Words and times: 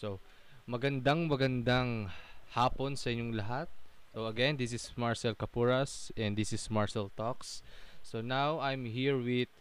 So, 0.00 0.16
magandang 0.64 1.28
magandang 1.28 2.08
hapon 2.56 2.96
sa 2.96 3.12
inyong 3.12 3.36
lahat. 3.36 3.68
So 4.16 4.24
again, 4.32 4.56
this 4.56 4.72
is 4.72 4.88
Marcel 4.96 5.36
Capuras 5.36 6.08
and 6.16 6.40
this 6.40 6.56
is 6.56 6.72
Marcel 6.72 7.12
Talks. 7.20 7.60
So 8.00 8.24
now 8.24 8.64
I'm 8.64 8.88
here 8.88 9.20
with 9.20 9.52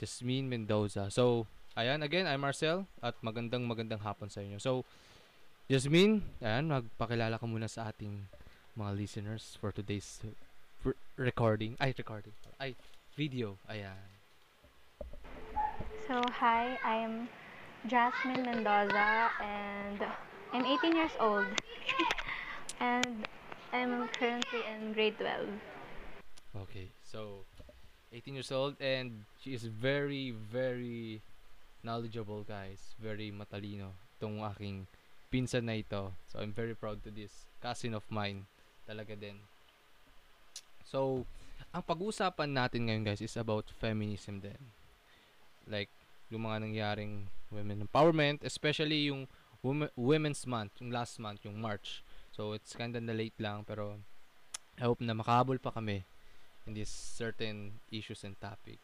Jasmine 0.00 0.48
Mendoza. 0.48 1.12
So, 1.12 1.44
ayan 1.76 2.00
again, 2.00 2.24
I'm 2.24 2.40
Marcel 2.40 2.88
at 3.04 3.12
magandang 3.20 3.68
magandang 3.68 4.00
hapon 4.00 4.32
sa 4.32 4.40
inyo. 4.40 4.56
So, 4.56 4.88
Jasmine, 5.68 6.24
ayan, 6.40 6.72
magpakilala 6.72 7.36
ka 7.36 7.44
muna 7.44 7.68
sa 7.68 7.92
ating 7.92 8.24
mga 8.72 8.96
listeners 8.96 9.60
for 9.60 9.68
today's 9.68 10.24
recording. 11.20 11.76
Ay, 11.76 11.92
recording. 11.92 12.32
Ay, 12.56 12.72
video. 13.20 13.60
Ayan. 13.68 14.00
So, 16.08 16.24
hi, 16.40 16.80
I'm 16.82 17.28
Jasmine 17.86 18.46
Mendoza 18.46 19.30
and 19.42 19.98
I'm 20.52 20.64
18 20.64 20.94
years 20.94 21.10
old. 21.18 21.46
and 22.80 23.26
I'm 23.72 24.08
currently 24.14 24.62
in 24.70 24.92
grade 24.92 25.18
12. 25.18 25.48
Okay, 26.62 26.88
so 27.02 27.42
18 28.12 28.34
years 28.34 28.52
old 28.52 28.76
and 28.78 29.24
she 29.42 29.54
is 29.54 29.64
very, 29.64 30.30
very 30.30 31.22
knowledgeable, 31.82 32.46
guys. 32.46 32.94
Very 33.02 33.34
matalino. 33.34 33.90
Itong 34.18 34.38
aking 34.46 34.86
pinsan 35.32 35.66
na 35.66 35.80
ito. 35.80 36.14
So, 36.30 36.38
I'm 36.38 36.54
very 36.54 36.78
proud 36.78 37.02
to 37.02 37.10
this. 37.10 37.50
Cousin 37.58 37.98
of 37.98 38.06
mine. 38.12 38.46
Talaga 38.86 39.18
din. 39.18 39.40
So, 40.86 41.26
ang 41.74 41.82
pag-uusapan 41.82 42.52
natin 42.52 42.86
ngayon, 42.86 43.04
guys, 43.08 43.24
is 43.24 43.34
about 43.34 43.66
feminism 43.80 44.38
din. 44.38 44.60
Like, 45.66 45.90
yung 46.32 46.48
mga 46.48 46.64
nangyaring 46.64 47.28
women 47.52 47.84
empowerment, 47.84 48.40
especially 48.40 49.12
yung 49.12 49.28
Women, 49.62 49.94
Women's 49.94 50.42
Month, 50.42 50.82
yung 50.82 50.90
last 50.90 51.22
month, 51.22 51.46
yung 51.46 51.60
March. 51.62 52.02
So, 52.34 52.50
it's 52.56 52.74
kinda 52.74 52.98
na 52.98 53.14
late 53.14 53.38
lang, 53.38 53.62
pero 53.62 54.02
I 54.74 54.90
hope 54.90 54.98
na 54.98 55.14
makahabol 55.14 55.62
pa 55.62 55.70
kami 55.70 56.02
in 56.66 56.74
this 56.74 56.90
certain 56.90 57.78
issues 57.92 58.26
and 58.26 58.34
topic. 58.42 58.82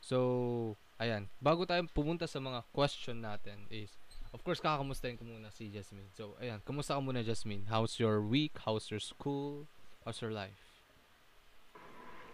So, 0.00 0.76
ayan. 0.96 1.28
Bago 1.36 1.68
tayo 1.68 1.84
pumunta 1.92 2.24
sa 2.24 2.40
mga 2.40 2.64
question 2.72 3.20
natin 3.20 3.68
is, 3.68 3.92
of 4.32 4.40
course, 4.40 4.64
kakamustahin 4.64 5.20
ko 5.20 5.28
muna 5.28 5.52
si 5.52 5.68
Jasmine. 5.68 6.08
So, 6.16 6.40
ayan. 6.40 6.64
Kamusta 6.64 6.96
ka 6.96 7.02
muna, 7.04 7.20
Jasmine? 7.20 7.68
How's 7.68 8.00
your 8.00 8.24
week? 8.24 8.56
How's 8.64 8.88
your 8.88 9.02
school? 9.02 9.68
How's 10.08 10.24
your 10.24 10.32
life? 10.32 10.80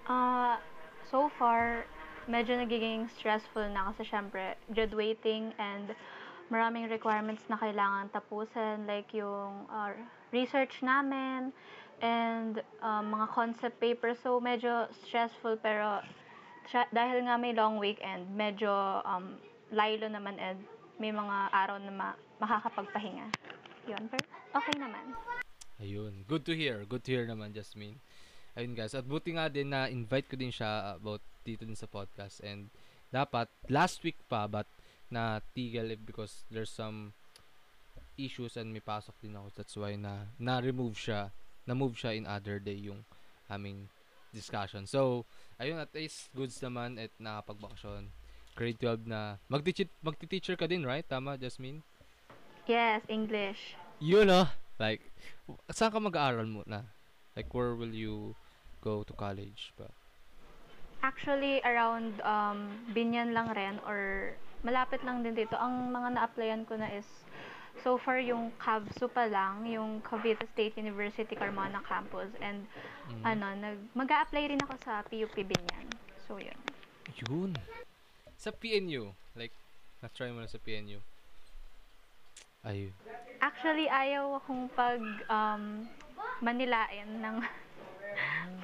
Uh, 0.06 0.62
so 1.10 1.26
far, 1.34 1.82
medyo 2.26 2.58
nagiging 2.58 3.06
stressful 3.18 3.66
na 3.70 3.90
kasi 3.90 4.06
syempre, 4.06 4.58
graduating 4.70 5.54
and 5.58 5.94
maraming 6.50 6.86
requirements 6.86 7.42
na 7.50 7.58
kailangan 7.58 8.10
tapusin 8.14 8.86
like 8.86 9.10
yung 9.10 9.66
uh, 9.66 9.90
research 10.30 10.78
namin 10.82 11.50
and 12.02 12.62
uh, 12.82 13.02
mga 13.02 13.26
concept 13.34 13.74
paper 13.82 14.14
so 14.14 14.38
medyo 14.38 14.86
stressful 15.02 15.58
pero 15.58 15.98
tra- 16.70 16.90
dahil 16.94 17.26
nga 17.26 17.34
may 17.34 17.50
long 17.50 17.82
weekend 17.82 18.30
medyo 18.30 19.02
um, 19.02 19.40
lilo 19.74 20.06
naman 20.06 20.38
and 20.38 20.60
may 21.02 21.10
mga 21.10 21.50
araw 21.50 21.82
na 21.82 21.90
ma- 21.90 22.18
makakapagpahinga 22.38 23.26
yun 23.90 24.02
pero 24.06 24.22
okay 24.54 24.76
naman 24.78 25.02
Ayun. 25.76 26.24
Good 26.24 26.48
to 26.48 26.56
hear. 26.56 26.88
Good 26.88 27.04
to 27.04 27.12
hear 27.12 27.28
naman, 27.28 27.52
Jasmine. 27.52 28.00
Ayun 28.56 28.72
guys. 28.72 28.96
At 28.96 29.04
buti 29.04 29.36
nga 29.36 29.52
din 29.52 29.68
na 29.68 29.86
invite 29.92 30.32
ko 30.32 30.36
din 30.40 30.50
siya 30.50 30.96
about 30.96 31.20
dito 31.44 31.68
din 31.68 31.76
sa 31.76 31.86
podcast. 31.86 32.40
And 32.40 32.72
dapat 33.12 33.52
last 33.68 34.00
week 34.00 34.16
pa 34.26 34.48
but 34.48 34.66
na 35.12 35.38
tigil 35.54 35.92
because 36.02 36.42
there's 36.50 36.72
some 36.72 37.12
issues 38.16 38.56
and 38.56 38.72
may 38.72 38.80
pasok 38.80 39.14
din 39.20 39.36
ako. 39.36 39.52
That's 39.54 39.76
why 39.76 39.94
na 40.00 40.32
na-remove 40.40 40.96
siya. 40.96 41.30
Na-move 41.68 41.94
siya 41.94 42.16
in 42.16 42.24
other 42.24 42.56
day 42.56 42.80
yung 42.80 43.04
aming 43.52 43.92
discussion. 44.32 44.88
So, 44.88 45.28
ayun 45.60 45.78
at 45.78 45.92
least 45.92 46.32
goods 46.32 46.56
naman 46.64 46.96
at 46.96 47.12
nakapagbakasyon. 47.20 48.08
Grade 48.56 48.80
12 48.80 49.04
na. 49.04 49.36
Magti- 49.52 49.92
magti-teacher 50.00 50.56
ka 50.56 50.64
din, 50.64 50.82
right? 50.82 51.04
Tama, 51.04 51.36
Jasmine? 51.36 51.84
yes 52.66 52.98
English 53.06 53.78
Yun 54.02 54.26
oh. 54.28 54.48
Like, 54.76 55.00
saan 55.72 55.94
ka 55.94 56.02
mag-aaral 56.02 56.44
muna? 56.44 56.84
Like, 57.32 57.48
where 57.54 57.72
will 57.72 57.94
you 57.94 58.36
go 58.86 59.02
to 59.02 59.10
college 59.18 59.74
ba? 59.74 59.90
Actually, 61.02 61.58
around 61.66 62.22
um, 62.22 62.86
Binyan 62.94 63.34
lang 63.34 63.50
rin 63.52 63.82
or 63.82 64.32
malapit 64.62 65.02
lang 65.02 65.26
din 65.26 65.34
dito. 65.34 65.58
Ang 65.58 65.90
mga 65.90 66.14
na-applyan 66.14 66.62
ko 66.66 66.78
na 66.78 66.86
is 66.94 67.06
so 67.82 67.98
far 67.98 68.22
yung 68.22 68.54
CAVSU 68.56 69.10
pa 69.12 69.26
lang, 69.28 69.66
yung 69.68 70.00
Cavite 70.00 70.46
State 70.54 70.78
University 70.78 71.34
Carmona 71.34 71.82
Campus 71.82 72.30
and 72.38 72.62
Mm. 73.06 73.22
ano, 73.22 73.46
nag 73.54 73.78
mag-a-apply 73.94 74.50
rin 74.50 74.58
ako 74.66 74.74
sa 74.82 74.98
PUP 75.06 75.38
Binyan. 75.38 75.86
So, 76.26 76.42
yun. 76.42 76.58
Yun. 77.22 77.54
Sa 78.34 78.50
PNU. 78.50 79.14
Like, 79.38 79.54
na-try 80.02 80.34
mo 80.34 80.42
na 80.42 80.50
sa 80.50 80.58
PNU. 80.58 80.98
Ayun. 82.66 82.90
Actually, 83.38 83.86
ayaw 83.86 84.42
akong 84.42 84.66
pag 84.74 84.98
um, 85.30 85.86
manilain 86.42 87.22
ng 87.22 87.36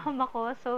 mama 0.05 0.27
ko. 0.29 0.53
So, 0.63 0.71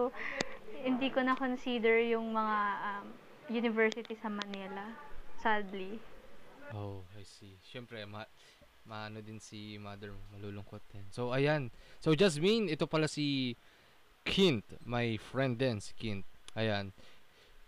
hindi 0.85 1.09
ko 1.09 1.25
na-consider 1.25 2.05
yung 2.13 2.37
mga 2.37 2.59
um, 2.85 3.07
university 3.49 4.15
sa 4.21 4.29
Manila. 4.29 4.85
Sadly. 5.41 6.01
Oh, 6.73 7.05
I 7.17 7.25
see. 7.25 7.57
Siyempre, 7.65 8.05
ma 8.09 8.25
maano 8.85 9.25
din 9.25 9.41
si 9.41 9.81
mother 9.81 10.13
mo, 10.13 10.21
malulungkot 10.37 10.85
din. 10.93 11.05
So, 11.09 11.33
ayan. 11.33 11.73
So, 12.05 12.13
Jasmine, 12.13 12.69
ito 12.69 12.85
pala 12.85 13.09
si 13.09 13.57
Kint. 14.29 14.65
My 14.85 15.17
friend 15.17 15.57
din, 15.57 15.81
si 15.81 15.97
Kint. 15.97 16.29
Ayan. 16.53 16.93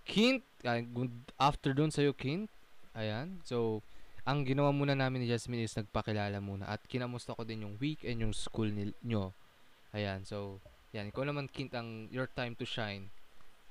Kint, 0.05 0.45
uh, 0.69 0.81
good 0.85 1.13
afternoon 1.41 1.89
sa'yo, 1.89 2.13
Kint. 2.13 2.53
Ayan. 2.93 3.41
So, 3.49 3.81
ang 4.29 4.45
ginawa 4.45 4.77
muna 4.77 4.93
namin 4.93 5.25
ni 5.25 5.31
Jasmine 5.31 5.65
is 5.65 5.77
nagpakilala 5.79 6.37
muna 6.43 6.67
at 6.67 6.83
kinamusta 6.85 7.33
ko 7.33 7.47
din 7.47 7.65
yung 7.65 7.79
week 7.81 8.03
and 8.05 8.21
yung 8.21 8.35
school 8.37 8.69
nil- 8.69 8.99
nyo. 9.01 9.33
Ayan. 9.97 10.27
So, 10.29 10.61
yan. 10.97 11.07
Ikaw 11.13 11.25
naman, 11.29 11.47
Kint, 11.53 11.73
ang 11.77 12.09
your 12.11 12.29
time 12.39 12.55
to 12.57 12.65
shine. 12.67 13.13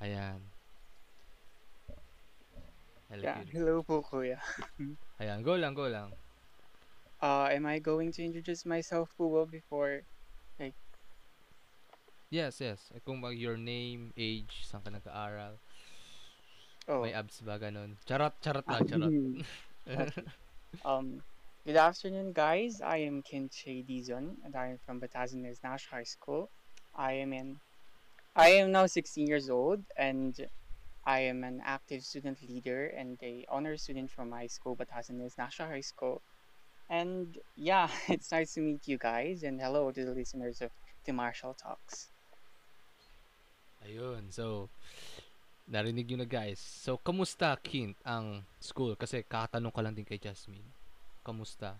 Ayan. 0.02 0.40
Hello, 3.10 3.24
Yeah, 3.24 3.44
hello 3.52 3.84
po 3.84 4.02
kuya. 4.04 4.40
Ayan. 5.22 5.42
Go 5.44 5.56
lang, 5.56 5.74
go 5.74 5.88
lang. 5.88 6.14
Uh, 7.22 7.48
am 7.52 7.66
I 7.66 7.80
going 7.80 8.12
to 8.14 8.24
introduce 8.24 8.66
myself 8.66 9.10
po 9.18 9.46
before? 9.46 10.04
Yes, 12.30 12.60
yes. 12.62 12.92
Eh, 12.96 13.00
Kung 13.06 13.22
mag 13.22 13.38
your 13.38 13.58
name, 13.58 14.12
age, 14.18 14.66
saan 14.66 14.84
ka 14.84 14.90
nag-aaral, 14.92 15.60
Oh, 16.88 17.02
may 17.04 17.14
abs 17.14 17.42
ba, 17.42 17.58
ganun. 17.60 17.98
Charot, 18.08 18.34
charot 18.42 18.68
lang, 18.70 18.84
charot. 18.88 19.14
um, 20.86 21.22
good 21.66 21.76
afternoon 21.78 22.34
guys. 22.34 22.82
I 22.82 22.98
am 22.98 23.24
Kinche 23.24 23.86
Dizon 23.86 24.38
and 24.44 24.56
I 24.56 24.68
am 24.68 24.80
from 24.86 25.00
Batazanes 25.00 25.64
National 25.64 26.00
High 26.00 26.04
School. 26.10 26.50
I 26.98 27.14
am 27.14 27.34
in, 27.34 27.60
I 28.36 28.50
am 28.64 28.72
now 28.72 28.86
16 28.86 29.28
years 29.28 29.50
old 29.50 29.84
and 29.98 30.34
I 31.06 31.20
am 31.20 31.44
an 31.44 31.62
active 31.64 32.04
student 32.04 32.40
leader 32.48 32.88
and 32.98 33.18
a 33.22 33.46
honor 33.50 33.78
student 33.78 34.10
from 34.10 34.30
my 34.30 34.48
school, 34.48 34.76
Batazanes 34.76 35.38
National 35.38 35.70
High 35.70 35.82
School. 35.86 36.22
And 36.90 37.38
yeah, 37.58 37.90
it's 38.08 38.32
nice 38.32 38.54
to 38.56 38.62
meet 38.62 38.88
you 38.88 38.98
guys 38.98 39.44
and 39.44 39.60
hello 39.60 39.92
to 39.92 40.06
the 40.06 40.12
listeners 40.12 40.62
of 40.62 40.72
the 41.06 41.14
Marshall 41.14 41.54
Talks. 41.54 42.08
Ayun, 43.86 44.34
so, 44.34 44.70
narinig 45.70 46.10
nyo 46.10 46.26
na 46.26 46.26
guys. 46.26 46.58
So, 46.58 46.98
kamusta, 46.98 47.54
Kint, 47.62 47.94
ang 48.02 48.42
school? 48.58 48.98
Kasi 48.98 49.22
kakatanong 49.22 49.70
ka 49.76 49.82
lang 49.86 49.94
din 49.94 50.08
kay 50.08 50.18
Jasmine. 50.18 50.66
Kamusta? 51.22 51.78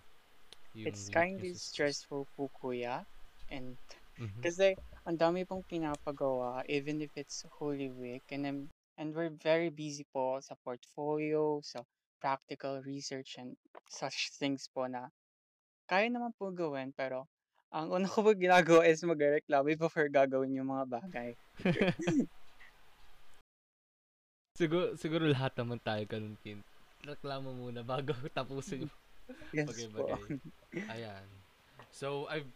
Yung 0.78 0.86
It's 0.86 1.10
kind 1.10 1.42
of 1.42 1.56
stressful 1.58 2.30
po 2.38 2.46
kuya 2.62 3.02
and 3.50 3.74
Mhm. 4.18 4.40
Kasi 4.40 4.76
ang 5.06 5.14
dami 5.14 5.46
pong 5.46 5.62
pinapagawa 5.62 6.66
even 6.66 6.98
if 6.98 7.14
it's 7.14 7.46
Holy 7.62 7.94
Week 7.94 8.26
and 8.34 8.42
I'm, 8.42 8.60
and 8.98 9.14
we're 9.14 9.30
very 9.30 9.70
busy 9.70 10.02
po 10.10 10.42
sa 10.42 10.58
portfolio, 10.66 11.62
sa 11.62 11.86
practical 12.18 12.82
research 12.82 13.38
and 13.38 13.54
such 13.86 14.34
things 14.34 14.66
po 14.66 14.90
na 14.90 15.14
kaya 15.86 16.10
naman 16.10 16.34
po 16.34 16.50
gawin 16.50 16.90
pero 16.90 17.30
ang 17.70 17.94
una 17.94 18.10
ko 18.10 18.26
po 18.26 18.34
ginagawa 18.34 18.82
is 18.82 18.98
magreklamo 19.06 19.70
before 19.78 20.10
gagawin 20.10 20.58
yung 20.58 20.74
mga 20.74 20.86
bagay. 20.90 21.30
siguro, 24.58 24.98
siguro 24.98 25.28
lahat 25.30 25.54
naman 25.54 25.78
tayo 25.82 26.02
ganun, 26.08 26.34
Kint. 26.42 26.66
Reklamo 27.06 27.54
muna 27.54 27.86
bago 27.86 28.10
tapusin 28.34 28.90
yung 28.90 28.94
Yes 29.54 29.66
bagay-bagay. 29.70 30.38
Ayan. 30.90 31.26
So, 31.90 32.26
I've 32.30 32.48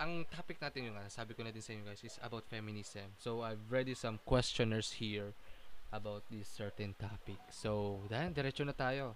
ang 0.00 0.24
topic 0.32 0.56
natin 0.64 0.88
yung 0.88 0.96
ano, 0.96 1.12
sabi 1.12 1.36
ko 1.36 1.44
na 1.44 1.52
din 1.52 1.60
sa 1.60 1.76
inyo 1.76 1.84
guys 1.84 2.00
is 2.00 2.16
about 2.24 2.48
feminism. 2.48 3.12
So, 3.20 3.44
I've 3.44 3.60
ready 3.68 3.92
some 3.92 4.16
questioners 4.24 4.96
here 4.96 5.36
about 5.92 6.24
this 6.32 6.48
certain 6.48 6.96
topic. 6.96 7.36
So, 7.52 8.00
dahil 8.08 8.32
diretso 8.32 8.64
na 8.64 8.72
tayo. 8.72 9.12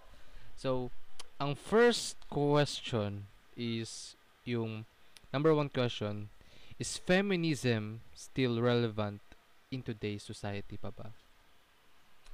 So, 0.60 0.92
ang 1.40 1.56
first 1.56 2.20
question 2.28 3.32
is 3.56 4.12
yung 4.44 4.84
number 5.32 5.56
one 5.56 5.72
question 5.72 6.28
is 6.76 7.00
feminism 7.00 8.04
still 8.12 8.60
relevant 8.60 9.24
in 9.72 9.80
today's 9.80 10.20
society 10.20 10.76
pa 10.76 10.92
ba? 10.92 11.16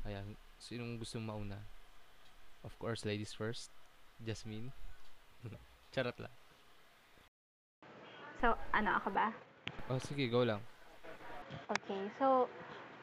Ayan, 0.03 0.35
sinong 0.59 0.99
gusto 0.99 1.23
mauna? 1.23 1.63
Of 2.67 2.75
course, 2.83 3.07
ladies 3.07 3.31
first. 3.31 3.71
Jasmine. 4.21 4.75
Charot 5.95 6.19
lang. 6.19 6.40
So, 8.41 8.57
ano 8.73 8.97
ako 8.97 9.13
ba? 9.13 9.29
Oh, 9.93 10.01
sige, 10.01 10.25
go 10.33 10.49
lang. 10.49 10.65
Okay, 11.69 12.09
so 12.17 12.49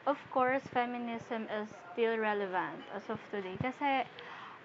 of 0.02 0.18
course, 0.34 0.60
feminism 0.74 1.46
is 1.46 1.70
still 1.94 2.18
relevant 2.18 2.82
as 2.90 3.06
of 3.06 3.22
today. 3.30 3.54
Kasi, 3.62 4.02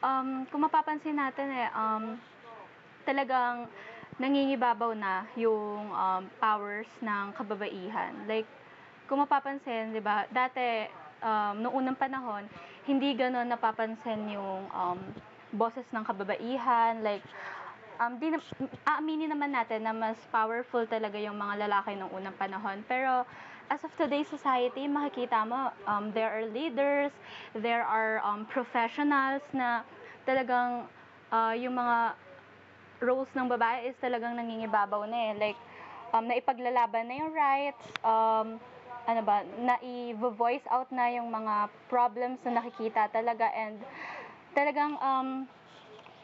um, 0.02 0.50
kung 0.50 0.66
mapapansin 0.66 1.22
natin 1.22 1.54
eh, 1.54 1.70
um, 1.78 2.18
talagang 3.06 3.70
nangingibabaw 4.18 4.98
na 4.98 5.30
yung 5.38 5.94
um, 5.94 6.24
powers 6.42 6.90
ng 7.06 7.38
kababaihan. 7.38 8.26
Like, 8.26 8.50
kung 9.06 9.22
mapapansin, 9.22 9.94
di 9.94 10.02
ba, 10.02 10.26
dati, 10.34 10.90
um, 11.22 11.62
noong 11.62 11.86
unang 11.86 11.98
panahon, 12.02 12.50
hindi 12.90 13.14
ganon 13.14 13.46
napapansin 13.46 14.26
yung 14.26 14.66
um, 14.74 15.00
boses 15.54 15.86
ng 15.94 16.02
kababaihan. 16.02 17.06
Like, 17.06 17.22
um, 18.00 18.18
di 18.18 18.34
na, 18.34 18.40
aaminin 18.88 19.30
naman 19.30 19.54
natin 19.54 19.86
na 19.86 19.94
mas 19.94 20.18
powerful 20.30 20.86
talaga 20.90 21.18
yung 21.20 21.38
mga 21.38 21.68
lalaki 21.68 21.98
noong 21.98 22.14
unang 22.14 22.38
panahon. 22.38 22.82
Pero, 22.90 23.26
as 23.70 23.82
of 23.84 23.92
today's 23.98 24.30
society, 24.30 24.86
makikita 24.90 25.46
mo, 25.46 25.74
um, 25.86 26.10
there 26.14 26.30
are 26.30 26.46
leaders, 26.50 27.14
there 27.58 27.86
are 27.86 28.22
um, 28.26 28.46
professionals 28.50 29.44
na 29.54 29.86
talagang 30.26 30.88
uh, 31.34 31.54
yung 31.58 31.76
mga 31.78 32.18
roles 33.04 33.30
ng 33.36 33.48
babae 33.52 33.92
is 33.92 33.98
talagang 34.00 34.38
nangingibabaw 34.40 35.04
na 35.10 35.18
eh. 35.30 35.34
Like, 35.36 35.60
um, 36.16 36.30
naipaglalaban 36.30 37.10
na 37.10 37.16
yung 37.20 37.32
rights, 37.36 37.84
um, 38.06 38.62
ano 39.04 39.22
ba, 39.26 39.44
na-voice 39.60 40.64
out 40.72 40.88
na 40.88 41.12
yung 41.12 41.28
mga 41.28 41.68
problems 41.92 42.40
na 42.48 42.64
nakikita 42.64 43.12
talaga 43.12 43.52
and 43.52 43.84
talagang 44.56 44.96
um, 45.04 45.44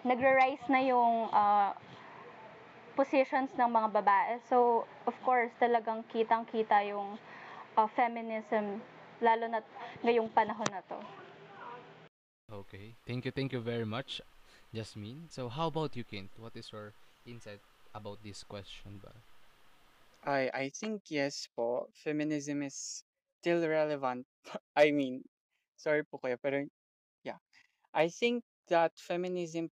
nagra-rise 0.03 0.63
na 0.69 0.79
yung 0.83 1.27
uh, 1.31 1.71
positions 2.95 3.51
ng 3.55 3.69
mga 3.71 3.89
babae. 3.95 4.39
So, 4.47 4.83
of 5.07 5.15
course, 5.23 5.51
talagang 5.59 6.03
kitang-kita 6.11 6.83
yung 6.91 7.15
uh, 7.75 7.87
feminism, 7.95 8.83
lalo 9.23 9.47
na 9.47 9.59
ngayong 10.03 10.27
panahon 10.35 10.67
na 10.71 10.83
to. 10.87 10.99
Okay. 12.49 12.95
Thank 13.05 13.25
you, 13.25 13.31
thank 13.31 13.53
you 13.53 13.61
very 13.61 13.85
much, 13.85 14.21
Jasmine. 14.73 15.29
So, 15.29 15.47
how 15.47 15.67
about 15.67 15.95
you, 15.95 16.03
Kent? 16.03 16.33
What 16.39 16.55
is 16.55 16.71
your 16.71 16.91
insight 17.27 17.61
about 17.93 18.19
this 18.23 18.43
question 18.43 18.99
ba? 18.99 19.13
I 20.25 20.51
I 20.51 20.65
think 20.75 21.07
yes 21.07 21.47
po, 21.55 21.87
feminism 21.95 22.59
is 22.65 23.07
still 23.39 23.63
relevant. 23.63 24.27
I 24.75 24.91
mean, 24.91 25.23
sorry 25.79 26.03
po 26.03 26.19
kuya, 26.19 26.35
pero 26.35 26.67
yeah. 27.23 27.39
I 27.95 28.11
think 28.11 28.43
that 28.67 28.93
feminism 28.99 29.71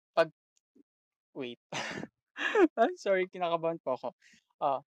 wait. 1.39 1.59
I'm 2.75 2.99
sorry, 2.99 3.31
kinakabahan 3.31 3.79
po 3.79 3.95
ako. 3.95 4.09
Ah, 4.59 4.83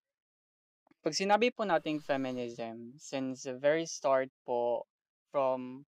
pag 1.00 1.16
sinabi 1.16 1.48
po 1.48 1.64
nating 1.64 2.04
feminism, 2.04 2.92
since 3.00 3.48
the 3.48 3.56
very 3.56 3.88
start 3.88 4.28
po 4.44 4.84
from 5.32 5.88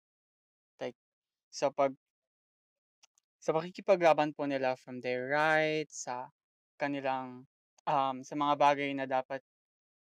like 0.81 0.97
sa 1.53 1.69
pag 1.69 1.93
sa 3.39 3.55
pakikipaglaban 3.55 4.35
po 4.35 4.49
nila 4.49 4.75
from 4.75 4.99
their 5.05 5.31
rights 5.31 6.09
sa 6.09 6.33
kanilang 6.81 7.47
um, 7.87 8.25
sa 8.25 8.35
mga 8.35 8.55
bagay 8.59 8.91
na 8.97 9.07
dapat 9.07 9.45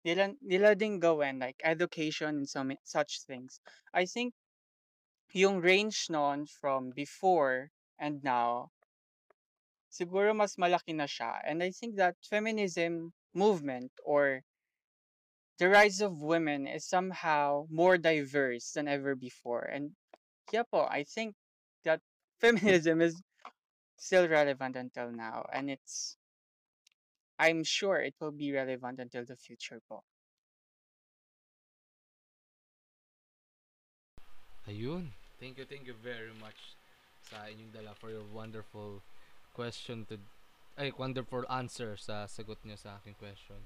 nila, 0.05 0.37
nila 0.45 0.77
din 0.77 1.01
gawin, 1.01 1.41
like 1.41 1.57
education 1.65 2.45
and 2.45 2.49
some, 2.49 2.73
such 2.85 3.25
things. 3.25 3.61
I 3.97 4.05
think 4.05 4.35
yung 5.33 5.61
range 5.61 6.11
noon 6.11 6.47
from 6.47 6.91
before 6.91 7.71
and 7.99 8.25
now, 8.25 8.71
siguro 9.91 10.35
mas 10.35 10.57
malaki 10.57 10.95
na 10.95 11.07
siya. 11.07 11.43
And 11.45 11.63
I 11.63 11.71
think 11.71 11.97
that 11.97 12.17
feminism 12.23 13.13
movement 13.35 13.93
or 14.05 14.43
the 15.59 15.69
rise 15.69 16.01
of 16.01 16.23
women 16.23 16.67
is 16.67 16.87
somehow 16.87 17.67
more 17.71 17.99
diverse 17.99 18.73
than 18.73 18.89
ever 18.89 19.15
before. 19.15 19.63
And 19.63 19.93
yeah 20.53 20.65
po, 20.65 20.87
I 20.89 21.05
think 21.05 21.35
that 21.85 22.01
feminism 22.41 23.01
is 23.03 23.21
still 23.99 24.29
relevant 24.29 24.77
until 24.77 25.13
now. 25.13 25.45
And 25.53 25.71
it's 25.71 26.17
I'm 27.39 27.65
sure 27.65 27.97
it 27.97 28.15
will 28.21 28.33
be 28.33 28.53
relevant 28.53 29.01
until 29.01 29.25
the 29.25 29.37
future 29.37 29.81
po. 29.89 30.05
Ayun. 34.69 35.09
Thank 35.41 35.57
you, 35.57 35.65
thank 35.65 35.89
you 35.89 35.97
very 36.05 36.37
much 36.37 36.77
sa 37.25 37.49
inyong 37.49 37.73
dala 37.73 37.97
for 37.97 38.13
your 38.13 38.25
wonderful 38.29 39.01
question 39.53 40.07
to 40.09 40.19
ay 40.81 40.95
wonderful 40.97 41.45
answer 41.53 41.99
sa 41.99 42.25
sagot 42.25 42.57
niyo 42.65 42.79
sa 42.81 42.97
aking 43.03 43.19
question. 43.21 43.61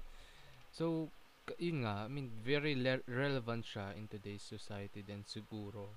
So, 0.75 1.07
yun 1.55 1.87
nga, 1.87 2.05
I 2.05 2.09
mean, 2.11 2.27
very 2.43 2.75
le- 2.75 3.05
relevant 3.07 3.63
siya 3.63 3.95
in 3.95 4.11
today's 4.11 4.43
society 4.43 4.99
din 5.05 5.23
siguro. 5.23 5.95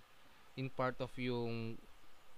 In 0.55 0.71
part 0.71 1.03
of 1.03 1.11
yung 1.19 1.81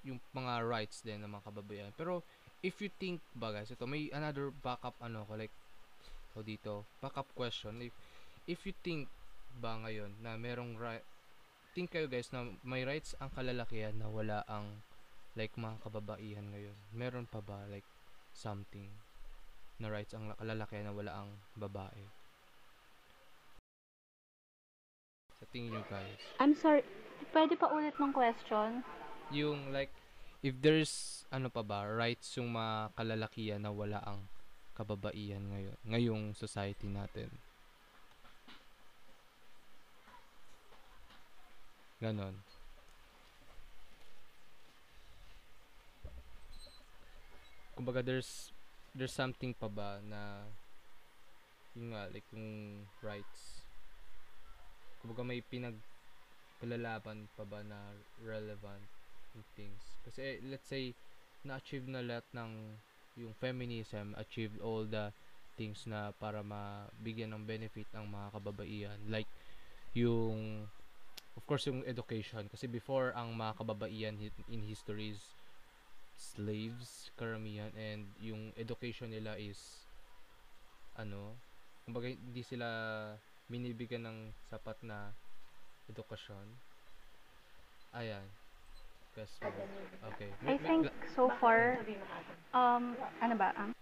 yung 0.00 0.16
mga 0.32 0.64
rights 0.64 1.04
din 1.04 1.20
ng 1.20 1.28
mga 1.28 1.44
kababayan. 1.52 1.92
Pero, 1.92 2.24
if 2.64 2.80
you 2.80 2.88
think 2.88 3.20
ba 3.36 3.52
guys, 3.52 3.68
ito 3.68 3.84
may 3.84 4.08
another 4.16 4.48
backup 4.48 4.96
ano 5.04 5.28
ko 5.28 5.36
like 5.36 5.52
o 6.32 6.40
dito, 6.40 6.88
backup 7.04 7.28
question. 7.36 7.84
If 7.84 7.92
if 8.48 8.64
you 8.64 8.72
think 8.80 9.12
ba 9.60 9.76
ngayon 9.84 10.24
na 10.24 10.38
merong 10.38 10.78
right 10.78 11.04
think 11.74 11.94
kayo 11.94 12.10
guys 12.10 12.30
na 12.34 12.50
may 12.66 12.82
rights 12.82 13.14
ang 13.22 13.30
kalalakihan 13.30 13.94
na 13.94 14.10
wala 14.10 14.42
ang 14.50 14.82
like 15.38 15.54
mga 15.54 15.78
kababaihan 15.82 16.46
ngayon. 16.50 16.78
Meron 16.94 17.26
pa 17.26 17.42
ba 17.42 17.66
like 17.70 17.86
something 18.34 18.90
na 19.80 19.88
rights 19.88 20.12
ang 20.12 20.34
kalalakihan 20.36 20.90
na 20.90 20.94
wala 20.94 21.12
ang 21.24 21.30
babae? 21.56 22.04
Sa 25.40 25.44
tingin 25.48 25.72
nyo 25.72 25.82
guys? 25.88 26.20
I'm 26.42 26.52
sorry, 26.52 26.84
pwede 27.32 27.56
pa 27.56 27.72
ulit 27.72 27.96
ng 27.96 28.12
question? 28.12 28.84
Yung 29.32 29.72
like 29.72 29.94
if 30.40 30.56
there's 30.64 31.24
ano 31.28 31.52
pa 31.52 31.60
ba 31.60 31.84
rights 31.84 32.40
yung 32.40 32.56
mga 32.56 32.96
kalalakihan 32.96 33.60
na 33.60 33.72
wala 33.72 34.00
ang 34.00 34.24
kababaihan 34.72 35.44
ngayon 35.44 35.76
ngayong 35.84 36.24
society 36.32 36.88
natin 36.88 37.28
ganon 42.00 42.32
kumbaga 47.80 48.04
there's 48.04 48.52
there's 48.92 49.14
something 49.16 49.56
pa 49.56 49.72
ba 49.72 50.04
na 50.04 50.44
yung 51.72 51.96
nga 51.96 52.12
like 52.12 52.28
yung 52.36 52.84
rights 53.00 53.64
kumbaga 55.00 55.24
may 55.24 55.40
pinag 55.40 55.80
palalaban 56.60 57.24
pa 57.32 57.48
ba 57.48 57.64
na 57.64 57.96
relevant 58.20 58.84
things. 59.56 59.80
Kasi 60.04 60.42
let's 60.44 60.68
say 60.68 60.92
na-achieve 61.46 61.88
na 61.88 62.04
lahat 62.04 62.26
ng 62.36 62.76
yung 63.16 63.32
feminism, 63.40 64.12
achieved 64.20 64.60
all 64.60 64.84
the 64.84 65.08
things 65.56 65.88
na 65.88 66.12
para 66.16 66.44
mabigyan 66.44 67.32
ng 67.32 67.44
benefit 67.48 67.88
ang 67.96 68.08
mga 68.12 68.28
kababaihan. 68.36 68.98
Like 69.08 69.28
yung 69.96 70.68
of 71.34 71.42
course 71.48 71.66
yung 71.66 71.80
education 71.88 72.46
kasi 72.52 72.68
before 72.68 73.16
ang 73.16 73.32
mga 73.32 73.56
kababaihan 73.64 74.14
in 74.52 74.62
histories 74.68 75.39
slaves 76.20 77.08
karamihan 77.16 77.72
and 77.72 78.04
yung 78.20 78.52
education 78.60 79.08
nila 79.08 79.40
is 79.40 79.88
ano 81.00 81.32
kumbaga 81.88 82.12
hindi 82.12 82.44
sila 82.44 82.68
minibigyan 83.48 84.04
ng 84.04 84.18
sapat 84.52 84.76
na 84.84 85.16
edukasyon 85.88 86.44
ayan 87.96 88.28
Yes, 89.18 89.36
Okay. 90.14 90.30
I 90.46 90.56
think 90.56 90.86
so 91.18 91.28
far, 91.42 91.82
um, 92.54 92.94
ano 93.18 93.34
ba? 93.34 93.50
Um, 93.58 93.74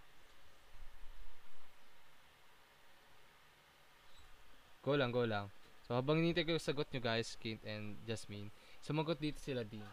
go 4.82 4.96
lang, 4.96 5.12
go 5.12 5.28
lang. 5.28 5.52
So, 5.84 5.94
habang 5.94 6.24
hinintay 6.24 6.48
ko 6.48 6.56
yung 6.56 6.64
sagot 6.64 6.88
nyo 6.90 7.00
guys, 7.04 7.36
Kate 7.36 7.60
and 7.68 8.00
Jasmine, 8.08 8.48
sumagot 8.80 9.20
dito 9.20 9.36
sila 9.38 9.62
din. 9.62 9.84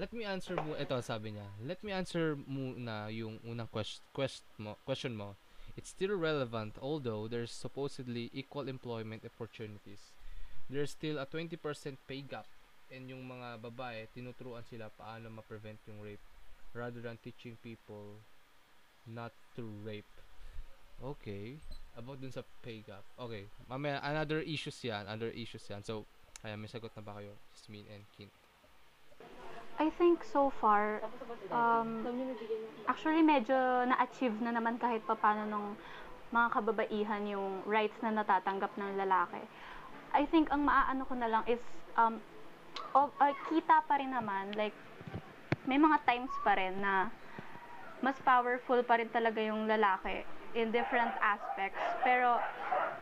Let 0.00 0.08
me 0.16 0.24
answer 0.24 0.56
mo, 0.56 0.72
ito 0.72 0.96
sabi 1.04 1.36
niya, 1.36 1.44
let 1.60 1.84
me 1.84 1.92
answer 1.92 2.32
muna 2.48 3.12
yung 3.12 3.36
unang 3.44 3.68
quest, 3.68 4.00
quest 4.16 4.40
mo, 4.56 4.80
question 4.88 5.12
mo. 5.12 5.36
It's 5.76 5.92
still 5.92 6.16
relevant 6.16 6.80
although 6.80 7.28
there's 7.28 7.52
supposedly 7.52 8.32
equal 8.32 8.72
employment 8.72 9.28
opportunities. 9.28 10.16
There's 10.72 10.96
still 10.96 11.20
a 11.20 11.28
20% 11.28 11.60
pay 12.08 12.24
gap 12.24 12.48
and 12.88 13.04
yung 13.08 13.24
mga 13.24 13.60
babae, 13.60 14.08
tinuturuan 14.16 14.64
sila 14.64 14.88
paano 14.92 15.28
ma-prevent 15.28 15.80
yung 15.88 16.00
rape 16.00 16.24
rather 16.72 17.04
than 17.04 17.20
teaching 17.20 17.56
people 17.60 18.16
not 19.04 19.32
to 19.56 19.64
rape. 19.84 20.08
Okay. 21.04 21.60
About 21.96 22.20
dun 22.20 22.32
sa 22.32 22.44
pay 22.64 22.80
gap. 22.80 23.04
Okay. 23.20 23.44
Mamaya, 23.68 24.00
another 24.00 24.40
issues 24.40 24.76
yan. 24.80 25.04
Another 25.04 25.32
issues 25.36 25.64
yan. 25.68 25.84
So, 25.84 26.08
ayan, 26.44 26.60
may 26.60 26.70
sagot 26.70 26.94
na 26.96 27.04
ba 27.04 27.20
kayo? 27.20 27.36
Jasmine 27.52 27.88
and 27.92 28.04
Kint. 28.16 28.41
I 29.82 29.90
think 29.98 30.22
so 30.22 30.54
far, 30.62 31.02
um, 31.50 32.06
actually 32.86 33.18
medyo 33.18 33.82
na-achieve 33.90 34.38
na 34.38 34.54
naman 34.54 34.78
kahit 34.78 35.02
papano 35.02 35.42
nung 35.42 35.74
mga 36.30 36.48
kababaihan 36.54 37.26
yung 37.26 37.66
rights 37.66 37.98
na 37.98 38.14
natatanggap 38.14 38.70
ng 38.78 38.94
lalaki. 38.94 39.42
I 40.14 40.22
think 40.30 40.54
ang 40.54 40.70
maaano 40.70 41.02
ko 41.02 41.18
na 41.18 41.26
lang 41.26 41.42
is 41.50 41.58
um, 41.98 42.22
o, 42.94 43.10
uh, 43.10 43.34
kita 43.50 43.82
pa 43.82 43.98
rin 43.98 44.14
naman, 44.14 44.54
like, 44.54 44.76
may 45.66 45.82
mga 45.82 45.98
times 46.06 46.30
pa 46.46 46.54
rin 46.54 46.78
na 46.78 47.10
mas 48.06 48.14
powerful 48.22 48.86
pa 48.86 49.02
rin 49.02 49.10
talaga 49.10 49.42
yung 49.42 49.66
lalaki 49.66 50.22
in 50.54 50.70
different 50.70 51.10
aspects. 51.18 51.82
Pero 52.06 52.38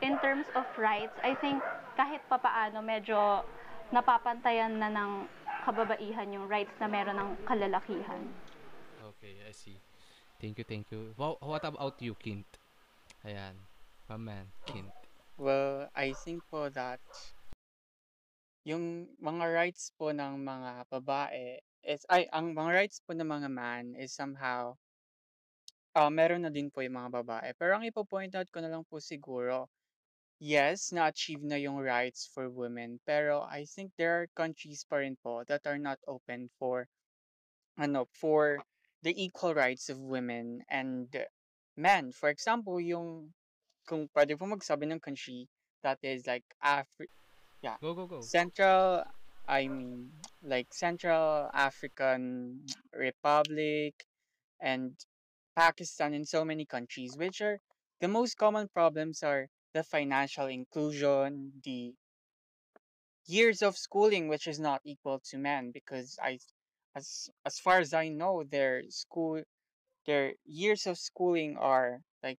in 0.01 0.17
terms 0.25 0.49
of 0.57 0.65
rights, 0.81 1.13
I 1.21 1.37
think 1.45 1.61
kahit 2.01 2.25
papaano 2.33 2.81
medyo 2.81 3.45
napapantayan 3.93 4.81
na 4.81 4.89
ng 4.89 5.40
kababaihan 5.63 6.33
yung 6.33 6.47
rights 6.49 6.75
na 6.81 6.89
meron 6.89 7.17
ng 7.17 7.31
kalalakihan. 7.47 8.23
Okay, 9.01 9.41
I 9.45 9.53
see. 9.53 9.79
Thank 10.41 10.57
you, 10.57 10.65
thank 10.65 10.89
you. 10.89 11.13
Wow, 11.21 11.37
what 11.45 11.65
about 11.65 12.01
you, 12.01 12.17
Kint? 12.17 12.49
Ayan. 13.25 13.57
My 14.09 14.17
man, 14.17 14.49
Kint. 14.65 14.91
Well, 15.37 15.89
I 15.95 16.13
think 16.25 16.43
po 16.49 16.69
that 16.73 17.01
yung 18.65 19.09
mga 19.21 19.45
rights 19.53 19.93
po 19.97 20.13
ng 20.13 20.41
mga 20.41 20.89
babae 20.93 21.61
is 21.81 22.05
ay 22.13 22.29
ang 22.29 22.53
mga 22.53 22.71
rights 22.77 23.01
po 23.01 23.17
ng 23.17 23.25
mga 23.25 23.49
man 23.49 23.97
is 23.97 24.13
somehow 24.13 24.77
uh, 25.97 26.13
meron 26.13 26.45
na 26.45 26.53
din 26.53 26.69
po 26.69 26.85
yung 26.85 26.97
mga 26.97 27.23
babae. 27.23 27.49
Pero 27.57 27.77
ang 27.77 27.85
ipo-point 27.87 28.31
out 28.37 28.49
ko 28.53 28.61
na 28.61 28.71
lang 28.71 28.85
po 28.87 29.01
siguro, 29.01 29.67
yes, 30.41 30.91
na-achieve 30.91 31.45
na 31.45 31.57
yung 31.61 31.79
rights 31.79 32.27
for 32.33 32.49
women. 32.49 32.99
Pero 33.07 33.45
I 33.45 33.69
think 33.69 33.93
there 33.97 34.25
are 34.25 34.27
countries 34.35 34.83
pa 34.89 35.05
rin 35.05 35.15
po 35.21 35.45
that 35.47 35.69
are 35.69 35.79
not 35.79 36.01
open 36.09 36.49
for 36.59 36.89
ano, 37.79 38.09
for 38.13 38.59
the 39.05 39.15
equal 39.15 39.55
rights 39.55 39.89
of 39.89 40.01
women 40.01 40.65
and 40.69 41.13
men. 41.77 42.13
For 42.13 42.29
example, 42.29 42.81
yung 42.81 43.33
kung 43.87 44.09
pwede 44.17 44.37
po 44.37 44.49
magsabi 44.49 44.89
ng 44.91 45.01
country 45.01 45.49
that 45.85 46.01
is 46.03 46.27
like 46.27 46.45
Afri 46.65 47.09
Go, 47.81 47.95
go, 47.95 48.07
go. 48.07 48.21
Central, 48.21 49.05
I 49.47 49.69
mean, 49.69 50.09
like 50.43 50.73
Central 50.73 51.51
African 51.53 52.61
Republic 52.95 53.93
and 54.61 54.97
Pakistan 55.57 56.15
and 56.15 56.27
so 56.27 56.45
many 56.45 56.65
countries, 56.65 57.17
which 57.19 57.41
are 57.41 57.61
the 58.01 58.09
most 58.09 58.37
common 58.37 58.69
problems 58.73 59.23
are 59.23 59.49
the 59.73 59.83
financial 59.85 60.47
inclusion, 60.47 61.53
the 61.65 61.95
years 63.27 63.63
of 63.63 63.77
schooling, 63.77 64.29
which 64.29 64.47
is 64.47 64.59
not 64.61 64.81
equal 64.85 65.21
to 65.21 65.39
men, 65.39 65.71
because 65.71 66.19
I, 66.23 66.39
as 66.95 67.31
as 67.47 67.59
far 67.59 67.79
as 67.79 67.95
I 67.95 68.09
know, 68.09 68.45
their 68.45 68.83
school, 68.91 69.43
their 70.07 70.35
years 70.45 70.87
of 70.87 70.99
schooling 70.99 71.57
are 71.57 72.03
like 72.23 72.39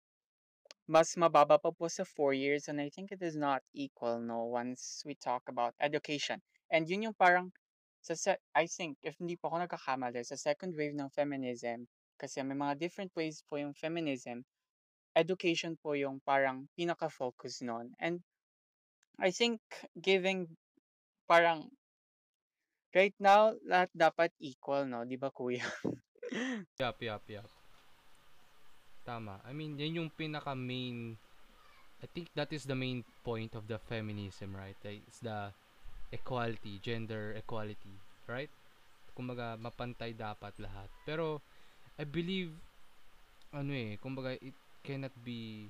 mas 0.88 1.16
mababa 1.16 1.58
pa 1.62 1.72
po 1.72 1.88
sa 1.88 2.04
four 2.04 2.34
years 2.34 2.68
and 2.68 2.82
I 2.82 2.90
think 2.90 3.12
it 3.12 3.22
is 3.22 3.36
not 3.36 3.64
equal 3.74 4.20
no 4.20 4.46
once 4.46 5.04
we 5.06 5.16
talk 5.16 5.44
about 5.48 5.74
education. 5.80 6.42
And 6.70 6.90
yun 6.90 7.04
yung 7.04 7.18
parang 7.18 7.54
sa 8.02 8.14
se- 8.14 8.44
I 8.56 8.66
think 8.68 8.98
if 9.04 9.16
hindi 9.22 9.38
po 9.38 9.48
ako 9.50 9.58
nagkakamali 9.66 10.26
sa 10.26 10.36
second 10.36 10.76
wave 10.76 10.98
ng 10.98 11.10
feminism 11.14 11.88
kasi 12.20 12.42
may 12.44 12.58
mga 12.58 12.78
different 12.82 13.12
ways 13.16 13.42
po 13.46 13.58
yung 13.62 13.74
feminism 13.78 14.44
education 15.16 15.76
po 15.80 15.94
yung 15.98 16.24
parang 16.24 16.68
pinaka-focus 16.76 17.64
nun. 17.64 17.92
And 18.00 18.24
I 19.20 19.30
think 19.32 19.60
giving 20.00 20.48
parang 21.28 21.68
right 22.96 23.16
now 23.20 23.56
lahat 23.64 23.92
dapat 23.96 24.32
equal 24.40 24.88
no, 24.88 25.04
'di 25.04 25.16
ba 25.20 25.32
kuya? 25.32 25.64
Yup, 26.80 26.98
yup, 27.04 27.24
yup. 27.28 27.50
Tama. 29.04 29.44
I 29.44 29.52
mean, 29.52 29.76
yan 29.76 30.00
yung 30.00 30.12
pinaka 30.16 30.56
main 30.56 31.20
I 32.02 32.08
think 32.10 32.34
that 32.34 32.50
is 32.50 32.66
the 32.66 32.74
main 32.74 33.06
point 33.22 33.54
of 33.54 33.70
the 33.70 33.78
feminism, 33.78 34.58
right? 34.58 34.78
It's 34.84 35.22
the 35.22 35.54
equality, 36.10 36.82
gender 36.82 37.38
equality, 37.38 37.94
right? 38.26 38.50
Kumbaga, 39.14 39.54
mapantay 39.62 40.18
dapat 40.18 40.58
lahat. 40.58 40.90
Pero, 41.06 41.38
I 42.02 42.06
believe, 42.10 42.50
ano 43.54 43.70
eh, 43.70 44.02
kumbaga, 44.02 44.34
it 44.34 44.58
cannot 44.84 45.14
be 45.24 45.70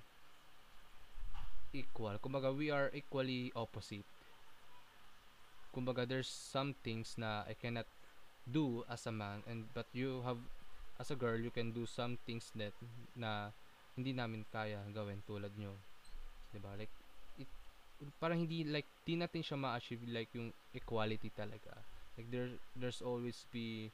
equal. 1.73 2.15
Kumbaga, 2.19 2.51
we 2.55 2.71
are 2.71 2.91
equally 2.93 3.51
opposite. 3.55 4.07
Kumbaga, 5.75 6.07
there's 6.07 6.27
some 6.27 6.75
things 6.83 7.15
na 7.15 7.43
I 7.47 7.55
cannot 7.55 7.87
do 8.51 8.83
as 8.91 9.07
a 9.07 9.11
man, 9.11 9.43
and 9.47 9.63
but 9.71 9.87
you 9.93 10.19
have, 10.27 10.39
as 10.99 11.11
a 11.11 11.15
girl, 11.15 11.39
you 11.39 11.51
can 11.51 11.71
do 11.71 11.85
some 11.87 12.19
things 12.27 12.51
that 12.59 12.75
na 13.15 13.51
hindi 13.95 14.11
namin 14.11 14.43
kaya 14.51 14.83
gawin 14.91 15.23
tulad 15.23 15.51
nyo. 15.55 15.71
'di 16.51 16.59
ba? 16.59 16.75
Like 16.75 16.91
it 17.39 17.47
parang 18.19 18.43
hindi 18.43 18.67
like 18.67 18.87
di 19.07 19.15
natin 19.15 19.41
siya 19.43 19.57
ma-achieve 19.59 20.03
like 20.11 20.31
yung 20.35 20.51
equality 20.75 21.31
talaga. 21.31 21.71
Like 22.19 22.27
there 22.27 22.51
there's 22.75 22.99
always 22.99 23.47
be 23.55 23.87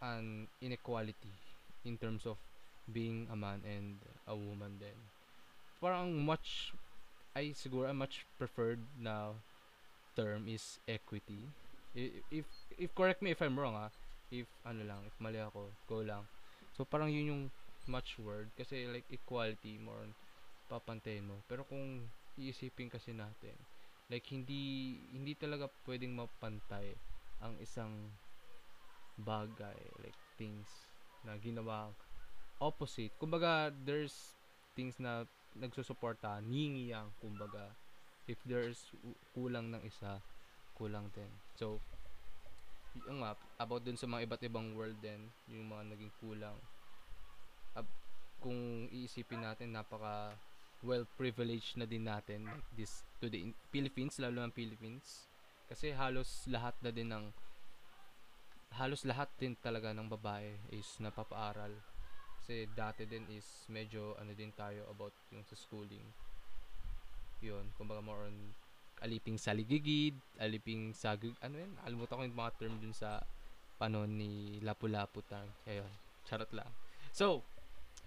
an 0.00 0.48
inequality 0.60 1.32
in 1.84 2.00
terms 2.00 2.24
of 2.24 2.40
being 2.90 3.28
a 3.32 3.36
man 3.36 3.64
and 3.64 4.00
a 4.28 4.36
woman 4.36 4.76
then. 4.80 4.98
Parang 5.80 6.24
much 6.24 6.72
I 7.34 7.50
siguro 7.50 7.90
a 7.90 7.96
much 7.96 8.26
preferred 8.38 8.80
na 8.94 9.34
term 10.14 10.46
is 10.46 10.78
equity. 10.86 11.50
If 11.94 12.46
if 12.78 12.90
correct 12.94 13.22
me 13.22 13.34
if 13.34 13.42
I'm 13.42 13.58
wrong 13.58 13.74
ah, 13.74 13.90
if 14.30 14.46
ano 14.62 14.86
lang, 14.86 15.02
if 15.06 15.14
mali 15.18 15.42
ako, 15.42 15.74
go 15.90 16.02
lang. 16.02 16.26
So 16.74 16.86
parang 16.86 17.10
yun 17.10 17.30
yung 17.30 17.44
much 17.86 18.16
word 18.22 18.48
kasi 18.56 18.88
like 18.88 19.04
equality 19.12 19.76
more 19.82 19.98
on 20.02 20.14
papantayin 20.70 21.26
mo. 21.26 21.42
Pero 21.50 21.66
kung 21.66 22.06
iisipin 22.38 22.90
kasi 22.90 23.14
natin, 23.14 23.54
like 24.08 24.26
hindi 24.30 24.94
hindi 25.10 25.34
talaga 25.34 25.70
pwedeng 25.86 26.14
mapantay 26.14 26.94
ang 27.42 27.58
isang 27.58 28.14
bagay, 29.18 29.78
like 30.02 30.18
things 30.38 30.90
na 31.22 31.38
ginawa 31.38 31.94
opposite. 32.60 33.12
Kumbaga, 33.18 33.72
there's 33.84 34.34
things 34.74 34.98
na 34.98 35.24
nagsusuporta, 35.54 36.42
yin 36.46 36.90
yang, 36.90 37.08
kumbaga. 37.22 37.74
If 38.26 38.40
there's 38.46 38.90
kulang 39.36 39.70
ng 39.70 39.82
isa, 39.84 40.18
kulang 40.74 41.12
din. 41.14 41.30
So, 41.54 41.78
yung 43.06 43.22
nga, 43.22 43.36
about 43.58 43.84
dun 43.84 43.98
sa 43.98 44.06
mga 44.06 44.26
iba't 44.30 44.42
ibang 44.46 44.74
world 44.74 44.98
din, 45.02 45.30
yung 45.50 45.70
mga 45.70 45.94
naging 45.94 46.14
kulang. 46.22 46.56
Ab- 47.74 47.98
kung 48.40 48.88
iisipin 48.90 49.42
natin, 49.42 49.74
napaka 49.74 50.34
well 50.84 51.08
privileged 51.16 51.80
na 51.80 51.88
din 51.88 52.04
natin 52.04 52.44
like 52.44 52.68
this 52.76 53.00
to 53.16 53.32
the 53.32 53.40
in- 53.40 53.56
Philippines 53.72 54.20
lalo 54.20 54.44
ng 54.44 54.52
Philippines 54.52 55.32
kasi 55.64 55.96
halos 55.96 56.44
lahat 56.44 56.76
na 56.84 56.92
din 56.92 57.08
ng 57.08 57.32
halos 58.76 59.08
lahat 59.08 59.32
din 59.40 59.56
talaga 59.56 59.96
ng 59.96 60.12
babae 60.12 60.60
is 60.76 61.00
napapaaral 61.00 61.72
kasi 62.44 62.68
dati 62.76 63.08
din 63.08 63.24
is 63.32 63.64
medyo 63.72 64.12
ano 64.20 64.36
din 64.36 64.52
tayo 64.52 64.84
about 64.92 65.16
yung 65.32 65.40
sa 65.48 65.56
schooling 65.56 66.04
yun 67.40 67.64
kumbaga 67.80 68.04
more 68.04 68.28
on 68.28 68.52
aliping 69.00 69.40
saligigid 69.40 70.12
aliping 70.36 70.92
sagig 70.92 71.32
ano 71.40 71.56
yun 71.56 71.72
alimutan 71.88 72.20
ko 72.20 72.22
yung 72.28 72.36
mga 72.36 72.52
term 72.60 72.76
dun 72.84 72.92
sa 72.92 73.24
panon 73.80 74.12
ni 74.12 74.60
Lapu-Lapu 74.60 75.24
tang 75.24 75.48
ayun 75.64 75.88
charot 76.28 76.52
lang 76.52 76.68
so 77.16 77.40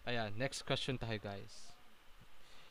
ayan 0.06 0.30
next 0.38 0.62
question 0.70 1.02
tayo 1.02 1.18
guys 1.18 1.74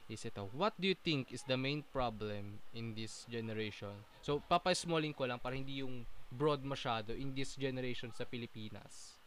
is 0.06 0.22
ito. 0.22 0.46
What 0.54 0.78
do 0.78 0.86
you 0.86 0.94
think 0.94 1.34
is 1.34 1.42
the 1.42 1.58
main 1.58 1.82
problem 1.90 2.62
in 2.70 2.94
this 2.94 3.26
generation? 3.26 4.06
So, 4.22 4.38
papasmalling 4.38 5.18
ko 5.18 5.26
lang 5.26 5.42
para 5.42 5.58
hindi 5.58 5.82
yung 5.82 6.06
broad 6.30 6.62
masyado 6.62 7.10
in 7.10 7.34
this 7.34 7.58
generation 7.58 8.14
sa 8.14 8.22
Pilipinas. 8.22 9.18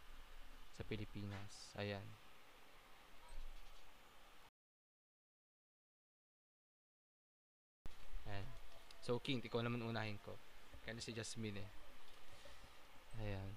Sa 0.72 0.88
Pilipinas. 0.88 1.76
Ayan. 1.76 2.19
So, 9.10 9.18
King, 9.18 9.42
ikaw 9.42 9.66
naman 9.66 9.82
unahin 9.82 10.22
ko. 10.22 10.38
Kaya 10.86 10.94
si 11.02 11.10
Jasmine 11.10 11.66
eh. 11.66 11.70
Ayan. 13.26 13.50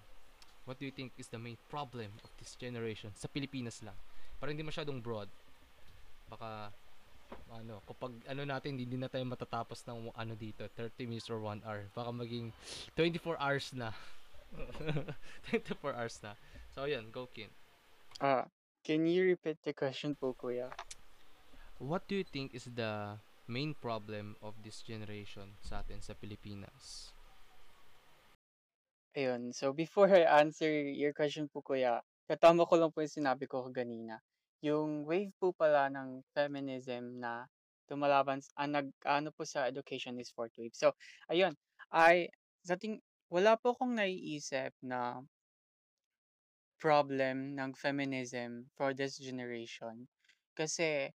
What 0.65 0.81
do 0.81 0.89
you 0.89 0.95
think 0.97 1.13
is 1.21 1.29
the 1.29 1.37
main 1.37 1.61
problem 1.69 2.09
of 2.25 2.33
this 2.41 2.57
generation 2.57 3.13
sa 3.13 3.29
Pilipinas 3.29 3.85
lang? 3.85 3.93
Para 4.41 4.49
hindi 4.49 4.65
masyadong 4.65 5.05
broad. 5.05 5.29
Baka 6.33 6.73
ano, 7.53 7.85
kapag 7.85 8.17
ano 8.33 8.49
natin, 8.49 8.81
hindi 8.81 8.97
na 8.97 9.13
tayo 9.13 9.29
matatapos 9.29 9.85
ng 9.85 10.17
ano 10.17 10.33
dito, 10.33 10.65
30 10.73 11.05
minutes 11.05 11.29
or 11.29 11.45
1 11.45 11.61
hour. 11.69 11.85
Baka 11.93 12.09
maging 12.17 12.49
24 12.97 13.37
hours 13.37 13.77
na. 13.77 13.93
24 15.53 15.93
hours 15.93 16.17
na. 16.25 16.33
So, 16.73 16.89
ayun, 16.89 17.13
go 17.13 17.29
Kin. 17.29 17.53
Ah, 18.25 18.49
can 18.89 19.05
you 19.05 19.29
repeat 19.29 19.61
the 19.69 19.77
question 19.77 20.17
po, 20.17 20.33
kuya? 20.33 20.73
What 21.77 22.09
do 22.09 22.17
you 22.17 22.25
think 22.25 22.57
is 22.57 22.65
the 22.73 23.21
main 23.47 23.75
problem 23.75 24.37
of 24.43 24.55
this 24.63 24.83
generation 24.83 25.59
sa 25.61 25.83
atin 25.83 26.01
sa 26.03 26.15
Pilipinas? 26.15 27.13
Ayun, 29.13 29.53
so 29.53 29.73
before 29.77 30.09
I 30.17 30.25
answer 30.41 30.69
your 30.73 31.13
question 31.13 31.49
po, 31.53 31.61
kuya, 31.61 32.01
katama 32.29 32.65
ko 32.65 32.81
lang 32.81 32.91
po 32.93 33.05
yung 33.05 33.13
sinabi 33.13 33.45
ko 33.45 33.69
kanina. 33.69 34.21
Yung 34.65 35.05
wave 35.05 35.35
po 35.37 35.53
pala 35.53 35.93
ng 35.93 36.25
feminism 36.33 37.21
na 37.21 37.45
lumalaban, 37.93 38.41
s- 38.41 38.55
ah, 38.57 38.65
nag, 38.65 38.89
ano 39.05 39.29
po 39.35 39.45
sa 39.45 39.69
education 39.69 40.17
is 40.17 40.33
fourth 40.33 40.57
wave. 40.57 40.73
So, 40.73 40.97
ayun, 41.29 41.53
I, 41.93 42.33
sa 42.65 42.81
ting, 42.81 43.05
wala 43.29 43.61
po 43.61 43.77
akong 43.77 43.93
naiisip 44.01 44.73
na 44.81 45.21
problem 46.81 47.55
ng 47.55 47.77
feminism 47.77 48.67
for 48.75 48.97
this 48.97 49.21
generation. 49.21 50.09
Kasi, 50.57 51.13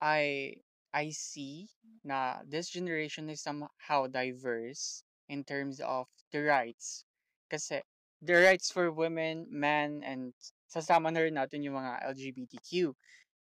I, 0.00 0.54
I 0.94 1.10
see 1.10 1.66
na 2.06 2.46
this 2.46 2.70
generation 2.70 3.26
is 3.26 3.42
somehow 3.42 4.06
diverse 4.06 5.02
in 5.26 5.42
terms 5.42 5.82
of 5.82 6.06
the 6.30 6.46
rights. 6.46 7.02
Kasi, 7.50 7.82
the 8.22 8.38
rights 8.38 8.70
for 8.70 8.94
women, 8.94 9.50
men, 9.50 10.06
and 10.06 10.30
sasama 10.70 11.10
na 11.10 11.26
rin 11.26 11.34
natin 11.34 11.66
yung 11.66 11.74
mga 11.74 11.98
LGBTQ. 12.14 12.94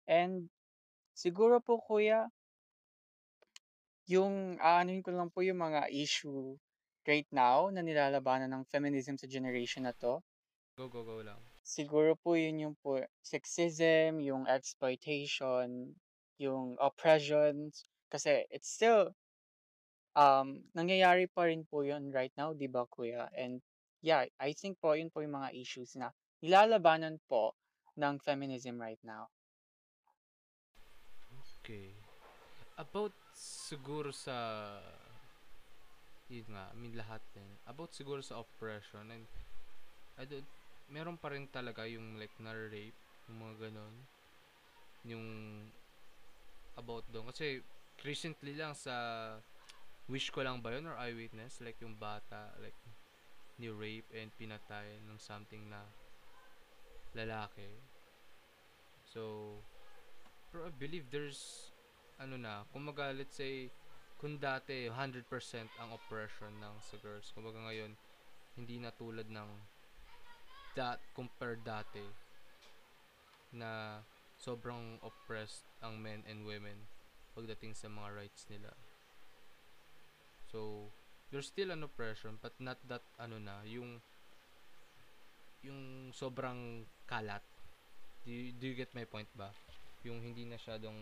And 0.10 0.50
siguro 1.14 1.62
po 1.62 1.78
kuya, 1.78 2.26
yung 4.10 4.58
aanuhin 4.58 5.06
ko 5.06 5.14
lang 5.14 5.30
po 5.30 5.46
yung 5.46 5.62
mga 5.62 5.88
issue 5.94 6.58
right 7.08 7.28
now 7.32 7.70
na 7.70 7.86
nilalabanan 7.86 8.52
ng 8.52 8.64
feminism 8.68 9.16
sa 9.16 9.30
generation 9.30 9.86
na 9.86 9.96
to. 9.96 10.20
Go, 10.76 10.90
go, 10.90 11.06
go 11.06 11.22
lang. 11.22 11.40
Siguro 11.64 12.18
po 12.20 12.36
yun 12.36 12.60
yung 12.60 12.76
po 12.82 13.00
sexism, 13.24 14.20
yung 14.20 14.44
exploitation, 14.50 15.96
yung 16.44 16.76
oppressions. 16.84 17.88
Kasi 18.12 18.44
it's 18.52 18.68
still, 18.68 19.16
um, 20.14 20.62
nangyayari 20.76 21.32
pa 21.32 21.48
rin 21.48 21.64
po 21.64 21.88
yun 21.88 22.12
right 22.12 22.34
now, 22.36 22.52
di 22.52 22.68
ba 22.68 22.84
kuya? 22.86 23.32
And 23.34 23.64
yeah, 24.04 24.28
I 24.38 24.52
think 24.52 24.78
po 24.84 24.94
yun 24.94 25.10
po 25.10 25.24
yung 25.24 25.40
mga 25.40 25.56
issues 25.56 25.96
na 25.96 26.12
nilalabanan 26.44 27.24
po 27.32 27.56
ng 27.96 28.20
feminism 28.20 28.76
right 28.76 29.00
now. 29.02 29.32
Okay. 31.64 31.96
About 32.76 33.16
siguro 33.32 34.12
sa 34.12 34.36
yun 36.28 36.50
nga, 36.50 36.68
I 36.72 36.76
mean 36.76 36.98
lahat 36.98 37.22
din. 37.32 37.48
About 37.70 37.94
siguro 37.94 38.20
sa 38.20 38.42
oppression 38.42 39.08
and 39.14 39.26
I 40.18 40.26
don't, 40.26 40.46
meron 40.90 41.18
pa 41.18 41.32
rin 41.34 41.48
talaga 41.50 41.86
yung 41.88 42.18
like 42.20 42.34
na-rape, 42.42 42.98
yung 43.30 43.38
mga 43.40 43.56
ganon. 43.70 43.96
Yung 45.08 45.26
about 46.78 47.06
doon. 47.14 47.30
Kasi 47.30 47.62
recently 48.02 48.58
lang 48.58 48.74
sa 48.74 48.96
wish 50.10 50.30
ko 50.34 50.44
lang 50.44 50.60
ba 50.60 50.76
yun 50.76 50.84
or 50.84 51.00
eyewitness 51.00 51.64
like 51.64 51.80
yung 51.80 51.96
bata 51.96 52.52
like 52.60 52.76
ni 53.56 53.72
rape 53.72 54.10
and 54.12 54.34
pinatay 54.36 55.00
ng 55.08 55.20
something 55.22 55.70
na 55.70 55.86
lalaki. 57.14 57.70
So, 59.06 59.56
pero 60.50 60.68
I 60.68 60.74
believe 60.74 61.08
there's 61.14 61.70
ano 62.18 62.38
na, 62.38 62.66
kumaga 62.74 63.14
let's 63.14 63.38
say 63.38 63.70
kung 64.18 64.40
dati 64.40 64.90
100% 64.90 65.28
ang 65.84 65.90
oppression 65.94 66.54
ng 66.58 66.76
sa 66.82 66.96
girls, 67.04 67.30
kumaga 67.36 67.60
ngayon 67.62 67.94
hindi 68.58 68.78
na 68.82 68.94
tulad 68.94 69.30
ng 69.30 69.50
that 70.74 71.02
compared 71.14 71.62
dati 71.62 72.02
na 73.54 74.02
sobrang 74.44 75.00
oppressed 75.00 75.64
ang 75.80 76.04
men 76.04 76.28
and 76.28 76.44
women 76.44 76.76
pagdating 77.32 77.72
sa 77.72 77.88
mga 77.88 78.12
rights 78.12 78.44
nila. 78.52 78.76
So, 80.52 80.92
there's 81.32 81.48
still 81.48 81.72
an 81.72 81.82
oppression 81.88 82.38
but 82.44 82.52
not 82.60 82.78
that 82.92 83.02
ano 83.18 83.40
na, 83.40 83.64
yung 83.64 84.04
yung 85.64 86.12
sobrang 86.12 86.84
kalat. 87.08 87.42
Do 88.28 88.30
you, 88.32 88.52
do 88.52 88.68
you 88.68 88.76
get 88.76 88.92
my 88.92 89.08
point 89.08 89.32
ba? 89.40 89.50
Yung 90.04 90.20
hindi 90.20 90.44
na 90.44 90.60
masyadong 90.60 91.00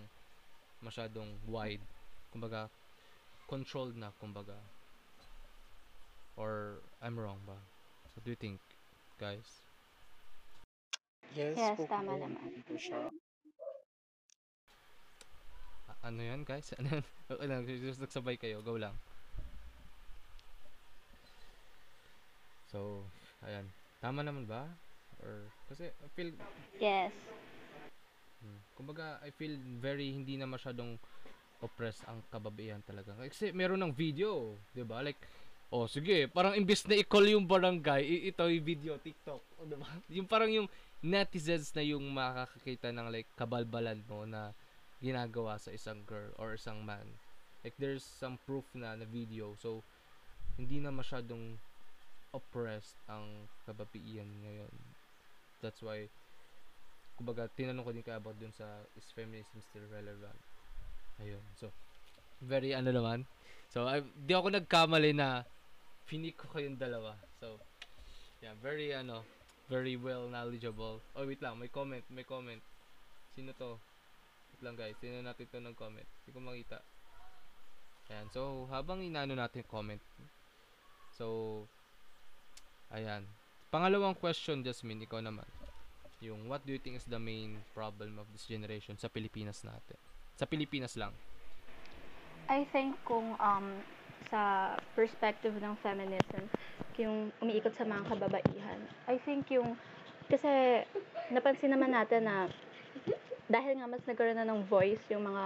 masyadong 0.86 1.30
wide. 1.50 1.82
Kumbaga, 2.30 2.70
controlled 3.50 3.98
na, 3.98 4.14
kumbaga. 4.22 4.56
Or, 6.38 6.82
I'm 7.02 7.18
wrong 7.20 7.42
ba? 7.46 7.58
What 8.14 8.24
do 8.24 8.32
you 8.32 8.40
think, 8.40 8.62
guys? 9.20 9.66
Yes, 11.36 11.56
Yes, 11.58 11.80
tama 11.88 12.18
naman. 12.18 12.64
po 12.68 12.76
siya. 12.76 13.08
Ano 16.02 16.22
yan, 16.22 16.42
guys? 16.42 16.74
Ano 16.82 17.00
yan? 17.00 17.06
Okay 17.30 17.48
lang, 17.48 17.62
just 17.66 18.02
nagsabay 18.02 18.36
kayo. 18.36 18.60
Go 18.66 18.76
lang. 18.76 18.94
So, 22.74 23.06
ayan. 23.46 23.70
Tama 24.02 24.26
naman 24.26 24.50
ba? 24.50 24.66
Or, 25.22 25.46
kasi, 25.70 25.94
I 25.94 26.08
feel, 26.18 26.34
Yes. 26.82 27.14
Hmm. 28.42 28.58
Kumbaga, 28.74 29.22
I 29.22 29.30
feel 29.30 29.54
very 29.78 30.10
hindi 30.10 30.34
na 30.34 30.50
masyadong 30.50 30.98
oppressed 31.62 32.02
ang 32.10 32.26
kababaihan 32.34 32.82
talaga. 32.82 33.14
Kasi 33.22 33.54
meron 33.54 33.86
ng 33.86 33.94
video, 33.94 34.58
'di 34.74 34.82
ba? 34.82 35.06
Like 35.06 35.22
oh, 35.72 35.86
sige, 35.88 36.28
parang 36.28 36.58
imbis 36.58 36.84
na 36.90 37.00
i-call 37.00 37.32
yung 37.32 37.48
barangay, 37.48 38.28
ito 38.28 38.44
yung 38.44 38.66
video, 38.66 38.98
TikTok, 38.98 39.42
o, 39.62 39.64
'di 39.64 39.78
ba? 39.78 39.88
Yung 40.18 40.28
parang 40.28 40.52
yung 40.52 40.68
netizens 41.06 41.72
na 41.74 41.86
yung 41.86 42.04
makakakita 42.12 42.90
ng 42.90 43.08
like 43.14 43.30
kabalbalan 43.38 44.02
mo 44.06 44.26
na 44.26 44.52
ginagawa 45.02 45.58
sa 45.58 45.74
isang 45.74 46.06
girl 46.06 46.30
or 46.38 46.54
isang 46.54 46.86
man. 46.86 47.18
Like 47.66 47.74
there's 47.82 48.06
some 48.06 48.38
proof 48.46 48.64
na 48.78 48.94
na 48.94 49.10
video. 49.10 49.58
So 49.58 49.82
hindi 50.56 50.78
na 50.78 50.94
masyadong 50.94 51.58
oppressed 52.32 52.96
ang 53.10 53.50
kababaihan 53.66 54.30
ngayon. 54.46 54.74
That's 55.60 55.82
why 55.82 56.08
kumbaga 57.18 57.50
tinanong 57.54 57.86
ko 57.86 57.92
din 57.92 58.06
kay 58.06 58.18
about 58.18 58.38
dun 58.38 58.54
sa 58.54 58.66
is 58.98 59.10
feminism 59.14 59.62
still 59.62 59.86
relevant? 59.90 60.38
Ayun. 61.22 61.44
So 61.58 61.74
very 62.42 62.74
ano 62.78 62.94
naman. 62.94 63.26
So 63.74 63.90
I, 63.90 64.06
di 64.06 64.34
ako 64.34 64.54
nagkamali 64.54 65.18
na 65.18 65.46
pinik 66.06 66.38
ko 66.38 66.50
kayong 66.54 66.78
dalawa. 66.78 67.18
So 67.42 67.58
yeah 68.42 68.54
very 68.62 68.94
ano 68.94 69.26
very 69.70 69.98
well 69.98 70.30
knowledgeable. 70.30 71.02
Oh 71.18 71.26
wait 71.26 71.42
lang. 71.42 71.58
May 71.58 71.70
comment 71.70 72.06
may 72.10 72.26
comment. 72.26 72.62
Sino 73.34 73.54
to 73.58 73.82
lang 74.62 74.78
guys. 74.78 74.98
Sino 75.02 75.22
natin 75.22 75.46
to 75.50 75.60
ng 75.60 75.78
comment. 75.78 76.08
Hindi 76.24 76.30
ko 76.32 76.40
makita. 76.42 76.78
Ayan. 78.10 78.28
So 78.34 78.66
habang 78.70 79.02
inaano 79.02 79.38
natin 79.38 79.66
comment 79.68 80.02
so 81.12 81.68
ayan. 82.90 83.28
Pangalawang 83.72 84.18
question 84.18 84.66
Jasmine 84.66 85.06
ikaw 85.06 85.22
naman. 85.22 85.48
Yung 86.22 86.50
what 86.50 86.62
do 86.66 86.76
you 86.76 86.82
think 86.82 86.98
is 86.98 87.08
the 87.10 87.18
main 87.18 87.62
problem 87.74 88.22
of 88.22 88.30
this 88.36 88.46
generation 88.46 88.94
sa 89.00 89.10
Pilipinas 89.10 89.66
natin? 89.66 89.98
Sa 90.38 90.46
Pilipinas 90.46 90.94
lang. 91.00 91.14
I 92.52 92.68
think 92.70 93.00
kung 93.08 93.40
um, 93.40 93.80
sa 94.28 94.76
perspective 94.94 95.56
ng 95.56 95.76
feminism, 95.80 96.52
yung 97.00 97.32
umiikot 97.42 97.74
sa 97.74 97.88
mga 97.88 98.06
kababaihan, 98.12 98.80
I 99.10 99.18
think 99.24 99.50
yung, 99.50 99.80
kasi 100.30 100.84
napansin 101.32 101.74
naman 101.74 101.96
natin 101.96 102.28
na 102.28 102.52
dahil 103.52 103.78
nga 103.78 103.92
mas 103.92 104.04
nagkaroon 104.08 104.40
na 104.40 104.48
ng 104.48 104.64
voice 104.66 105.04
yung 105.12 105.28
mga 105.28 105.44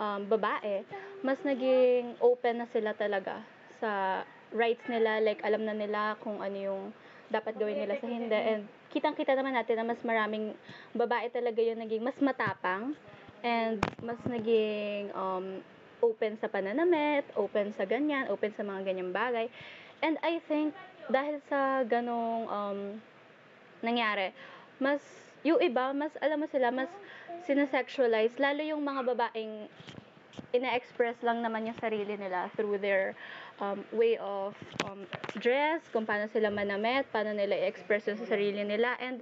um, 0.00 0.20
babae, 0.24 0.82
mas 1.20 1.36
naging 1.44 2.16
open 2.24 2.64
na 2.64 2.66
sila 2.72 2.96
talaga 2.96 3.44
sa 3.78 4.24
rights 4.56 4.88
nila, 4.88 5.20
like 5.20 5.44
alam 5.44 5.62
na 5.68 5.76
nila 5.76 6.16
kung 6.24 6.40
ano 6.40 6.56
yung 6.56 6.82
dapat 7.28 7.60
gawin 7.60 7.84
nila 7.84 8.00
sa 8.00 8.08
hindi. 8.08 8.32
And 8.32 8.64
kitang-kita 8.88 9.36
naman 9.36 9.52
natin 9.52 9.76
na 9.76 9.84
mas 9.84 10.00
maraming 10.00 10.56
babae 10.96 11.28
talaga 11.28 11.60
yung 11.60 11.84
naging 11.84 12.00
mas 12.00 12.16
matapang 12.24 12.96
and 13.44 13.84
mas 14.00 14.18
naging 14.24 15.12
um, 15.12 15.60
open 16.00 16.40
sa 16.40 16.48
pananamit, 16.48 17.28
open 17.36 17.76
sa 17.76 17.84
ganyan, 17.84 18.32
open 18.32 18.56
sa 18.56 18.64
mga 18.64 18.88
ganyang 18.88 19.12
bagay. 19.12 19.46
And 20.00 20.16
I 20.24 20.40
think 20.48 20.72
dahil 21.12 21.44
sa 21.52 21.84
ganong 21.84 22.48
um, 22.48 22.80
nangyari, 23.84 24.32
mas 24.80 25.02
yung 25.46 25.60
iba, 25.62 25.94
mas 25.94 26.10
alam 26.18 26.40
mo 26.40 26.46
sila, 26.50 26.72
mas 26.74 26.90
sinasexualize, 27.44 28.38
lalo 28.40 28.62
yung 28.62 28.82
mga 28.82 29.14
babaeng 29.14 29.68
ina-express 30.54 31.20
lang 31.20 31.42
naman 31.44 31.68
yung 31.68 31.78
sarili 31.78 32.14
nila 32.16 32.48
through 32.56 32.78
their 32.80 33.12
um, 33.60 33.84
way 33.92 34.16
of 34.16 34.54
um, 34.86 35.04
dress, 35.42 35.82
kung 35.92 36.06
paano 36.08 36.30
sila 36.30 36.48
manamit, 36.48 37.04
paano 37.12 37.34
nila 37.34 37.58
i-express 37.58 38.08
yung 38.08 38.18
sa 38.22 38.38
sarili 38.38 38.62
nila. 38.64 38.96
And 39.02 39.20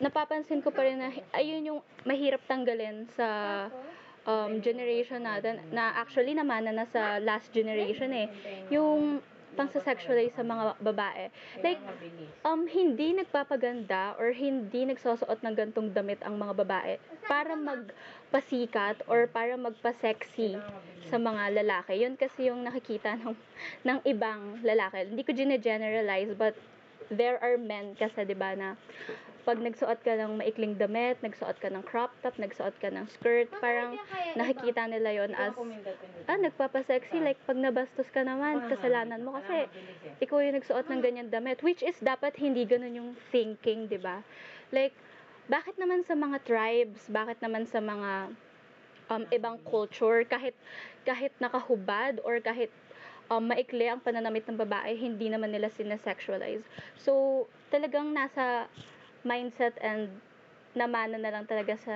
napapansin 0.00 0.64
ko 0.64 0.72
pa 0.72 0.82
rin 0.86 0.98
na 0.98 1.10
ayun 1.36 1.62
yung 1.62 1.80
mahirap 2.08 2.42
tanggalin 2.48 3.06
sa 3.14 3.26
um, 4.26 4.58
generation 4.62 5.22
natin 5.22 5.62
na 5.70 5.94
actually 5.98 6.34
naman 6.34 6.66
na 6.66 6.86
nasa 6.86 7.22
last 7.22 7.50
generation 7.54 8.10
eh. 8.14 8.26
Yung 8.72 9.20
pang 9.52 9.68
sexualize 9.68 10.32
sa 10.32 10.44
mga 10.44 10.80
babae. 10.80 11.28
Like, 11.60 11.80
um, 12.44 12.64
hindi 12.64 13.12
nagpapaganda 13.16 14.16
or 14.16 14.32
hindi 14.32 14.88
nagsusuot 14.88 15.44
ng 15.44 15.54
gantong 15.54 15.92
damit 15.92 16.20
ang 16.24 16.40
mga 16.40 16.54
babae 16.64 16.92
para 17.28 17.52
magpasikat 17.52 19.04
or 19.06 19.28
para 19.28 19.54
magpa-sexy 19.60 20.56
sa 21.12 21.16
mga 21.20 21.62
lalaki. 21.62 22.00
Yun 22.00 22.16
kasi 22.16 22.48
yung 22.48 22.64
nakikita 22.64 23.16
ng, 23.20 23.36
ng 23.84 23.98
ibang 24.08 24.64
lalaki. 24.64 25.12
Hindi 25.12 25.22
ko 25.22 25.30
gine-generalize, 25.36 26.32
but 26.34 26.56
there 27.12 27.36
are 27.44 27.60
men 27.60 27.92
kasi, 27.98 28.24
di 28.24 28.36
ba, 28.36 28.56
na 28.56 28.80
pag 29.42 29.58
nagsuot 29.58 30.06
ka 30.06 30.14
ng 30.14 30.38
maikling 30.38 30.78
damit, 30.78 31.18
nagsuot 31.18 31.58
ka 31.58 31.66
ng 31.66 31.82
crop 31.82 32.14
top, 32.22 32.38
nagsuot 32.38 32.78
ka 32.78 32.94
ng 32.94 33.10
skirt, 33.10 33.50
parang 33.58 33.98
nakikita 34.38 34.86
nila 34.86 35.10
yon 35.10 35.34
as, 35.34 35.50
ah, 36.30 36.38
nagpapasexy, 36.38 37.18
like, 37.18 37.38
pag 37.42 37.58
nabastos 37.58 38.06
ka 38.14 38.22
naman, 38.22 38.62
kasalanan 38.70 39.26
mo 39.26 39.34
kasi 39.42 39.66
ikaw 40.22 40.38
yung 40.38 40.54
nagsuot 40.62 40.86
ng 40.86 41.02
ganyan 41.02 41.26
damit, 41.26 41.58
which 41.66 41.82
is 41.82 41.98
dapat 41.98 42.38
hindi 42.38 42.62
ganun 42.62 42.94
yung 42.94 43.10
thinking, 43.34 43.90
di 43.90 43.98
ba? 43.98 44.22
Like, 44.70 44.94
bakit 45.50 45.74
naman 45.74 46.06
sa 46.06 46.14
mga 46.14 46.38
tribes, 46.46 47.10
bakit 47.10 47.42
naman 47.42 47.66
sa 47.66 47.82
mga 47.82 48.30
um, 49.10 49.26
ibang 49.34 49.58
culture, 49.66 50.22
kahit, 50.22 50.54
kahit 51.02 51.34
nakahubad 51.42 52.22
or 52.22 52.38
kahit 52.38 52.70
um, 53.26 53.42
maikli 53.42 53.90
ang 53.90 53.98
pananamit 53.98 54.46
ng 54.46 54.54
babae, 54.54 54.94
hindi 54.94 55.26
naman 55.26 55.50
nila 55.50 55.66
sinasexualize. 55.74 56.62
So, 56.94 57.44
talagang 57.74 58.14
nasa 58.14 58.70
mindset 59.22 59.74
and 59.82 60.10
namana 60.72 61.20
na 61.20 61.30
lang 61.30 61.44
talaga 61.46 61.76
sa 61.78 61.94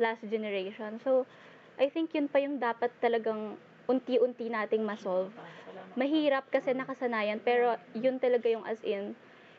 last 0.00 0.22
generation. 0.26 1.00
So, 1.02 1.26
I 1.80 1.88
think 1.88 2.12
yun 2.12 2.28
pa 2.28 2.40
yung 2.40 2.60
dapat 2.60 2.92
talagang 3.00 3.56
unti-unti 3.88 4.52
nating 4.52 4.84
masolve. 4.84 5.32
Mahirap 5.98 6.46
kasi 6.52 6.70
nakasanayan, 6.76 7.42
pero 7.42 7.74
yun 7.96 8.20
talaga 8.22 8.46
yung 8.46 8.62
as 8.68 8.78
in, 8.86 9.16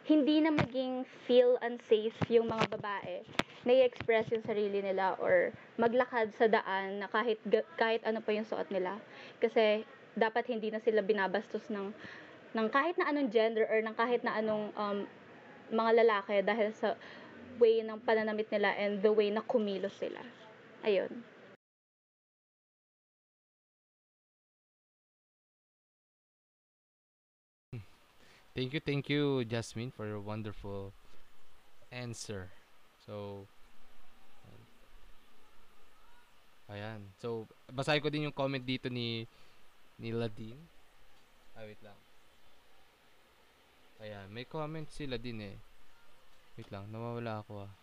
hindi 0.07 0.41
na 0.41 0.49
maging 0.49 1.05
feel 1.27 1.59
unsafe 1.61 2.15
yung 2.31 2.49
mga 2.49 2.65
babae 2.79 3.21
na 3.61 3.71
i-express 3.77 4.33
yung 4.33 4.41
sarili 4.41 4.81
nila 4.81 5.13
or 5.21 5.53
maglakad 5.77 6.33
sa 6.33 6.49
daan 6.49 7.03
na 7.03 7.07
kahit 7.09 7.37
kahit 7.77 8.01
ano 8.01 8.17
pa 8.23 8.33
yung 8.33 8.47
suot 8.47 8.65
nila. 8.73 8.97
Kasi 9.37 9.85
dapat 10.17 10.49
hindi 10.49 10.73
na 10.73 10.81
sila 10.81 11.05
binabastos 11.05 11.69
ng 11.69 11.93
ng 12.51 12.67
kahit 12.73 12.97
na 12.97 13.13
anong 13.13 13.29
gender 13.31 13.69
or 13.69 13.79
ng 13.79 13.95
kahit 13.95 14.25
na 14.25 14.35
anong 14.41 14.73
um, 14.75 15.05
mga 15.71 15.91
lalaki 16.03 16.43
dahil 16.43 16.69
sa 16.75 16.99
way 17.57 17.81
ng 17.81 17.99
pananamit 18.03 18.51
nila 18.51 18.75
and 18.75 18.99
the 18.99 19.11
way 19.11 19.31
na 19.31 19.41
kumilos 19.41 19.95
sila. 19.95 20.19
Ayun. 20.83 21.23
Thank 28.51 28.75
you, 28.75 28.81
thank 28.83 29.07
you, 29.07 29.47
Jasmine, 29.47 29.95
for 29.95 30.03
your 30.03 30.19
wonderful 30.19 30.91
answer. 31.87 32.51
So, 33.07 33.47
ayan. 36.67 37.15
So, 37.23 37.47
basahin 37.71 38.03
ko 38.03 38.11
din 38.11 38.27
yung 38.27 38.35
comment 38.35 38.63
dito 38.63 38.91
ni 38.91 39.23
ni 39.95 40.11
Ladin. 40.11 40.59
Ah, 41.55 41.63
wait 41.63 41.79
lang. 41.79 41.95
Ayan, 44.01 44.33
may 44.33 44.49
comment 44.49 44.89
sila 44.89 45.21
din 45.21 45.45
eh. 45.45 45.57
Wait 46.57 46.73
lang, 46.73 46.89
nawawala 46.89 47.45
ako 47.45 47.69
ah. 47.69 47.73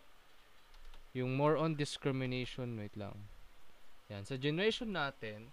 Yung 1.15 1.39
more 1.39 1.55
on 1.55 1.79
discrimination, 1.79 2.75
wait 2.75 2.91
lang. 2.99 3.15
Yan, 4.11 4.27
sa 4.27 4.35
generation 4.35 4.91
natin, 4.91 5.47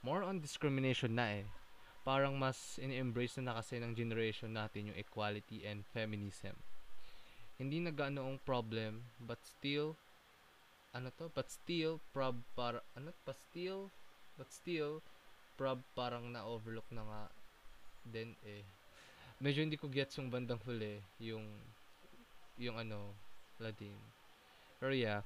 more 0.00 0.24
on 0.24 0.40
discrimination 0.40 1.12
na 1.12 1.44
eh. 1.44 1.46
Parang 2.08 2.40
mas 2.40 2.80
in-embrace 2.80 3.36
na, 3.36 3.52
na 3.52 3.56
kasi 3.60 3.76
ng 3.76 3.92
generation 3.92 4.56
natin 4.56 4.88
yung 4.88 4.96
equality 4.96 5.68
and 5.68 5.84
feminism. 5.92 6.56
Hindi 7.60 7.84
na 7.84 7.92
gaano 7.92 8.32
problem, 8.48 9.04
but 9.20 9.44
still, 9.44 9.92
ano 10.96 11.12
to, 11.20 11.28
but 11.36 11.52
still, 11.52 12.00
prob, 12.16 12.40
para, 12.56 12.80
ano, 12.96 13.12
but 13.28 13.36
still, 13.52 13.92
but 14.40 14.48
still, 14.48 15.04
prob, 15.60 15.84
parang 15.92 16.32
na-overlook 16.32 16.88
na 16.96 17.04
nga 17.04 17.22
din 18.08 18.32
eh 18.48 18.64
medyo 19.38 19.62
hindi 19.62 19.78
ko 19.78 19.86
gets 19.86 20.18
yung 20.18 20.30
bandang 20.30 20.60
huli, 20.66 20.98
yung 21.22 21.46
yung 22.58 22.76
ano, 22.78 23.14
Ladin. 23.62 23.94
Pero 24.82 24.94
yeah, 24.94 25.22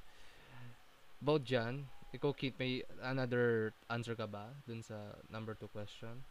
about 1.21 1.45
dyan, 1.45 1.85
ikaw 2.13 2.29
Kit, 2.33 2.53
may 2.61 2.85
another 3.01 3.73
answer 3.89 4.13
ka 4.13 4.29
ba 4.29 4.53
dun 4.69 4.85
sa 4.85 5.17
number 5.33 5.57
2 5.57 5.65
question? 5.73 6.21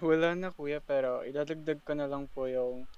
Wala 0.00 0.32
na 0.32 0.48
kuya, 0.50 0.80
pero 0.80 1.20
idadagdag 1.22 1.84
ko 1.84 1.92
na 1.92 2.08
lang 2.08 2.24
po 2.32 2.48
yung 2.48 2.88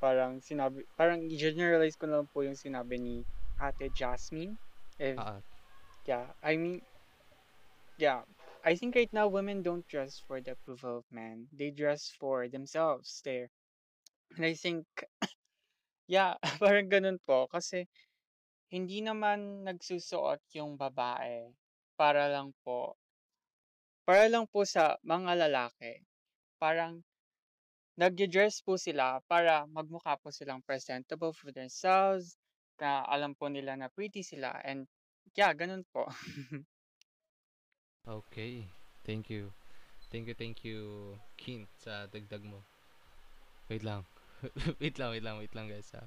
parang 0.00 0.40
sinabi, 0.40 0.82
parang 0.96 1.20
i-generalize 1.20 1.94
ko 2.00 2.08
na 2.08 2.22
lang 2.22 2.28
po 2.32 2.42
yung 2.42 2.56
sinabi 2.56 2.96
ni 2.96 3.16
Ate 3.60 3.92
Jasmine. 3.92 4.56
If, 4.96 5.20
Ah, 5.20 5.38
yeah, 6.08 6.32
I 6.40 6.56
mean, 6.56 6.80
yeah, 8.00 8.24
I 8.66 8.74
think 8.74 8.96
right 8.98 9.12
now 9.14 9.30
women 9.30 9.62
don't 9.62 9.86
dress 9.86 10.18
for 10.26 10.42
the 10.42 10.58
approval 10.58 10.98
of 10.98 11.06
men. 11.14 11.46
They 11.54 11.70
dress 11.70 12.10
for 12.18 12.48
themselves 12.50 13.22
there. 13.22 13.46
And 14.34 14.44
I 14.44 14.54
think, 14.58 14.82
yeah, 16.10 16.34
parang 16.58 16.90
ganun 16.90 17.22
po. 17.22 17.46
Kasi, 17.46 17.86
hindi 18.74 19.06
naman 19.06 19.62
nagsusuot 19.62 20.42
yung 20.58 20.74
babae 20.74 21.46
para 21.94 22.26
lang 22.26 22.50
po, 22.66 22.98
para 24.02 24.26
lang 24.26 24.50
po 24.50 24.66
sa 24.66 24.98
mga 25.06 25.46
lalaki. 25.46 26.02
Parang, 26.58 27.06
nag-dress 27.96 28.66
po 28.66 28.74
sila 28.76 29.22
para 29.30 29.64
magmukha 29.70 30.18
po 30.18 30.34
silang 30.34 30.60
presentable 30.66 31.30
for 31.30 31.54
themselves, 31.54 32.34
na 32.82 33.06
alam 33.06 33.32
po 33.38 33.46
nila 33.48 33.78
na 33.78 33.88
pretty 33.88 34.26
sila, 34.26 34.58
and 34.66 34.90
yeah, 35.38 35.54
ganun 35.54 35.86
po. 35.94 36.10
Okay. 38.08 38.64
Thank 39.04 39.30
you. 39.30 39.52
Thank 40.10 40.28
you, 40.28 40.34
thank 40.34 40.64
you, 40.64 41.18
Kin, 41.36 41.66
sa 41.82 42.06
dagdag 42.06 42.42
mo. 42.46 42.62
Wait 43.68 43.82
lang. 43.82 44.04
wait 44.80 44.98
lang, 44.98 45.10
wait 45.10 45.22
lang, 45.22 45.36
wait 45.38 45.54
lang 45.54 45.68
guys 45.68 45.90
ha. 45.94 46.06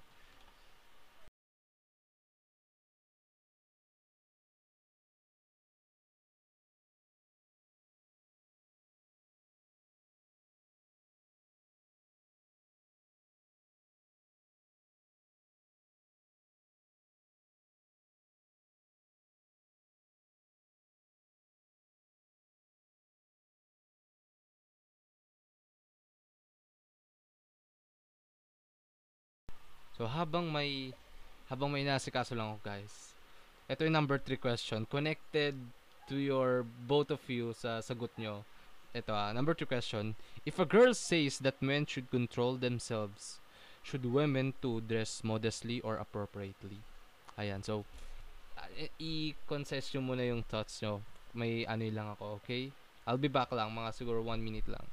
So 29.99 30.07
habang 30.07 30.47
may 30.47 30.95
habang 31.51 31.75
may 31.75 31.83
nasikaso 31.83 32.31
lang 32.31 32.55
ako 32.55 32.59
guys. 32.63 33.11
Ito 33.67 33.83
yung 33.83 33.99
number 33.99 34.15
3 34.15 34.39
question 34.39 34.87
connected 34.87 35.59
to 36.07 36.15
your 36.15 36.63
both 36.87 37.11
of 37.11 37.19
you 37.27 37.51
sa 37.51 37.83
sagot 37.83 38.15
nyo. 38.15 38.47
Ito 38.95 39.11
ah, 39.11 39.35
number 39.35 39.51
2 39.51 39.67
question. 39.67 40.15
If 40.47 40.55
a 40.55 40.63
girl 40.63 40.95
says 40.95 41.43
that 41.43 41.59
men 41.59 41.83
should 41.83 42.07
control 42.07 42.55
themselves, 42.55 43.43
should 43.83 44.07
women 44.07 44.55
too 44.63 44.79
dress 44.87 45.19
modestly 45.19 45.83
or 45.83 45.99
appropriately? 45.99 46.79
Ayan, 47.35 47.59
so 47.59 47.83
uh, 48.55 48.87
i-concess 49.03 49.91
nyo 49.91 50.01
muna 50.01 50.23
yung 50.23 50.47
thoughts 50.47 50.79
nyo. 50.79 51.03
May 51.35 51.67
ano 51.67 51.83
lang 51.91 52.07
ako, 52.15 52.39
okay? 52.39 52.71
I'll 53.03 53.19
be 53.19 53.27
back 53.27 53.51
lang, 53.51 53.75
mga 53.75 53.91
siguro 53.99 54.23
1 54.23 54.39
minute 54.39 54.71
lang. 54.71 54.87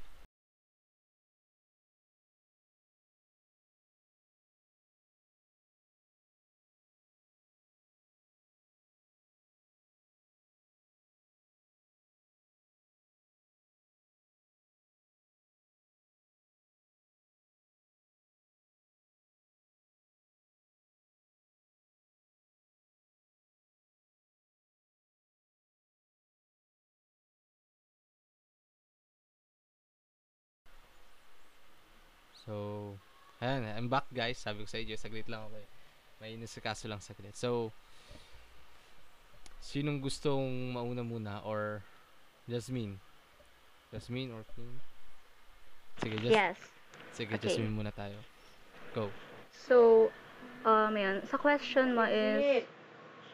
So, 32.47 32.95
ayan, 33.43 33.67
I'm 33.75 33.91
back 33.91 34.07
guys. 34.15 34.39
Sabi 34.39 34.63
ko 34.63 34.67
sa 34.71 34.79
inyo, 34.79 34.95
saglit 34.95 35.27
lang 35.27 35.43
okay. 35.51 35.67
May 36.23 36.39
nasikaso 36.39 36.87
lang 36.87 37.03
saglit. 37.03 37.35
So, 37.35 37.75
sinong 39.59 39.99
gustong 39.99 40.71
mauna 40.71 41.03
muna 41.03 41.43
or 41.43 41.83
Jasmine? 42.47 43.03
Jasmine 43.91 44.31
or 44.31 44.47
Queen? 44.55 44.79
Sige, 45.99 46.15
Jas- 46.23 46.31
Yes. 46.31 46.57
sige 47.11 47.35
Okay. 47.35 47.51
Jasmine 47.51 47.75
muna 47.75 47.91
tayo. 47.91 48.15
Go. 48.95 49.11
So, 49.51 50.07
um, 50.63 50.95
yun. 50.95 51.19
Sa 51.27 51.35
question 51.35 51.99
mo 51.99 52.07
is, 52.07 52.63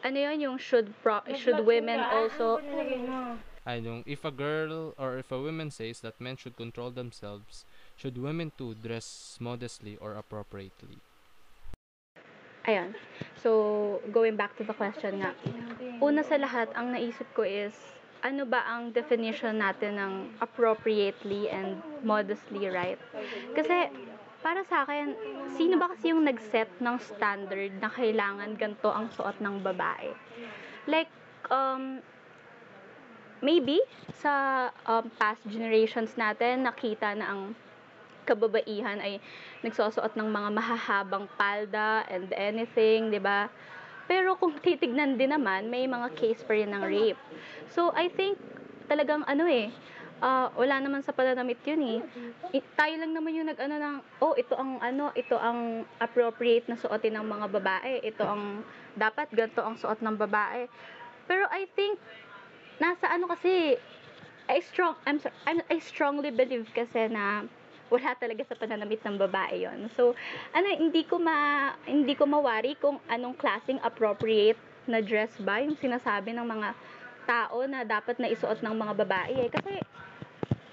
ano 0.02 0.18
yun 0.18 0.42
yung 0.42 0.58
should 0.58 0.90
pro- 1.06 1.24
should 1.38 1.62
women 1.62 2.02
also 2.02 2.58
Ay, 3.64 3.80
yung 3.80 4.04
if 4.04 4.28
a 4.28 4.34
girl 4.34 4.92
or 5.00 5.16
if 5.16 5.32
a 5.32 5.40
woman 5.40 5.72
says 5.72 6.04
that 6.04 6.20
men 6.20 6.36
should 6.36 6.52
control 6.52 6.92
themselves, 6.92 7.64
should 7.96 8.18
women 8.18 8.52
too 8.56 8.74
dress 8.74 9.38
modestly 9.40 9.96
or 10.00 10.14
appropriately? 10.14 10.98
Ayun. 12.64 12.96
So, 13.44 14.00
going 14.08 14.40
back 14.40 14.56
to 14.56 14.64
the 14.64 14.72
question 14.72 15.20
nga. 15.20 15.36
Una 16.00 16.24
sa 16.24 16.40
lahat, 16.40 16.72
ang 16.72 16.96
naisip 16.96 17.28
ko 17.36 17.44
is, 17.44 17.76
ano 18.24 18.48
ba 18.48 18.64
ang 18.64 18.88
definition 18.88 19.60
natin 19.60 20.00
ng 20.00 20.12
appropriately 20.40 21.52
and 21.52 21.84
modestly, 22.00 22.72
right? 22.72 22.96
Kasi, 23.52 23.92
para 24.40 24.64
sa 24.64 24.88
akin, 24.88 25.12
sino 25.60 25.76
ba 25.76 25.92
kasi 25.92 26.08
yung 26.08 26.24
nag-set 26.24 26.72
ng 26.80 26.96
standard 27.04 27.72
na 27.84 27.92
kailangan 27.92 28.56
ganito 28.56 28.88
ang 28.88 29.12
suot 29.12 29.36
ng 29.44 29.60
babae? 29.60 30.08
Like, 30.88 31.12
um, 31.52 32.00
maybe, 33.44 33.76
sa 34.24 34.68
um, 34.88 35.12
past 35.20 35.44
generations 35.44 36.16
natin, 36.16 36.64
nakita 36.64 37.12
na 37.12 37.28
ang 37.28 37.42
kababaihan 38.24 38.98
ay 39.00 39.20
nagsusuot 39.60 40.16
ng 40.16 40.28
mga 40.28 40.48
mahahabang 40.52 41.28
palda 41.36 42.04
and 42.08 42.32
anything, 42.34 43.12
'di 43.12 43.20
ba? 43.20 43.48
Pero 44.04 44.36
kung 44.36 44.56
titignan 44.64 45.16
din 45.16 45.32
naman, 45.32 45.68
may 45.68 45.84
mga 45.88 46.12
case 46.16 46.40
pa 46.44 46.56
rin 46.56 46.72
ng 46.72 46.84
rape. 46.84 47.20
So, 47.72 47.92
I 47.96 48.12
think 48.12 48.36
talagang 48.88 49.24
ano 49.24 49.48
eh, 49.48 49.72
ah, 50.20 50.52
wala 50.56 50.80
naman 50.80 51.00
sa 51.00 51.16
pananamit 51.16 51.60
yun 51.64 51.82
eh. 51.84 51.98
I- 52.60 52.66
tayo 52.76 52.94
lang 53.00 53.16
naman 53.16 53.36
yung 53.36 53.48
nag-ano 53.48 53.76
ng, 53.80 53.96
oh, 54.20 54.36
ito 54.36 54.54
ang 54.56 54.80
ano, 54.80 55.12
ito 55.16 55.36
ang 55.36 55.88
appropriate 56.00 56.68
na 56.68 56.76
suotin 56.76 57.16
ng 57.16 57.26
mga 57.26 57.46
babae. 57.48 58.04
Ito 58.04 58.22
ang, 58.24 58.42
dapat 58.94 59.32
ganito 59.32 59.64
ang 59.64 59.76
suot 59.80 60.04
ng 60.04 60.16
babae. 60.16 60.68
Pero 61.24 61.48
I 61.48 61.64
think, 61.72 61.96
nasa 62.78 63.08
ano 63.08 63.28
kasi, 63.32 63.80
I 64.44 64.60
strong 64.60 64.92
I'm, 65.08 65.16
I'm 65.48 65.64
I 65.72 65.80
strongly 65.80 66.28
believe 66.28 66.68
kasi 66.76 67.08
na 67.08 67.48
wala 67.94 68.10
talaga 68.18 68.42
sa 68.42 68.58
pananamit 68.58 68.98
ng 69.06 69.14
babae 69.14 69.62
yon. 69.62 69.86
So, 69.94 70.18
ano, 70.50 70.66
hindi 70.74 71.06
ko 71.06 71.22
ma 71.22 71.70
hindi 71.86 72.18
ko 72.18 72.26
mawari 72.26 72.74
kung 72.82 72.98
anong 73.06 73.38
klaseng 73.38 73.78
appropriate 73.86 74.58
na 74.90 74.98
dress 74.98 75.30
ba 75.38 75.62
yung 75.62 75.78
sinasabi 75.78 76.34
ng 76.34 76.42
mga 76.42 76.68
tao 77.24 77.62
na 77.70 77.86
dapat 77.86 78.18
na 78.18 78.28
isuot 78.28 78.60
ng 78.60 78.74
mga 78.74 78.94
babae 79.06 79.34
eh. 79.46 79.50
Kasi 79.54 79.72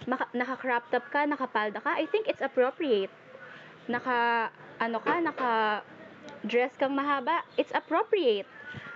maka, 0.10 0.26
naka-crop 0.34 0.90
top 0.90 1.06
ka, 1.14 1.30
nakapalda 1.30 1.78
ka, 1.78 1.94
I 1.94 2.10
think 2.10 2.26
it's 2.26 2.42
appropriate. 2.42 3.14
Naka 3.86 4.50
ano 4.82 4.98
ka, 4.98 5.22
naka 5.22 5.52
dress 6.42 6.74
kang 6.74 6.98
mahaba, 6.98 7.46
it's 7.54 7.72
appropriate. 7.72 8.50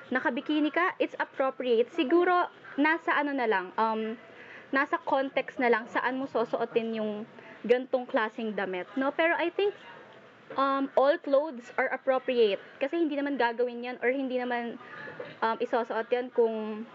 Naka-bikini 0.09 0.73
ka, 0.73 0.97
it's 0.97 1.13
appropriate. 1.21 1.93
Siguro 1.93 2.49
nasa 2.75 3.13
ano 3.15 3.31
na 3.37 3.45
lang, 3.45 3.69
um 3.77 4.17
nasa 4.73 4.97
context 4.99 5.61
na 5.61 5.69
lang 5.69 5.85
saan 5.87 6.19
mo 6.19 6.25
susuotin 6.27 6.99
yung 6.99 7.23
gantong 7.65 8.05
klaseng 8.05 8.53
damit, 8.53 8.85
no? 8.93 9.09
Pero 9.11 9.33
I 9.35 9.49
think 9.49 9.73
um, 10.53 10.87
all 10.93 11.17
clothes 11.17 11.73
are 11.75 11.89
appropriate 11.89 12.61
kasi 12.77 13.01
hindi 13.01 13.17
naman 13.17 13.35
gagawin 13.35 13.81
yan 13.81 13.97
or 14.05 14.13
hindi 14.13 14.37
naman 14.37 14.77
um, 15.41 15.57
isusuot 15.57 16.05
yan 16.13 16.29
kung 16.29 16.85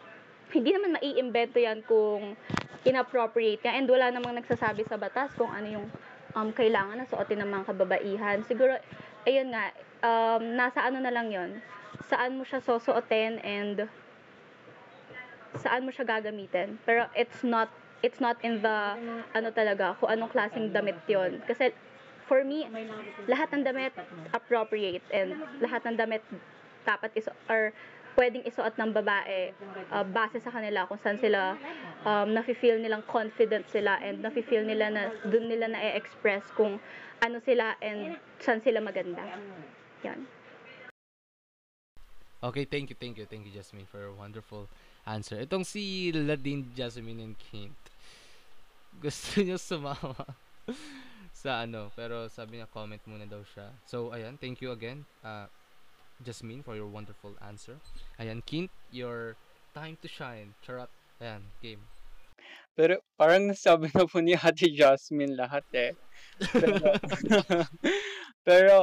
hindi 0.51 0.71
naman 0.75 0.99
maiimbento 0.99 1.59
yan 1.59 1.83
kung 1.87 2.39
inappropriate 2.87 3.61
ka 3.61 3.71
and 3.75 3.91
wala 3.91 4.09
namang 4.15 4.39
nagsasabi 4.39 4.87
sa 4.87 4.97
batas 4.97 5.35
kung 5.35 5.51
ano 5.51 5.69
yung 5.69 5.87
um, 6.35 6.49
kailangan 6.55 6.99
na 6.99 7.07
suotin 7.07 7.43
ng 7.43 7.51
mga 7.51 7.65
kababaihan. 7.75 8.39
Siguro, 8.47 8.75
ayun 9.27 9.53
nga, 9.53 9.75
um, 10.03 10.43
nasa 10.57 10.87
ano 10.87 11.03
na 11.03 11.13
lang 11.13 11.29
yon 11.31 11.51
saan 12.09 12.39
mo 12.39 12.43
siya 12.47 12.65
susuotin 12.65 13.39
and 13.45 13.87
saan 15.61 15.85
mo 15.85 15.91
siya 15.93 16.07
gagamitin. 16.07 16.79
Pero 16.87 17.07
it's 17.13 17.43
not 17.45 17.69
it's 18.03 18.21
not 18.21 18.37
in 18.45 18.61
the 18.65 18.79
ano 19.37 19.49
talaga 19.53 19.97
kung 20.01 20.11
anong 20.11 20.31
klaseng 20.33 20.73
damit 20.73 20.97
yon 21.09 21.41
kasi 21.45 21.73
for 22.25 22.45
me 22.47 22.67
lahat 23.27 23.51
ng 23.53 23.65
damit 23.67 23.93
appropriate 24.33 25.05
and 25.11 25.35
lahat 25.61 25.83
ng 25.89 25.97
damit 25.99 26.23
dapat 26.87 27.13
iso 27.19 27.35
or 27.51 27.75
pwedeng 28.19 28.43
isuot 28.43 28.75
ng 28.75 28.91
babae 28.91 29.55
uh, 29.95 30.05
base 30.07 30.43
sa 30.43 30.51
kanila 30.51 30.87
kung 30.89 30.99
saan 30.99 31.19
sila 31.21 31.55
um, 32.03 32.29
nafe-feel 32.35 32.81
nilang 32.83 33.05
confident 33.07 33.65
sila 33.71 33.99
and 34.03 34.21
nafe-feel 34.21 34.67
nila 34.67 34.91
na 34.91 35.03
dun 35.27 35.47
nila 35.47 35.71
na-express 35.71 36.43
kung 36.59 36.83
ano 37.21 37.39
sila 37.45 37.77
and 37.85 38.17
saan 38.41 38.61
sila 38.65 38.81
maganda. 38.81 39.21
Yan. 40.03 40.25
Okay, 42.41 42.65
thank 42.65 42.89
you, 42.89 42.97
thank 42.97 43.21
you, 43.21 43.29
thank 43.29 43.45
you, 43.45 43.53
Jasmine, 43.53 43.85
for 43.85 44.09
a 44.09 44.15
wonderful 44.17 44.65
answer. 45.05 45.37
Itong 45.45 45.61
si 45.61 46.09
Ladine, 46.09 46.73
Jasmine, 46.73 47.21
and 47.21 47.37
Kint, 47.37 47.77
gusto 49.01 49.41
niya 49.41 49.57
sumama 49.57 50.13
sa 51.41 51.65
ano, 51.65 51.89
pero 51.97 52.29
sabi 52.29 52.61
niya 52.61 52.69
comment 52.69 53.01
muna 53.09 53.25
daw 53.25 53.41
siya. 53.41 53.73
So, 53.89 54.13
ayan, 54.13 54.37
thank 54.37 54.61
you 54.61 54.77
again, 54.77 55.09
uh, 55.25 55.49
Jasmine, 56.21 56.61
for 56.61 56.77
your 56.77 56.87
wonderful 56.87 57.33
answer. 57.41 57.81
Ayan, 58.21 58.45
Kint, 58.45 58.69
your 58.93 59.41
time 59.73 59.97
to 60.05 60.09
shine. 60.09 60.53
Charot. 60.61 60.93
Ayan, 61.21 61.49
game. 61.65 61.81
Pero 62.77 63.01
parang 63.17 63.49
nasabi 63.49 63.89
na 63.93 64.05
po 64.05 64.21
ni 64.21 64.37
Ate 64.37 64.69
Jasmine 64.69 65.37
lahat 65.37 65.65
eh. 65.73 65.93
Pero, 66.53 66.77
pero 68.49 68.75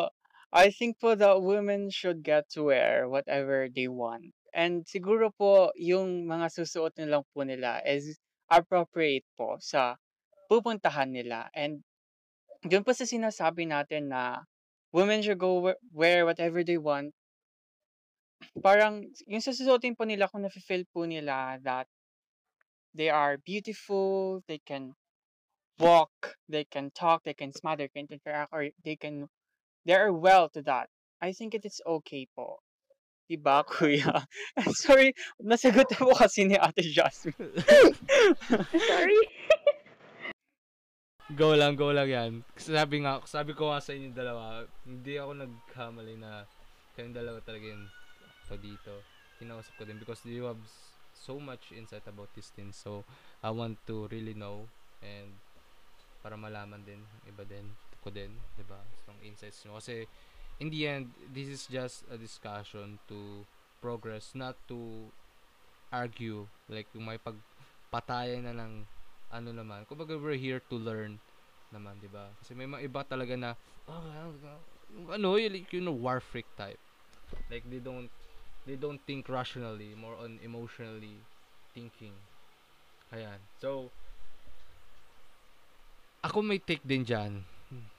I 0.53 0.69
think 0.73 0.97
po 0.97 1.13
that 1.13 1.41
women 1.41 1.89
should 1.89 2.21
get 2.25 2.49
to 2.57 2.73
wear 2.73 3.05
whatever 3.09 3.69
they 3.69 3.87
want. 3.89 4.33
And 4.53 4.85
siguro 4.85 5.29
po 5.33 5.69
yung 5.77 6.25
mga 6.25 6.49
susuot 6.49 6.97
na 6.97 7.05
lang 7.05 7.23
po 7.33 7.45
nila 7.45 7.81
is 7.85 8.17
appropriate 8.49 9.27
po 9.37 9.59
sa 9.61 9.99
pupuntahan 10.49 11.11
nila. 11.11 11.51
And 11.53 11.83
dun 12.63 12.83
po 12.83 12.91
sa 12.91 13.05
sinasabi 13.05 13.67
natin 13.69 14.09
na 14.09 14.43
women 14.91 15.21
should 15.21 15.39
go 15.39 15.59
we- 15.71 15.81
wear 15.93 16.25
whatever 16.25 16.63
they 16.63 16.79
want. 16.79 17.13
Parang 18.61 19.05
yung 19.25 19.43
susuotin 19.43 19.97
po 19.97 20.05
nila 20.05 20.29
kung 20.29 20.45
nafe-feel 20.45 20.85
po 20.89 21.05
nila 21.05 21.57
that 21.61 21.85
they 22.93 23.09
are 23.09 23.37
beautiful, 23.37 24.41
they 24.47 24.57
can 24.65 24.93
walk, 25.79 26.37
they 26.49 26.65
can 26.65 26.89
talk, 26.93 27.23
they 27.23 27.33
can 27.33 27.53
smile, 27.53 27.77
they 27.77 27.87
can 27.87 28.07
interact, 28.09 28.49
or 28.53 28.69
they 28.83 28.95
can, 28.95 29.29
they 29.85 29.93
are 29.93 30.13
well 30.13 30.49
to 30.49 30.61
that. 30.63 30.89
I 31.21 31.31
think 31.31 31.53
it 31.53 31.65
is 31.65 31.81
okay 31.85 32.27
po. 32.35 32.59
Diba, 33.29 33.65
kuya? 33.69 34.25
Sorry, 34.71 35.13
nasagot 35.43 35.91
na 35.91 35.97
po 35.99 36.15
kasi 36.15 36.45
ni 36.47 36.55
Ate 36.55 36.81
Jasmine. 36.81 37.35
Sorry. 38.89 39.19
Go 41.35 41.51
lang, 41.59 41.75
go 41.75 41.91
lang 41.91 42.07
yan. 42.07 42.31
Sabi 42.55 43.03
nga, 43.03 43.19
sabi 43.27 43.51
ko 43.51 43.67
nga 43.67 43.83
sa 43.83 43.91
inyo 43.91 44.15
dalawa, 44.15 44.63
hindi 44.87 45.19
ako 45.19 45.31
nagkamali 45.35 46.15
na 46.15 46.47
kayong 46.95 47.11
dalawa 47.11 47.43
talaga 47.43 47.67
yung 47.67 47.83
to 48.47 48.55
dito. 48.55 49.03
Kinausap 49.35 49.75
ko 49.75 49.83
din 49.83 49.99
because 49.99 50.23
you 50.23 50.47
have 50.47 50.63
so 51.11 51.35
much 51.35 51.75
insight 51.75 52.07
about 52.07 52.31
these 52.31 52.47
things. 52.55 52.79
So, 52.79 53.03
I 53.43 53.51
want 53.51 53.75
to 53.91 54.07
really 54.07 54.39
know 54.39 54.71
and 55.03 55.35
para 56.23 56.39
malaman 56.39 56.87
din, 56.87 57.03
iba 57.27 57.43
din, 57.43 57.75
ko 57.99 58.07
din, 58.07 58.31
di 58.55 58.63
ba? 58.63 58.79
Yung 59.11 59.19
insights 59.27 59.67
nyo. 59.67 59.83
Kasi, 59.83 60.07
in 60.63 60.71
the 60.71 60.87
end, 60.87 61.11
this 61.35 61.51
is 61.51 61.67
just 61.67 62.07
a 62.07 62.15
discussion 62.15 63.03
to 63.11 63.43
progress, 63.83 64.31
not 64.31 64.55
to 64.71 65.11
argue. 65.91 66.47
Like, 66.71 66.87
yung 66.95 67.11
may 67.11 67.19
pagpatayan 67.19 68.47
na 68.47 68.55
ng 68.55 68.87
ano 69.31 69.49
naman. 69.51 69.83
Kumbaga, 69.87 70.15
we're 70.15 70.39
here 70.39 70.61
to 70.71 70.75
learn 70.75 71.19
naman, 71.71 71.99
di 71.99 72.07
ba? 72.07 72.31
Kasi 72.39 72.55
may 72.55 72.67
mga 72.67 72.87
iba 72.87 73.01
talaga 73.03 73.35
na, 73.35 73.49
oh, 73.87 73.99
ah, 73.99 74.31
ah," 74.31 74.61
yung 74.95 75.07
ano, 75.11 75.35
like, 75.35 75.67
you 75.71 75.83
know, 75.83 75.95
war 75.95 76.23
freak 76.23 76.47
type. 76.55 76.79
Like, 77.51 77.67
they 77.67 77.83
don't, 77.83 78.07
they 78.63 78.79
don't 78.79 79.03
think 79.03 79.27
rationally, 79.27 79.91
more 79.99 80.15
on 80.15 80.39
emotionally 80.39 81.19
thinking. 81.75 82.15
Ayan. 83.11 83.39
So, 83.59 83.91
ako 86.23 86.43
may 86.43 86.59
take 86.59 86.83
din 86.87 87.03
dyan. 87.03 87.43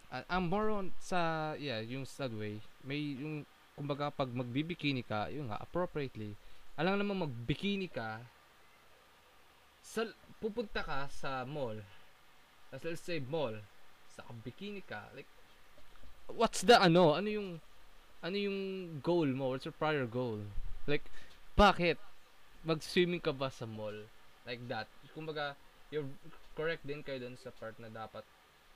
Ah, 0.08 0.24
I'm 0.32 0.48
more 0.48 0.72
on 0.72 0.96
sa, 0.96 1.52
yeah, 1.60 1.84
yung 1.84 2.08
subway. 2.08 2.56
May, 2.80 3.20
yung, 3.20 3.44
kumbaga, 3.76 4.08
pag 4.08 4.32
magbibikini 4.32 5.04
ka, 5.04 5.28
yun 5.28 5.52
nga, 5.52 5.60
appropriately. 5.60 6.32
Alam 6.80 6.96
naman 6.96 7.28
magbikini 7.28 7.92
ka, 7.92 8.24
sa, 9.84 10.08
pupunta 10.38 10.82
ka 10.82 11.10
sa 11.10 11.42
mall, 11.42 11.78
as 12.70 12.82
let's 12.84 13.02
say 13.02 13.18
mall, 13.18 13.54
sa 14.12 14.22
bikini 14.42 14.82
ka, 14.82 15.10
like, 15.14 15.28
what's 16.30 16.62
the 16.62 16.74
ano, 16.78 17.14
ano 17.14 17.28
yung, 17.28 17.48
ano 18.22 18.36
yung 18.36 18.58
goal 19.02 19.26
mo? 19.30 19.54
What's 19.54 19.66
your 19.66 19.76
prior 19.76 20.06
goal? 20.06 20.42
Like, 20.86 21.06
bakit? 21.58 21.98
Mag-swimming 22.66 23.22
ka 23.22 23.30
ba 23.30 23.50
sa 23.50 23.66
mall? 23.66 24.06
Like 24.46 24.62
that. 24.66 24.90
Kumbaga, 25.14 25.54
you're 25.90 26.08
correct 26.58 26.82
din 26.82 27.06
kayo 27.06 27.22
dun 27.22 27.38
sa 27.38 27.54
part 27.54 27.78
na 27.78 27.88
dapat 27.88 28.26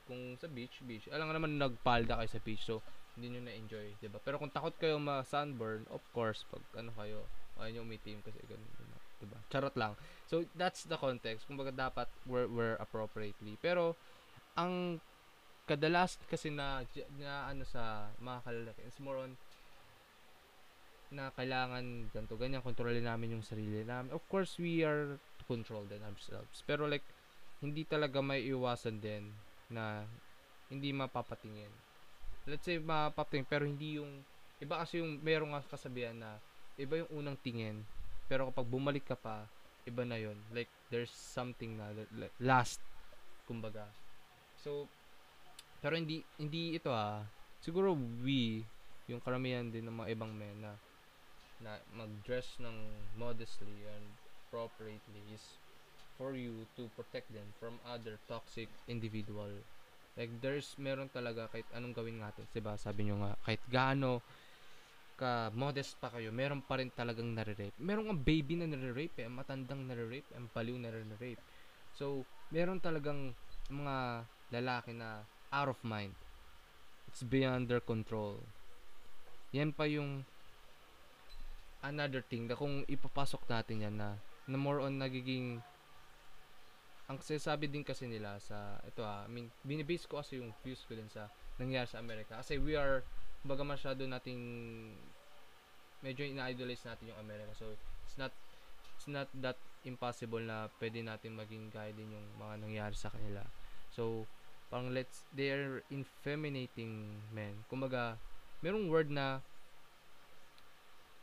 kung 0.06 0.36
sa 0.38 0.46
beach, 0.50 0.82
beach. 0.86 1.06
Alam 1.10 1.30
nga 1.30 1.36
naman 1.38 1.58
nagpalda 1.58 2.18
kayo 2.18 2.30
sa 2.30 2.42
beach, 2.42 2.62
so 2.62 2.82
hindi 3.14 3.36
nyo 3.36 3.42
na-enjoy, 3.44 3.92
'di 4.00 4.08
ba? 4.08 4.18
Pero 4.24 4.40
kung 4.40 4.52
takot 4.52 4.72
kayo 4.80 4.96
ma-sunburn, 4.96 5.84
of 5.92 6.00
course, 6.16 6.48
pag 6.48 6.64
ano 6.78 6.90
kayo, 6.96 7.28
ayaw 7.60 7.80
nyo 7.80 7.82
umitim 7.84 8.18
kasi 8.24 8.40
ganun, 8.48 8.91
diba? 9.24 9.38
Charot 9.48 9.74
lang. 9.78 9.92
So, 10.26 10.42
that's 10.56 10.84
the 10.88 10.98
context. 10.98 11.46
Kumbaga, 11.46 11.70
dapat 11.70 12.08
wear, 12.26 12.48
wear 12.48 12.74
appropriately. 12.80 13.56
Pero, 13.60 13.94
ang 14.56 15.00
kadalas 15.64 16.18
kasi 16.26 16.50
na, 16.50 16.82
na 17.22 17.48
ano 17.48 17.62
sa 17.62 18.10
mga 18.18 18.38
kalalaki, 18.42 18.80
it's 18.82 18.98
more 18.98 19.22
on 19.22 19.38
na 21.12 21.28
kailangan 21.36 22.08
ganito, 22.08 22.40
ganyan, 22.40 22.64
kontrolin 22.64 23.04
namin 23.04 23.36
yung 23.36 23.44
sarili 23.44 23.84
namin. 23.84 24.16
Of 24.16 24.24
course, 24.32 24.56
we 24.56 24.80
are 24.80 25.20
to 25.36 25.44
control 25.44 25.84
then 25.84 26.00
ourselves. 26.08 26.64
Pero 26.64 26.88
like, 26.88 27.04
hindi 27.60 27.84
talaga 27.84 28.24
may 28.24 28.42
iwasan 28.48 28.98
din 28.98 29.28
na 29.68 30.08
hindi 30.72 30.88
mapapatingin. 30.90 31.68
Let's 32.48 32.64
say 32.64 32.80
mapapatingin, 32.80 33.46
pero 33.46 33.68
hindi 33.68 34.00
yung, 34.00 34.24
iba 34.58 34.80
kasi 34.80 35.04
yung 35.04 35.20
merong 35.20 35.60
kasabihan 35.68 36.16
na, 36.16 36.40
iba 36.80 37.04
yung 37.04 37.12
unang 37.12 37.36
tingin, 37.44 37.84
pero 38.26 38.48
kapag 38.50 38.66
bumalik 38.68 39.04
ka 39.06 39.16
pa, 39.18 39.46
iba 39.86 40.02
na 40.06 40.18
yon 40.18 40.38
Like, 40.54 40.70
there's 40.90 41.10
something 41.10 41.78
na, 41.78 41.90
last, 42.38 42.78
kumbaga. 43.48 43.88
So, 44.62 44.86
pero 45.82 45.98
hindi, 45.98 46.22
hindi 46.38 46.78
ito 46.78 46.94
ah, 46.94 47.26
siguro 47.58 47.98
we, 48.22 48.62
yung 49.10 49.18
karamihan 49.18 49.66
din 49.66 49.86
ng 49.86 49.96
mga 49.98 50.08
ibang 50.14 50.30
men 50.30 50.62
na 50.62 50.72
na 51.62 51.78
mag-dress 51.94 52.58
ng 52.58 52.74
modestly 53.14 53.86
and 53.86 54.06
appropriately 54.50 55.22
is 55.30 55.62
for 56.18 56.34
you 56.34 56.66
to 56.74 56.90
protect 56.98 57.30
them 57.30 57.46
from 57.62 57.78
other 57.86 58.18
toxic 58.26 58.66
individual. 58.90 59.48
Like 60.18 60.28
there's 60.42 60.76
meron 60.76 61.08
talaga 61.08 61.48
kahit 61.48 61.64
anong 61.72 61.96
gawin 61.96 62.20
natin, 62.20 62.44
'di 62.52 62.60
ba? 62.60 62.76
Sabi 62.76 63.08
nyo 63.08 63.16
nga 63.22 63.32
kahit 63.46 63.62
gaano 63.70 64.20
modest 65.52 65.98
pa 65.98 66.08
kayo, 66.12 66.30
meron 66.30 66.62
pa 66.62 66.78
rin 66.78 66.90
talagang 66.92 67.34
nare-rape. 67.34 67.76
Meron 67.78 68.08
kang 68.12 68.22
baby 68.22 68.54
na 68.58 68.68
nare-rape, 68.68 69.22
eh, 69.22 69.30
matandang 69.30 69.84
nare-rape, 69.86 70.28
ang 70.34 70.48
baliw 70.52 70.76
na 70.78 70.92
nare-rape. 70.92 71.42
So, 71.92 72.24
meron 72.52 72.80
talagang 72.80 73.36
mga 73.68 74.26
lalaki 74.52 74.92
na 74.96 75.24
out 75.52 75.68
of 75.68 75.80
mind. 75.84 76.16
It's 77.08 77.24
beyond 77.24 77.68
their 77.68 77.84
control. 77.84 78.40
Yan 79.52 79.76
pa 79.76 79.84
yung 79.84 80.24
another 81.82 82.22
thing 82.24 82.46
na 82.46 82.56
kung 82.56 82.86
ipapasok 82.88 83.42
natin 83.50 83.84
yan 83.84 83.96
na, 83.98 84.16
na 84.46 84.56
more 84.56 84.80
on 84.80 84.96
nagiging 84.96 85.60
ang 87.10 87.18
sinasabi 87.18 87.68
din 87.68 87.84
kasi 87.84 88.06
nila 88.08 88.38
sa 88.38 88.78
ito 88.86 89.02
ah, 89.04 89.26
I 89.26 89.30
mean, 89.30 89.52
binibase 89.66 90.06
ko 90.06 90.22
kasi 90.22 90.40
yung 90.40 90.54
views 90.64 90.80
ko 90.86 90.96
din 90.96 91.10
sa 91.10 91.28
nangyari 91.60 91.84
sa 91.84 92.00
Amerika. 92.00 92.40
Kasi 92.40 92.56
we 92.56 92.78
are, 92.78 93.04
baga 93.42 93.66
masyado 93.66 94.06
nating 94.06 94.40
medyo 96.02 96.26
ina-idolize 96.26 96.86
natin 96.86 97.10
yung 97.14 97.20
Amerika. 97.22 97.50
So, 97.58 97.70
it's 98.06 98.18
not 98.18 98.30
it's 98.98 99.10
not 99.10 99.26
that 99.42 99.58
impossible 99.82 100.38
na 100.38 100.70
pwede 100.78 101.02
natin 101.02 101.34
maging 101.34 101.74
gaya 101.74 101.90
din 101.90 102.10
yung 102.14 102.26
mga 102.38 102.54
nangyari 102.62 102.94
sa 102.94 103.10
kanila. 103.10 103.42
So, 103.90 104.30
parang 104.70 104.94
let's, 104.94 105.26
they 105.34 105.50
are 105.50 105.82
infeminating 105.90 107.22
men. 107.34 107.66
Kumbaga, 107.66 108.16
merong 108.62 108.86
word 108.86 109.10
na 109.10 109.42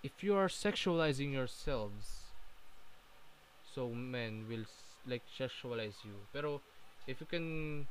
if 0.03 0.23
you 0.23 0.36
are 0.36 0.51
sexualizing 0.51 1.32
yourselves, 1.32 2.36
so 3.63 3.89
men 3.89 4.43
will 4.47 4.67
like 5.08 5.23
sexualize 5.32 6.03
you. 6.03 6.27
Pero 6.36 6.62
if 7.08 7.19
you 7.23 7.27
can 7.27 7.88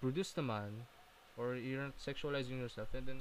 produce 0.00 0.32
the 0.32 0.42
man, 0.42 0.88
or 1.36 1.54
you're 1.54 1.82
not 1.82 1.96
sexualizing 1.98 2.58
yourself, 2.58 2.88
and 2.94 3.06
then 3.06 3.20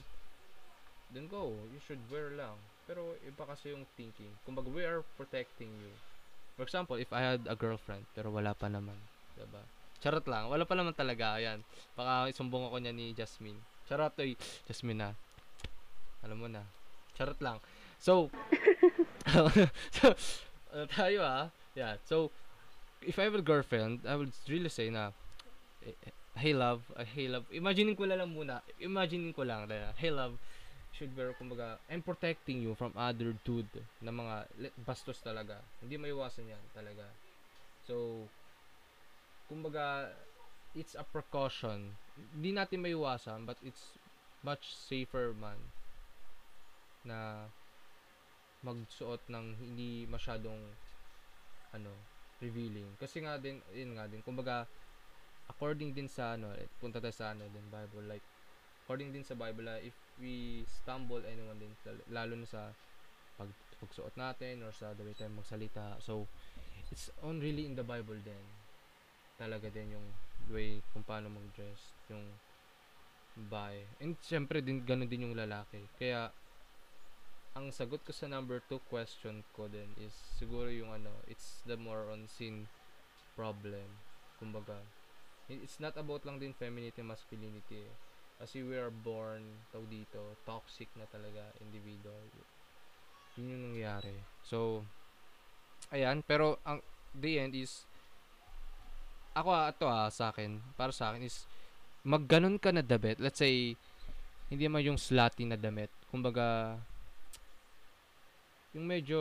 then 1.14 1.28
go. 1.28 1.54
You 1.74 1.82
should 1.86 2.02
wear 2.10 2.34
lang. 2.34 2.58
Pero 2.86 3.18
iba 3.26 3.44
kasi 3.46 3.74
yung 3.74 3.86
thinking. 3.98 4.30
Kumbaga, 4.46 4.70
we 4.70 4.86
are 4.86 5.06
protecting 5.18 5.70
you. 5.70 5.94
For 6.58 6.64
example, 6.64 6.98
if 6.98 7.14
I 7.14 7.22
had 7.22 7.46
a 7.46 7.56
girlfriend, 7.56 8.06
pero 8.14 8.30
wala 8.34 8.54
pa 8.54 8.68
naman. 8.68 8.98
Diba? 9.38 9.62
Charot 10.00 10.26
lang. 10.28 10.50
Wala 10.50 10.66
pa 10.66 10.76
naman 10.76 10.94
talaga. 10.94 11.38
Ayan. 11.38 11.62
Baka 11.94 12.32
isumbong 12.32 12.68
ako 12.70 12.78
niya 12.82 12.94
ni 12.94 13.14
Jasmine. 13.14 13.60
Charot, 13.88 14.14
oy. 14.20 14.36
Jasmine 14.68 15.00
na. 15.00 15.10
Alam 16.24 16.38
mo 16.40 16.48
na. 16.48 16.64
Charot 17.16 17.40
lang. 17.40 17.58
So, 18.00 18.32
so 19.98 20.16
ano 20.72 20.86
tayo 20.88 21.20
ah. 21.24 21.52
Yeah. 21.76 22.00
So, 22.08 22.32
if 23.02 23.20
I 23.20 23.28
have 23.28 23.36
a 23.36 23.44
girlfriend, 23.44 24.04
I 24.08 24.16
would 24.16 24.32
really 24.48 24.70
say 24.70 24.90
na, 24.90 25.12
eh, 25.86 25.96
hey 26.40 26.56
love, 26.56 26.88
uh, 26.96 27.04
hey 27.04 27.28
love. 27.28 27.44
Imagining 27.52 28.00
ko 28.00 28.08
lang 28.08 28.32
muna. 28.32 28.64
Imagining 28.80 29.36
ko 29.36 29.44
lang 29.44 29.68
na, 29.68 29.92
hey 30.00 30.10
love, 30.10 30.40
should 30.96 31.12
wear, 31.14 31.36
kumbaga, 31.36 31.78
I'm 31.92 32.02
protecting 32.02 32.64
you 32.64 32.74
from 32.80 32.96
other 32.96 33.36
dude 33.44 33.84
na 34.00 34.16
mga 34.16 34.48
bastos 34.80 35.20
talaga. 35.20 35.60
Hindi 35.84 36.00
maiwasan 36.00 36.48
yan 36.48 36.64
talaga. 36.72 37.12
So, 37.84 38.26
kumbaga, 39.52 40.16
it's 40.72 40.96
a 40.96 41.04
precaution. 41.04 42.00
Hindi 42.16 42.56
natin 42.56 42.88
maiwasan, 42.88 43.44
but 43.44 43.60
it's 43.60 44.00
much 44.40 44.72
safer 44.72 45.36
man 45.36 45.60
na 47.04 47.52
magsuot 48.64 49.24
ng 49.32 49.56
hindi 49.56 50.04
masyadong 50.08 50.76
ano 51.72 51.96
revealing 52.44 52.96
kasi 53.00 53.24
nga 53.24 53.40
din 53.40 53.64
yun 53.72 53.96
nga 53.96 54.08
din 54.08 54.20
kumbaga 54.20 54.68
according 55.50 55.92
din 55.92 56.08
sa 56.08 56.38
ano 56.38 56.54
eh, 56.56 56.70
punta 56.80 57.02
tayo 57.02 57.14
sa 57.14 57.34
ano 57.34 57.44
din 57.50 57.66
Bible 57.68 58.06
like 58.06 58.26
according 58.86 59.12
din 59.12 59.26
sa 59.26 59.36
Bible 59.36 59.68
ah, 59.70 59.82
if 59.82 59.94
we 60.22 60.64
stumble 60.66 61.22
anyone 61.26 61.58
din 61.58 61.74
lal- 61.84 62.08
lalo 62.10 62.34
na 62.38 62.48
sa 62.48 62.72
pag 63.40 63.52
pagsuot 63.80 64.12
natin 64.20 64.60
or 64.68 64.76
sa 64.76 64.92
the 64.92 65.04
way 65.08 65.16
tayo 65.16 65.32
magsalita. 65.32 65.96
So 66.04 66.28
it's 66.92 67.08
on 67.24 67.40
really 67.40 67.64
in 67.64 67.80
the 67.80 67.88
Bible 67.88 68.20
din. 68.20 68.46
Talaga 69.40 69.72
din 69.72 69.96
yung 69.96 70.08
way 70.52 70.84
kung 70.92 71.08
paano 71.08 71.32
mag-dress 71.32 71.96
yung 72.12 72.28
bae. 73.48 73.88
And 74.04 74.20
syempre 74.20 74.60
din 74.60 74.84
ganun 74.84 75.08
din 75.08 75.32
yung 75.32 75.40
lalaki. 75.40 75.88
Kaya 75.96 76.36
ang 77.56 77.72
sagot 77.72 78.04
ko 78.04 78.12
sa 78.12 78.28
number 78.28 78.60
2 78.68 78.84
question 78.92 79.42
ko 79.56 79.72
din 79.72 79.88
is 80.04 80.12
siguro 80.36 80.68
yung 80.68 80.92
ano, 80.92 81.16
it's 81.32 81.64
the 81.64 81.80
more 81.80 82.12
on 82.12 82.28
sin 82.28 82.68
problem. 83.40 83.88
Kumbaga, 84.36 84.84
it's 85.50 85.82
not 85.82 85.98
about 85.98 86.22
lang 86.24 86.38
din 86.38 86.54
femininity 86.54 87.02
masculinity. 87.02 87.90
Kasi 88.40 88.64
we 88.64 88.80
are 88.80 88.94
born, 88.94 89.44
tao 89.74 89.84
dito, 89.90 90.38
toxic 90.48 90.88
na 90.96 91.04
talaga 91.10 91.52
individual. 91.60 92.24
Yun 93.36 93.52
yung 93.52 93.64
nangyari. 93.74 94.16
So, 94.48 94.88
ayan, 95.92 96.24
pero 96.24 96.62
ang 96.64 96.80
the 97.12 97.42
end 97.42 97.58
is 97.58 97.84
ako 99.36 99.50
ah, 99.52 99.70
ito 99.74 99.86
ah, 99.90 100.08
sa 100.08 100.32
akin, 100.32 100.62
para 100.80 100.96
sa 100.96 101.12
akin 101.12 101.28
is 101.28 101.44
magganon 102.08 102.56
ka 102.56 102.72
na 102.72 102.80
damit. 102.80 103.20
Let's 103.20 103.44
say, 103.44 103.76
hindi 104.48 104.66
man 104.72 104.88
yung 104.88 104.98
slutty 105.00 105.46
na 105.46 105.60
damit. 105.60 105.92
Kumbaga, 106.10 106.80
yung 108.72 108.86
medyo 108.88 109.20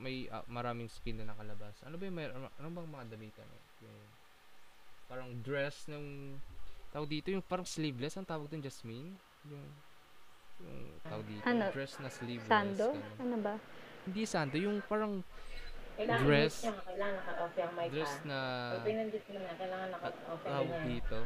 may 0.00 0.30
ah, 0.32 0.46
maraming 0.48 0.88
skin 0.88 1.20
na 1.20 1.28
nakalabas. 1.28 1.76
Ano 1.84 2.00
ba 2.00 2.04
yung 2.08 2.16
may, 2.16 2.26
ano, 2.30 2.48
ano 2.56 2.66
bang 2.72 2.88
mga 2.88 3.06
damitan? 3.12 3.48
eh? 3.52 3.62
Yung 3.84 3.98
parang 5.04 5.30
dress 5.40 5.86
ng 5.86 6.36
tawag 6.90 7.08
dito 7.10 7.28
yung 7.28 7.42
parang 7.42 7.64
sleeveless 7.64 8.14
ang 8.14 8.24
tawag 8.24 8.46
doon 8.46 8.62
Jasmine 8.62 9.12
yung 9.44 9.64
yung 10.60 10.78
tawag 11.02 11.24
dito 11.26 11.42
Ano? 11.44 11.64
dress 11.70 11.98
na 11.98 12.08
sleeveless 12.08 12.48
Sando? 12.48 12.94
ganun. 12.94 13.18
Ano 13.20 13.36
ba? 13.40 13.54
hindi 14.04 14.22
sando 14.24 14.56
yung 14.56 14.78
parang 14.84 15.20
Kailangan 15.94 16.26
Dress. 16.26 16.54
Niya, 16.60 16.74
kailangan 16.82 17.14
naka-off 17.14 17.54
yung 17.54 17.72
mic 17.72 17.88
dress 17.88 18.12
ha. 18.12 18.26
na 18.26 18.38
Pag 18.74 18.82
pinandit 18.82 19.22
mo 19.24 19.38
na, 19.38 19.52
kailangan 19.54 19.88
naka-off 19.94 20.40
yung 20.40 20.50
tawag 20.50 20.80
dito 20.84 21.18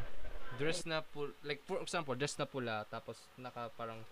dress 0.55 0.79
na 0.83 0.97
pula 1.01 1.31
like 1.41 1.61
for 1.63 1.79
example 1.79 2.13
dress 2.13 2.35
na 2.35 2.43
pula 2.43 2.75
tapos 2.85 3.15
naka 3.35 3.71
parang 3.73 4.03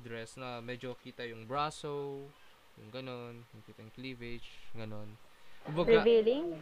dress 0.00 0.38
na 0.38 0.60
medyo 0.60 0.96
kita 0.96 1.26
yung 1.26 1.44
braso 1.44 2.22
yung 2.78 2.88
ganon 2.88 3.42
yung 3.42 3.62
kita 3.66 3.82
yung 3.82 3.92
cleavage 3.92 4.46
ganon 4.72 5.10
Kumbaga, 5.66 6.00
Revealing? 6.00 6.56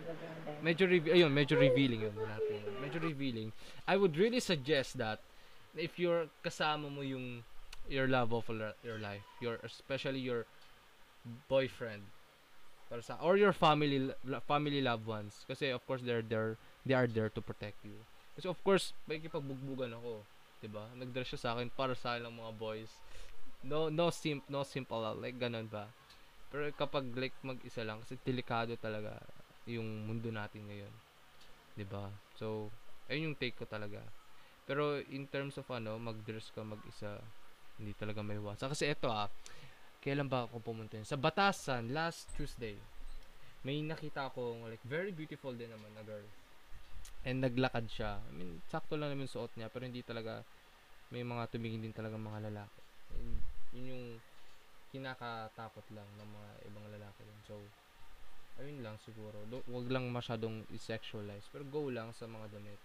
medyo 0.58 0.90
reveal 0.90 1.14
ayun 1.14 1.30
medyo 1.30 1.54
revealing 1.54 2.02
yun 2.02 2.14
yun. 2.18 2.62
medyo 2.82 2.98
revealing. 2.98 3.48
I 3.86 3.94
would 3.94 4.18
really 4.18 4.42
suggest 4.42 4.98
that 4.98 5.22
if 5.78 5.98
you're 6.02 6.26
kasama 6.42 6.90
mo 6.90 7.06
yung 7.06 7.46
your 7.86 8.10
love 8.10 8.34
of 8.34 8.50
your 8.82 8.98
life 8.98 9.24
your 9.40 9.56
especially 9.62 10.18
your 10.20 10.44
boyfriend 11.48 12.04
para 12.90 13.00
sa 13.04 13.16
or 13.22 13.36
your 13.38 13.52
family 13.54 14.10
family 14.48 14.80
loved 14.82 15.06
ones 15.06 15.44
kasi 15.46 15.70
of 15.70 15.84
course 15.86 16.02
they're 16.02 16.24
there 16.24 16.56
they 16.84 16.96
are 16.96 17.06
there 17.06 17.28
to 17.30 17.38
protect 17.40 17.78
you. 17.86 17.96
Kasi 18.34 18.48
of 18.50 18.58
course 18.66 18.92
may 19.06 19.22
kipagbugbugan 19.22 19.94
ako 19.94 20.26
'di 20.58 20.68
ba 20.74 20.90
nagdress 20.98 21.36
siya 21.36 21.40
sa 21.40 21.50
akin 21.54 21.70
para 21.70 21.94
sa 21.94 22.16
akin 22.18 22.26
lang 22.26 22.34
mga 22.34 22.54
boys. 22.58 22.90
No 23.62 23.92
no 23.92 24.10
simp 24.10 24.42
no 24.50 24.66
simple 24.66 24.98
like 25.20 25.38
ganun 25.38 25.70
ba 25.70 25.86
pero 26.48 26.64
kapag 26.72 27.04
like 27.12 27.36
mag-isa 27.44 27.84
lang 27.84 28.00
kasi 28.00 28.16
delikado 28.24 28.72
talaga 28.80 29.20
yung 29.68 30.08
mundo 30.08 30.32
natin 30.32 30.64
ngayon. 30.64 30.92
'Di 31.76 31.84
ba? 31.84 32.08
So, 32.40 32.72
ayun 33.06 33.32
yung 33.32 33.38
take 33.38 33.54
ko 33.54 33.68
talaga. 33.68 34.00
Pero 34.64 35.00
in 35.00 35.28
terms 35.28 35.56
of 35.60 35.68
ano, 35.72 35.96
mag-dress 36.00 36.52
ka 36.52 36.64
mag-isa, 36.64 37.20
hindi 37.80 37.92
talaga 37.96 38.20
may 38.24 38.40
iwasan. 38.40 38.72
Kasi 38.72 38.88
eto 38.88 39.08
ah, 39.12 39.28
kailan 40.00 40.28
ba 40.28 40.48
ako 40.48 40.60
pumunta 40.60 40.96
yun? 40.96 41.08
Sa 41.08 41.16
Batasan, 41.16 41.92
last 41.92 42.32
Tuesday, 42.36 42.76
may 43.64 43.80
nakita 43.84 44.28
akong 44.28 44.68
like 44.68 44.82
very 44.84 45.12
beautiful 45.12 45.52
din 45.52 45.72
naman 45.72 45.92
na 45.96 46.04
girl. 46.04 46.24
And 47.24 47.44
naglakad 47.44 47.88
siya. 47.88 48.20
I 48.20 48.32
mean, 48.32 48.60
sakto 48.68 48.96
lang 48.96 49.12
naman 49.12 49.28
suot 49.28 49.52
niya, 49.56 49.68
pero 49.68 49.84
hindi 49.84 50.00
talaga 50.04 50.44
may 51.12 51.24
mga 51.24 51.48
tumingin 51.48 51.82
din 51.84 51.94
talaga 51.96 52.20
mga 52.20 52.52
lalaki. 52.52 52.80
And 53.16 53.40
yun 53.72 53.86
yung 53.92 54.04
kinakatakot 54.98 55.86
lang 55.94 56.08
ng 56.18 56.28
mga 56.28 56.50
ibang 56.66 56.86
lalaki 56.90 57.22
din. 57.22 57.40
So, 57.46 57.54
ayun 58.58 58.82
lang 58.82 58.98
siguro. 59.06 59.38
Do, 59.46 59.62
wag 59.70 59.86
lang 59.86 60.10
masyadong 60.10 60.66
i-sexualize. 60.74 61.46
Pero 61.54 61.62
go 61.70 61.86
lang 61.86 62.10
sa 62.10 62.26
mga 62.26 62.50
damit. 62.50 62.82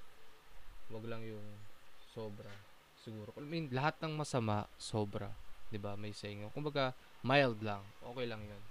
Wag 0.94 1.04
lang 1.10 1.26
yung 1.26 1.44
sobra. 2.14 2.54
Siguro. 3.02 3.34
I 3.42 3.44
mean, 3.44 3.74
lahat 3.74 3.98
ng 4.06 4.14
masama, 4.14 4.70
sobra. 4.78 5.34
'di 5.74 5.82
ba 5.82 5.98
May 5.98 6.14
saying. 6.14 6.46
Kumbaga, 6.54 6.94
mild 7.26 7.58
lang. 7.66 7.82
Okay 8.06 8.30
lang 8.30 8.46
yun. 8.46 8.62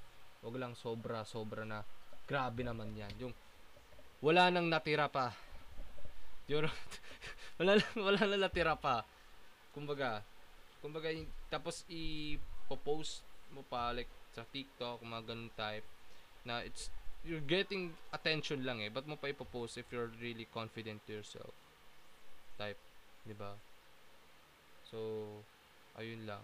Wag 0.46 0.54
lang 0.54 0.78
sobra, 0.78 1.26
sobra 1.26 1.66
na 1.66 1.82
grabe 2.30 2.62
naman 2.62 2.94
yan. 2.94 3.10
Yung 3.18 3.34
wala 4.22 4.54
nang 4.54 4.70
natira 4.70 5.10
pa. 5.10 5.34
Yung, 6.46 6.70
wala, 7.58 7.82
lang- 7.82 7.98
wala 8.06 8.22
nang 8.22 8.46
natira 8.46 8.78
pa. 8.78 9.02
Kumbaga, 9.74 10.22
kumbaga, 10.78 11.10
tapos 11.50 11.82
i-post 11.90 13.26
mo 13.52 13.62
pa 13.68 13.92
like 13.92 14.10
sa 14.32 14.48
TikTok, 14.48 15.04
mga 15.04 15.28
ganun 15.28 15.52
type 15.54 15.86
na 16.42 16.64
it's 16.64 16.88
you're 17.22 17.44
getting 17.44 17.94
attention 18.10 18.66
lang 18.66 18.82
eh. 18.82 18.90
Ba't 18.90 19.06
mo 19.06 19.14
pa 19.14 19.30
ipopost 19.30 19.78
if 19.78 19.86
you're 19.94 20.10
really 20.18 20.48
confident 20.50 21.04
to 21.06 21.22
yourself? 21.22 21.54
Type, 22.58 22.80
'di 23.22 23.36
ba? 23.36 23.54
So, 24.88 24.98
ayun 25.96 26.26
lang. 26.28 26.42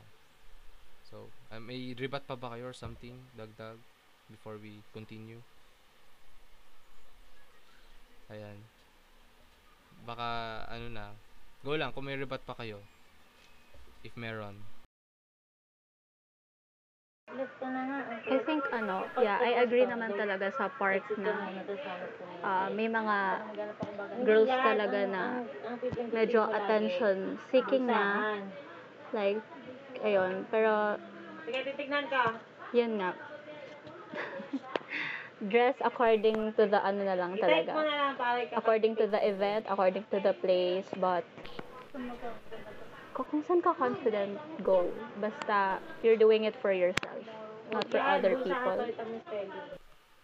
So, 1.08 1.32
um, 1.52 1.64
may 1.64 1.96
rebat 1.96 2.28
pa 2.28 2.36
ba 2.36 2.52
kayo 2.52 2.68
or 2.70 2.76
something? 2.76 3.16
Dagdag 3.32 3.80
before 4.28 4.60
we 4.60 4.84
continue. 4.92 5.40
Ayan. 8.28 8.60
Baka 10.04 10.62
ano 10.68 10.86
na. 10.92 11.06
Go 11.64 11.74
lang 11.74 11.96
kung 11.96 12.06
may 12.06 12.16
rebat 12.16 12.44
pa 12.44 12.54
kayo. 12.54 12.84
If 14.04 14.14
meron. 14.14 14.77
I 17.28 18.38
think 18.44 18.64
ano, 18.72 19.04
yeah, 19.20 19.36
I 19.36 19.60
agree 19.60 19.84
naman 19.84 20.16
talaga 20.16 20.48
sa 20.56 20.72
part 20.72 21.04
na 21.20 21.52
ah, 22.40 22.72
may 22.72 22.88
mga 22.88 23.16
girls 24.24 24.48
talaga 24.48 25.00
na 25.04 25.44
medyo 26.08 26.48
attention 26.48 27.36
seeking 27.52 27.84
na 27.84 28.24
like 29.12 29.44
ayun 30.00 30.48
pero 30.48 30.96
Sige, 31.48 31.64
titignan 31.64 32.04
ka. 32.12 32.36
yun 32.76 33.00
nga. 33.00 33.12
Dress 35.52 35.76
according 35.84 36.52
to 36.56 36.64
the 36.68 36.80
ano 36.80 37.04
na 37.04 37.16
lang 37.16 37.36
I-type 37.36 37.44
mo 37.44 37.44
talaga 37.44 37.72
na 37.84 37.96
lang 37.96 38.12
according 38.56 38.92
to 38.96 39.04
the 39.04 39.20
event 39.20 39.64
according 39.68 40.04
to 40.12 40.16
the 40.20 40.32
place 40.32 40.88
but 40.96 41.24
kung 43.18 43.26
kung 43.26 43.42
saan 43.42 43.58
ka 43.58 43.74
confident 43.74 44.38
go 44.62 44.86
basta 45.18 45.82
you're 46.06 46.18
doing 46.18 46.46
it 46.46 46.54
for 46.62 46.70
yourself 46.70 47.26
not 47.68 47.84
for 47.90 48.00
other 48.00 48.32
people. 48.40 48.78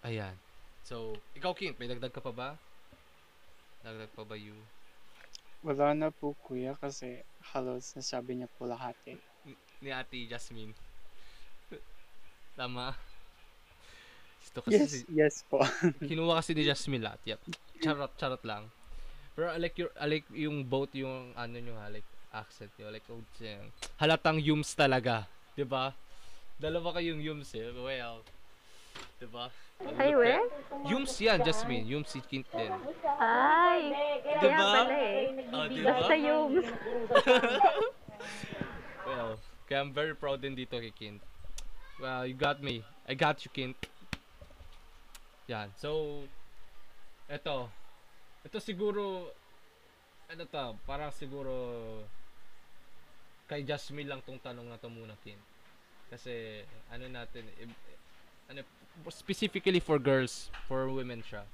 Ayan. 0.05 0.33
So, 0.85 1.17
ikaw 1.37 1.57
Kint, 1.57 1.77
may 1.81 1.89
dagdag 1.89 2.13
ka 2.13 2.21
pa 2.21 2.33
ba? 2.33 2.49
Dagdag 3.85 4.13
pa 4.13 4.25
ba 4.25 4.37
you? 4.37 4.57
Wala 5.65 5.97
na 5.97 6.09
po 6.13 6.37
kuya 6.45 6.77
kasi 6.77 7.25
halos 7.53 7.97
nasabi 7.97 8.37
niya 8.37 8.49
po 8.57 8.69
lahat 8.69 8.97
eh. 9.09 9.17
Ni 9.81 9.93
Ate 9.93 10.29
Jasmine. 10.29 10.77
Tama. 12.57 12.93
Ito 14.45 14.61
kasi 14.61 14.77
Yes, 14.77 14.91
si- 14.93 15.09
yes 15.09 15.37
po. 15.49 15.65
kinuha 16.09 16.41
kasi 16.41 16.53
ni 16.53 16.69
Jasmine 16.69 17.05
lahat. 17.05 17.21
Yep. 17.25 17.41
Charot, 17.81 18.13
charot 18.21 18.45
lang. 18.45 18.69
Pero 19.35 19.51
I 19.51 19.59
like 19.59 19.77
your, 19.81 19.91
I 19.97 20.07
like 20.07 20.29
yung 20.37 20.69
both 20.69 20.93
yung 20.93 21.33
ano 21.33 21.57
nyo 21.59 21.75
ha, 21.81 21.89
like 21.89 22.07
accent 22.35 22.75
nyo. 22.77 22.91
Like, 22.91 23.07
oh, 23.09 23.23
dyan. 23.39 23.71
halatang 24.03 24.43
yums 24.43 24.75
talaga. 24.75 25.31
'Di 25.55 25.63
ba? 25.63 25.95
Dalawa 26.59 26.99
kayong 26.99 27.23
yums 27.23 27.55
eh. 27.55 27.71
Well, 27.71 28.27
'di 29.23 29.31
ba? 29.31 29.47
ay 29.99 30.15
we 30.15 30.31
Yums 30.87 31.19
yan, 31.19 31.43
Jasmine. 31.43 31.83
Yums 31.87 32.15
si 32.15 32.23
Kint 32.23 32.47
din. 32.55 32.71
ay 33.19 33.91
Di 34.23 34.39
kaya 34.39 34.55
ba? 34.55 34.87
pala 34.87 34.95
eh 34.95 35.23
Oh, 35.51 35.67
di 35.67 35.83
basta 35.83 36.15
ba? 36.15 36.19
yung 36.19 36.51
Well, 39.07 39.39
kaya 39.69 39.81
I'm 39.83 39.93
very 39.93 40.15
proud 40.15 40.41
din 40.41 40.55
dito 40.55 40.79
kay 40.79 40.93
Kint. 40.95 41.21
Well, 42.01 42.27
you 42.27 42.35
got 42.35 42.63
me. 42.63 42.83
I 43.07 43.15
got 43.15 43.45
you, 43.45 43.51
Kint. 43.53 43.77
Yan. 45.47 45.71
So, 45.77 46.25
eto. 47.29 47.69
Ito 48.45 48.59
siguro, 48.61 49.31
ano 50.29 50.43
to, 50.49 50.65
parang 50.89 51.13
siguro, 51.13 51.53
kay 53.45 53.63
Jasmine 53.63 54.09
lang 54.09 54.21
tong 54.25 54.41
tanong 54.41 54.69
na 54.69 54.81
to 54.81 54.89
muna, 54.89 55.15
Kint. 55.21 55.41
Kasi, 56.09 56.65
ano 56.89 57.05
natin, 57.09 57.45
i- 57.61 57.81
ano, 58.49 58.61
specifically 59.11 59.81
for 59.81 59.99
girls, 59.99 60.49
for 60.69 60.89
women 60.89 61.21
siya. 61.25 61.45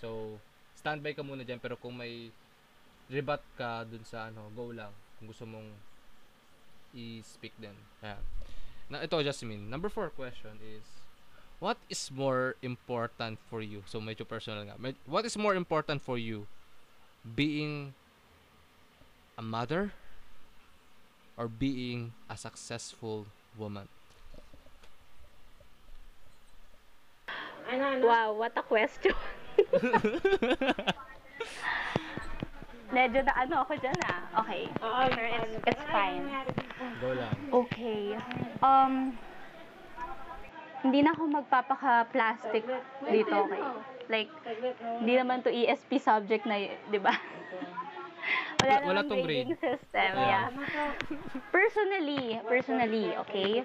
So, 0.00 0.38
standby 0.78 1.14
ka 1.14 1.22
muna 1.26 1.42
dyan, 1.42 1.58
pero 1.58 1.74
kung 1.74 1.98
may 1.98 2.30
rebat 3.10 3.42
ka 3.56 3.82
dun 3.88 4.04
sa 4.04 4.28
ano, 4.30 4.46
go 4.54 4.70
lang. 4.70 4.92
Kung 5.18 5.28
gusto 5.32 5.44
mong 5.48 5.66
i-speak 6.94 7.52
din. 7.58 7.74
Ayan. 8.00 8.22
Na 8.88 9.04
ito 9.04 9.20
Jasmine, 9.20 9.68
number 9.68 9.92
four 9.92 10.08
question 10.08 10.56
is 10.64 10.84
what 11.60 11.76
is 11.92 12.08
more 12.08 12.56
important 12.64 13.36
for 13.50 13.60
you? 13.60 13.84
So 13.84 14.00
medyo 14.00 14.24
personal 14.24 14.64
nga. 14.64 14.78
What 15.04 15.28
is 15.28 15.36
more 15.36 15.52
important 15.52 16.00
for 16.00 16.16
you? 16.16 16.48
Being 17.20 17.92
a 19.36 19.44
mother 19.44 19.92
or 21.38 21.46
being 21.46 22.12
a 22.28 22.36
successful 22.36 23.26
woman? 23.54 23.86
Ano, 27.70 27.84
ano? 27.94 28.02
Wow, 28.02 28.34
what 28.34 28.52
a 28.58 28.64
question. 28.66 29.14
Medyo 32.88 33.20
na 33.20 33.32
ano 33.36 33.54
ako 33.62 33.76
dyan 33.78 34.00
ah. 34.08 34.42
Okay. 34.42 34.64
Oo, 34.80 35.02
Sure, 35.12 35.28
it's, 35.28 35.44
ano, 35.44 35.60
it's 35.68 35.84
fine. 35.92 36.24
Go 36.98 37.12
lang. 37.12 37.36
Okay. 37.52 38.16
Um, 38.64 39.12
hindi 40.82 41.04
na 41.04 41.12
ako 41.12 41.22
magpapaka-plastic 41.28 42.64
dito, 43.12 43.34
okay? 43.44 43.62
Like, 44.08 44.32
hindi 45.04 45.14
naman 45.20 45.44
to 45.44 45.52
ESP 45.52 46.00
subject 46.00 46.48
na, 46.48 46.64
di 46.88 46.96
ba? 46.96 47.12
Wala, 48.58 48.74
Wala- 48.82 49.02
tong 49.06 49.22
grading 49.22 49.54
grade. 49.54 49.62
system, 49.62 50.10
Yeah. 50.18 50.50
yeah. 50.50 50.90
Personally, 51.54 52.42
personally, 52.42 53.14
okay? 53.22 53.62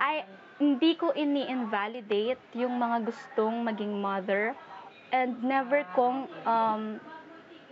I, 0.00 0.24
hindi 0.56 0.96
ko 0.96 1.12
ini-invalidate 1.12 2.40
yung 2.56 2.80
mga 2.80 3.04
gustong 3.04 3.60
maging 3.60 4.00
mother 4.00 4.56
and 5.12 5.36
never 5.44 5.84
kong 5.92 6.26
um, 6.48 6.98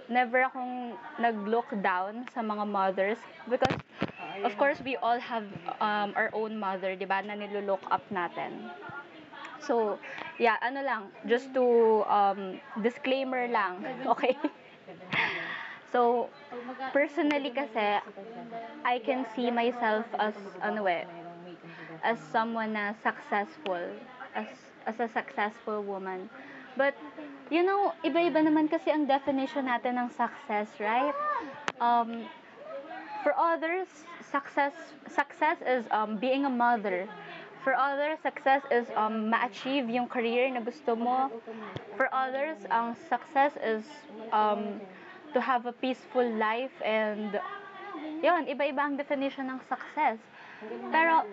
never 0.07 0.45
akong 0.45 0.93
nag-look 1.17 1.67
down 1.81 2.29
sa 2.37 2.45
mga 2.45 2.65
mothers 2.69 3.17
because 3.49 3.73
of 4.45 4.53
course 4.61 4.77
we 4.85 5.01
all 5.01 5.17
have 5.17 5.49
um, 5.81 6.13
our 6.13 6.29
own 6.37 6.61
mother, 6.61 6.93
'di 6.93 7.09
ba, 7.09 7.25
na 7.25 7.33
nilo-look 7.33 7.81
up 7.89 8.05
natin. 8.13 8.69
So, 9.65 9.97
yeah, 10.37 10.61
ano 10.61 10.85
lang, 10.85 11.03
just 11.25 11.49
to 11.57 11.65
um, 12.05 12.61
disclaimer 12.85 13.49
lang, 13.49 13.81
okay? 14.05 14.37
So, 15.95 16.27
personally 16.91 17.55
kasi, 17.55 18.03
I 18.83 18.99
can 18.99 19.23
see 19.39 19.55
myself 19.55 20.03
as, 20.19 20.35
ano 20.59 20.91
eh, 20.91 21.07
as 22.03 22.19
someone 22.35 22.75
na 22.75 22.99
successful, 22.99 23.95
as, 24.35 24.51
as 24.91 24.99
a 24.99 25.07
successful 25.07 25.87
woman. 25.87 26.27
But, 26.75 26.99
you 27.47 27.63
know, 27.63 27.95
iba-iba 28.03 28.43
naman 28.43 28.67
kasi 28.67 28.91
ang 28.91 29.07
definition 29.07 29.71
natin 29.71 29.95
ng 30.03 30.11
success, 30.11 30.67
right? 30.83 31.15
Um, 31.79 32.27
for 33.23 33.33
others, 33.39 33.87
success 34.21 34.75
success 35.09 35.63
is 35.63 35.87
um, 35.95 36.19
being 36.19 36.45
a 36.45 36.51
mother. 36.51 37.07
For 37.63 37.73
others, 37.73 38.21
success 38.21 38.61
is 38.69 38.85
um, 38.93 39.31
ma-achieve 39.33 39.89
yung 39.89 40.11
career 40.11 40.51
na 40.53 40.61
gusto 40.61 40.93
mo. 40.93 41.33
For 41.97 42.13
others, 42.13 42.61
ang 42.69 42.93
success 43.09 43.57
is 43.65 43.89
um, 44.35 44.83
to 45.35 45.41
have 45.43 45.67
a 45.67 45.75
peaceful 45.75 46.25
life 46.39 46.73
and 46.81 47.37
yun, 48.25 48.49
iba-iba 48.49 48.81
ang 48.81 48.97
definition 48.97 49.51
ng 49.51 49.61
success. 49.69 50.17
Pero 50.89 51.27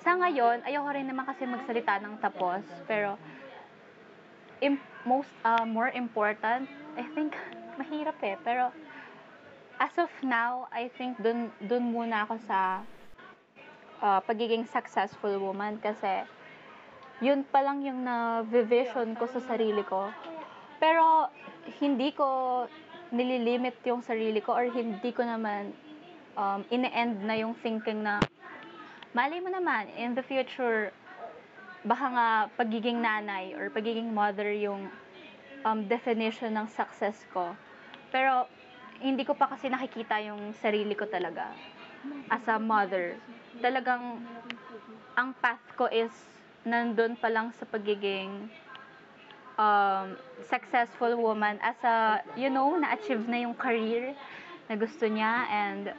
sa 0.00 0.16
ngayon, 0.16 0.64
ayoko 0.64 0.88
rin 0.94 1.04
naman 1.10 1.28
kasi 1.28 1.44
magsalita 1.44 2.00
ng 2.00 2.16
tapos, 2.22 2.64
pero 2.88 3.20
im- 4.64 4.80
most 5.04 5.28
uh, 5.44 5.66
more 5.66 5.92
important, 5.92 6.70
I 6.96 7.04
think 7.12 7.36
mahirap 7.80 8.16
eh, 8.24 8.40
pero 8.40 8.72
as 9.76 9.92
of 9.98 10.12
now, 10.22 10.70
I 10.70 10.88
think 10.94 11.18
dun 11.20 11.50
dun 11.58 11.90
muna 11.90 12.24
ako 12.24 12.38
sa 12.46 12.86
uh, 14.00 14.20
pagiging 14.24 14.64
successful 14.70 15.36
woman 15.42 15.82
kasi 15.82 16.24
yun 17.22 17.46
pa 17.46 17.62
lang 17.62 17.82
yung 17.86 18.02
na-vision 18.02 19.14
ko 19.14 19.30
sa 19.30 19.38
sarili 19.38 19.86
ko. 19.86 20.10
Pero 20.82 21.30
hindi 21.78 22.10
ko 22.10 22.66
nililimit 23.12 23.76
yung 23.84 24.00
sarili 24.00 24.40
ko 24.40 24.56
or 24.56 24.66
hindi 24.72 25.12
ko 25.12 25.22
naman 25.22 25.76
um, 26.34 26.64
ine-end 26.72 27.20
na 27.22 27.36
yung 27.36 27.52
thinking 27.60 28.00
na 28.00 28.24
mali 29.12 29.38
mo 29.44 29.52
naman, 29.52 29.92
in 30.00 30.16
the 30.16 30.24
future, 30.24 30.88
baka 31.84 32.06
nga 32.08 32.28
pagiging 32.56 33.04
nanay 33.04 33.52
or 33.52 33.68
pagiging 33.68 34.08
mother 34.16 34.48
yung 34.48 34.88
um, 35.68 35.84
definition 35.84 36.56
ng 36.56 36.66
success 36.72 37.28
ko. 37.36 37.52
Pero 38.08 38.48
hindi 39.04 39.28
ko 39.28 39.36
pa 39.36 39.52
kasi 39.52 39.68
nakikita 39.68 40.16
yung 40.24 40.56
sarili 40.56 40.96
ko 40.96 41.04
talaga 41.04 41.52
as 42.32 42.44
a 42.48 42.56
mother. 42.56 43.18
Talagang 43.60 44.24
ang 45.12 45.36
path 45.36 45.62
ko 45.76 45.90
is 45.92 46.10
nandun 46.64 47.18
pa 47.20 47.28
lang 47.28 47.52
sa 47.52 47.68
pagiging 47.68 48.48
um, 49.58 50.16
successful 50.48 51.16
woman 51.16 51.58
as 51.62 51.76
a, 51.84 52.20
you 52.36 52.50
know, 52.50 52.76
na-achieve 52.76 53.28
na 53.28 53.42
yung 53.42 53.54
career 53.54 54.14
na 54.68 54.76
gusto 54.76 55.04
niya 55.08 55.48
and 55.50 55.92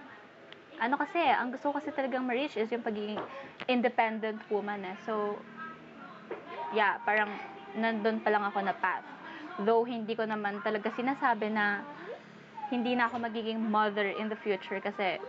ano 0.82 0.98
kasi, 0.98 1.22
ang 1.22 1.54
gusto 1.54 1.70
ko 1.72 1.80
kasi 1.80 1.94
talagang 1.94 2.26
ma-reach 2.26 2.58
is 2.58 2.68
yung 2.74 2.84
pagiging 2.84 3.22
independent 3.70 4.42
woman 4.50 4.84
eh. 4.84 4.98
So, 5.06 5.38
yeah, 6.74 6.98
parang 7.06 7.30
nandun 7.78 8.20
pa 8.20 8.34
lang 8.34 8.44
ako 8.44 8.60
na 8.66 8.74
path. 8.74 9.06
Though, 9.62 9.86
hindi 9.86 10.18
ko 10.18 10.26
naman 10.26 10.66
talaga 10.66 10.90
sinasabi 10.98 11.54
na 11.54 11.86
hindi 12.74 12.98
na 12.98 13.06
ako 13.06 13.22
magiging 13.22 13.62
mother 13.62 14.10
in 14.18 14.34
the 14.34 14.40
future 14.42 14.82
kasi 14.82 15.22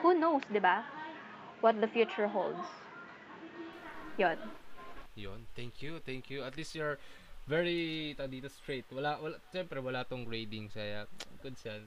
who 0.00 0.14
knows, 0.14 0.46
di 0.46 0.62
ba? 0.62 0.86
What 1.58 1.82
the 1.82 1.90
future 1.90 2.30
holds. 2.30 2.62
Yun. 4.16 4.38
Yun. 5.18 5.46
Thank 5.58 5.82
you, 5.82 5.98
thank 6.06 6.30
you. 6.30 6.46
At 6.46 6.54
least 6.54 6.74
you're 6.78 6.98
very 7.44 8.12
ta 8.16 8.24
dito 8.24 8.48
straight. 8.48 8.88
Wala 8.92 9.20
wala 9.20 9.36
syempre 9.52 9.80
wala 9.80 10.04
tong 10.04 10.24
grading 10.24 10.72
kaya 10.72 11.04
good 11.44 11.56
siya. 11.60 11.84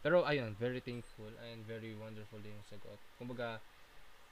Pero 0.00 0.24
ayun, 0.24 0.56
very 0.56 0.80
thankful 0.80 1.30
and 1.52 1.60
very 1.68 1.92
wonderful 1.92 2.40
din 2.40 2.56
yung 2.56 2.68
sagot. 2.68 2.96
Kumbaga, 3.20 3.60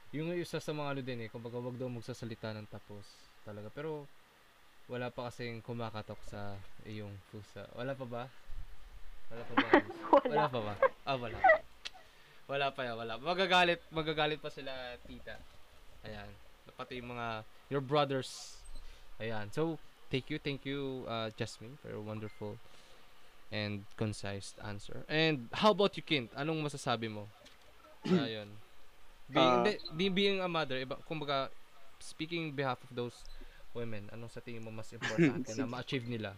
yung 0.09 0.33
isa 0.33 0.57
sa 0.57 0.73
mga 0.73 0.97
ano 0.97 1.01
din 1.05 1.19
eh, 1.25 1.29
kumbaga 1.29 1.61
wag 1.61 1.77
daw 1.77 1.85
magsasalita 1.85 2.57
ng 2.57 2.67
tapos 2.73 3.05
talaga. 3.45 3.69
Pero 3.69 4.09
wala 4.89 5.13
pa 5.13 5.29
kasing 5.29 5.61
kumakatok 5.61 6.17
sa 6.25 6.57
iyong 6.89 7.13
pusa. 7.29 7.69
Wala 7.77 7.93
pa 7.93 8.05
ba? 8.09 8.23
Wala 9.29 9.43
pa 9.45 9.53
ba? 9.53 9.69
Wala. 10.09 10.25
Wala 10.25 10.45
pa 10.49 10.59
ba? 10.65 10.73
Ah, 11.05 11.17
wala. 11.17 11.37
Wala 12.49 12.67
pa 12.73 12.81
yan, 12.81 12.97
wala. 12.97 13.13
Magagalit, 13.21 13.77
magagalit 13.93 14.41
pa 14.41 14.49
sila, 14.49 14.73
tita. 15.05 15.37
Ayan. 16.01 16.25
Pati 16.73 16.97
yung 16.97 17.13
mga, 17.13 17.45
your 17.69 17.85
brothers. 17.85 18.57
Ayan. 19.21 19.53
So, 19.53 19.77
thank 20.11 20.29
you, 20.29 20.37
thank 20.39 20.65
you, 20.65 21.05
uh, 21.07 21.29
Jasmine, 21.37 21.77
for 21.81 21.89
your 21.89 22.01
wonderful 22.01 22.57
and 23.51 23.83
concise 23.97 24.53
answer. 24.65 25.03
And 25.09 25.49
how 25.53 25.71
about 25.71 25.97
you, 25.97 26.03
Kint? 26.03 26.29
Anong 26.37 26.61
masasabi 26.65 27.09
mo? 27.09 27.25
Ayun. 28.09 28.49
Being, 29.31 29.63
Ah. 29.63 29.71
di, 29.97 30.09
being 30.09 30.39
a 30.41 30.47
mother, 30.49 30.77
iba, 30.81 30.97
kumbaga, 31.09 31.49
speaking 31.99 32.51
behalf 32.51 32.77
of 32.83 32.91
those 32.95 33.15
women, 33.73 34.09
anong 34.13 34.31
sa 34.31 34.41
tingin 34.41 34.63
mo 34.65 34.71
mas 34.73 34.89
importante 34.97 35.53
na 35.57 35.65
ma-achieve 35.69 36.05
nila? 36.09 36.33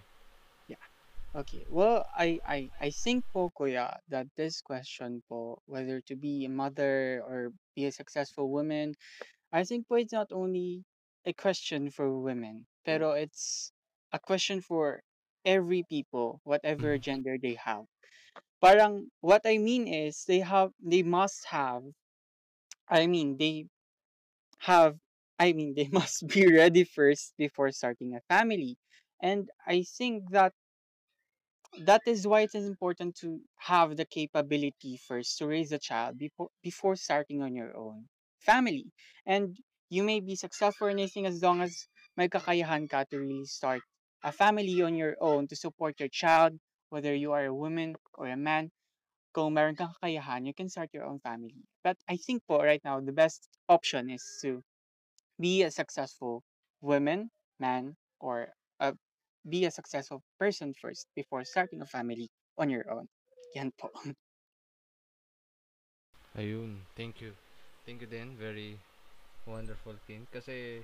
Okay. 1.35 1.65
Well, 1.69 2.05
I, 2.15 2.39
I, 2.45 2.69
I 2.81 2.89
think 2.91 3.23
po, 3.33 3.51
kuya, 3.55 3.95
that 4.09 4.27
this 4.35 4.61
question 4.61 5.23
po, 5.29 5.61
whether 5.65 6.01
to 6.07 6.15
be 6.15 6.45
a 6.45 6.49
mother 6.49 7.23
or 7.25 7.53
be 7.75 7.85
a 7.85 7.91
successful 7.91 8.49
woman, 8.51 8.95
I 9.53 9.63
think 9.63 9.87
po 9.87 9.95
it's 9.95 10.11
not 10.13 10.31
only 10.31 10.83
a 11.25 11.33
question 11.33 11.89
for 11.89 12.09
women, 12.19 12.65
hmm. 12.65 12.85
pero 12.85 13.11
it's 13.11 13.71
a 14.11 14.19
question 14.19 14.61
for 14.61 15.01
every 15.45 15.83
people, 15.89 16.41
whatever 16.43 16.93
mm-hmm. 16.93 17.01
gender 17.01 17.37
they 17.41 17.55
have. 17.55 17.85
Parang, 18.61 19.09
what 19.21 19.41
I 19.45 19.57
mean 19.57 19.87
is, 19.87 20.23
they 20.27 20.39
have, 20.39 20.71
they 20.79 21.01
must 21.01 21.45
have, 21.47 21.81
I 22.87 23.07
mean, 23.07 23.37
they 23.37 23.65
have, 24.59 24.97
I 25.39 25.53
mean, 25.53 25.73
they 25.73 25.87
must 25.91 26.27
be 26.27 26.45
ready 26.45 26.83
first 26.83 27.33
before 27.37 27.71
starting 27.71 28.15
a 28.15 28.21
family. 28.29 28.77
And 29.21 29.49
I 29.65 29.83
think 29.83 30.29
that 30.31 30.53
that 31.79 32.01
is 32.05 32.27
why 32.27 32.41
it 32.41 32.51
is 32.53 32.65
important 32.65 33.15
to 33.15 33.39
have 33.57 33.95
the 33.95 34.05
capability 34.05 34.99
first 35.07 35.37
to 35.37 35.47
raise 35.47 35.71
a 35.71 35.79
child 35.79 36.17
before 36.17 36.49
before 36.61 36.95
starting 36.95 37.41
on 37.41 37.55
your 37.55 37.75
own 37.77 38.05
family 38.39 38.91
and 39.25 39.55
you 39.91 40.01
may 40.07 40.23
be 40.23 40.39
successful 40.39 40.87
in 40.87 40.97
anything 40.97 41.27
as 41.27 41.43
long 41.43 41.59
as 41.61 41.85
may 42.15 42.31
kakayahan 42.31 42.87
ka 42.87 43.03
to 43.11 43.19
really 43.19 43.43
start 43.43 43.83
a 44.23 44.31
family 44.31 44.79
on 44.81 44.95
your 44.95 45.19
own 45.19 45.45
to 45.51 45.55
support 45.55 45.99
your 45.99 46.07
child 46.07 46.55
whether 46.89 47.13
you 47.13 47.35
are 47.35 47.45
a 47.45 47.53
woman 47.53 47.93
or 48.15 48.31
a 48.31 48.39
man 48.39 48.71
kung 49.35 49.51
meron 49.51 49.75
kang 49.75 49.91
kakayahan 49.99 50.47
you 50.47 50.55
can 50.55 50.71
start 50.71 50.87
your 50.95 51.03
own 51.03 51.19
family 51.19 51.59
but 51.83 51.99
i 52.07 52.15
think 52.15 52.39
po 52.47 52.63
right 52.63 52.81
now 52.87 53.03
the 53.03 53.11
best 53.13 53.51
option 53.67 54.07
is 54.07 54.23
to 54.39 54.63
be 55.35 55.67
a 55.67 55.71
successful 55.71 56.39
woman 56.79 57.27
man 57.59 57.93
or 58.23 58.47
a 58.79 58.95
be 59.47 59.65
a 59.65 59.71
successful 59.71 60.21
person 60.37 60.73
first 60.73 61.07
before 61.15 61.43
starting 61.43 61.81
a 61.81 61.85
family 61.85 62.29
on 62.57 62.69
your 62.69 62.85
own. 62.91 63.07
Yan 63.55 63.71
po. 63.73 63.89
Ayun, 66.37 66.85
thank 66.95 67.19
you. 67.19 67.33
Thank 67.83 68.01
you 68.01 68.07
din, 68.07 68.37
very 68.37 68.77
wonderful 69.45 69.95
Kint. 70.05 70.27
Kasi, 70.29 70.81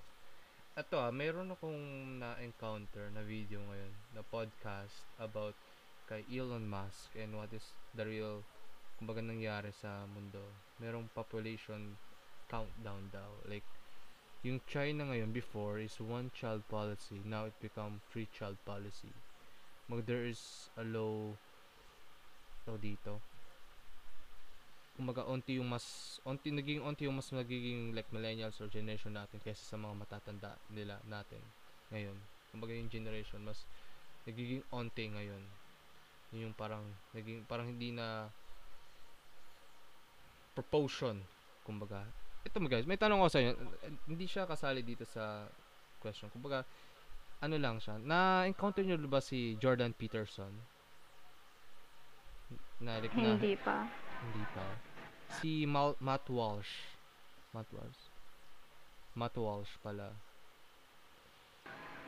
ato 0.78 1.02
ah, 1.02 1.14
meron 1.14 1.54
akong 1.54 1.82
na-encounter 2.22 3.10
na 3.14 3.22
video 3.26 3.62
ngayon, 3.62 3.94
na 4.14 4.22
podcast 4.26 5.06
about 5.18 5.54
kay 6.08 6.24
Elon 6.32 6.64
Musk 6.64 7.12
and 7.20 7.36
what 7.36 7.52
is 7.52 7.76
the 7.94 8.06
real, 8.08 8.40
kumbaga 8.98 9.20
nangyari 9.20 9.74
sa 9.76 10.08
mundo. 10.08 10.40
Merong 10.80 11.12
population 11.12 11.98
countdown 12.48 13.12
daw. 13.12 13.28
Like, 13.50 13.66
yung 14.46 14.64
China 14.70 15.12
ngayon 15.12 15.36
before 15.36 15.82
is 15.82 16.00
one 16.00 16.32
child 16.32 16.64
policy. 16.72 17.20
Now 17.28 17.50
it 17.50 17.58
become 17.60 18.00
three 18.14 18.30
child 18.32 18.56
policy. 18.64 19.12
Mag 19.92 20.08
there 20.08 20.24
is 20.24 20.72
a 20.80 20.86
low 20.88 21.36
tawag 22.64 22.84
dito. 22.84 23.20
Kumbaga 24.98 25.30
onti 25.30 25.62
yung 25.62 25.70
mas 25.70 26.18
onti 26.26 26.50
naging 26.50 26.82
onti 26.82 27.06
yung 27.06 27.22
mas 27.22 27.30
nagiging 27.30 27.94
like 27.94 28.10
millennials 28.10 28.58
or 28.58 28.66
generation 28.66 29.14
natin 29.14 29.38
kaysa 29.38 29.62
sa 29.62 29.78
mga 29.78 29.94
matatanda 29.94 30.58
nila 30.74 30.98
natin 31.06 31.40
ngayon. 31.94 32.18
Kumbaga 32.50 32.74
yung 32.74 32.90
generation 32.90 33.46
mas 33.46 33.70
nagiging 34.26 34.66
onti 34.74 35.06
ngayon. 35.14 35.44
Yun 36.34 36.50
yung 36.50 36.56
parang 36.58 36.84
naging 37.14 37.46
parang 37.46 37.70
hindi 37.70 37.94
na 37.94 38.34
proportion 40.58 41.22
kumbaga 41.62 42.02
ito 42.48 42.64
mo 42.64 42.72
guys, 42.72 42.88
may 42.88 42.96
tanong 42.96 43.20
ako 43.20 43.30
sa 43.30 43.40
inyo. 43.44 43.54
Hindi 44.08 44.26
siya 44.26 44.48
kasali 44.48 44.80
dito 44.80 45.04
sa 45.04 45.52
question. 46.00 46.32
Kumbaga, 46.32 46.64
ano 47.44 47.56
lang 47.60 47.84
siya. 47.84 48.00
Na-encounter 48.00 48.88
niyo 48.88 48.96
ba 49.04 49.20
si 49.20 49.60
Jordan 49.60 49.92
Peterson? 49.92 50.56
Na, 52.80 53.04
like, 53.04 53.12
na, 53.12 53.36
Hindi 53.36 53.60
pa. 53.60 53.84
hindi 54.24 54.44
pa. 54.56 54.64
Si 55.30 55.66
Mal- 55.66 56.00
Matt 56.00 56.30
Walsh. 56.30 56.96
Matt 57.54 57.68
Walsh. 57.72 58.04
Matt 59.16 59.36
Walsh 59.36 59.74
pala. 59.84 60.10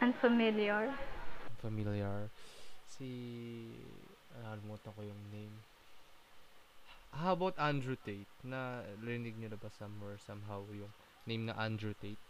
Unfamiliar. 0.01 0.95
Familiar. 1.61 2.31
Si... 2.87 3.09
Nakalimutan 4.39 4.91
ko 4.95 5.01
yung 5.03 5.23
name. 5.33 5.55
How 7.11 7.33
about 7.33 7.57
Andrew 7.57 7.97
Tate? 7.99 8.29
Na 8.45 8.85
rinig 9.01 9.35
niyo 9.35 9.51
na 9.51 9.59
ba 9.59 9.67
somewhere 9.73 10.15
somehow 10.21 10.63
yung 10.71 10.93
name 11.25 11.49
na 11.49 11.57
Andrew 11.57 11.91
Tate? 11.97 12.29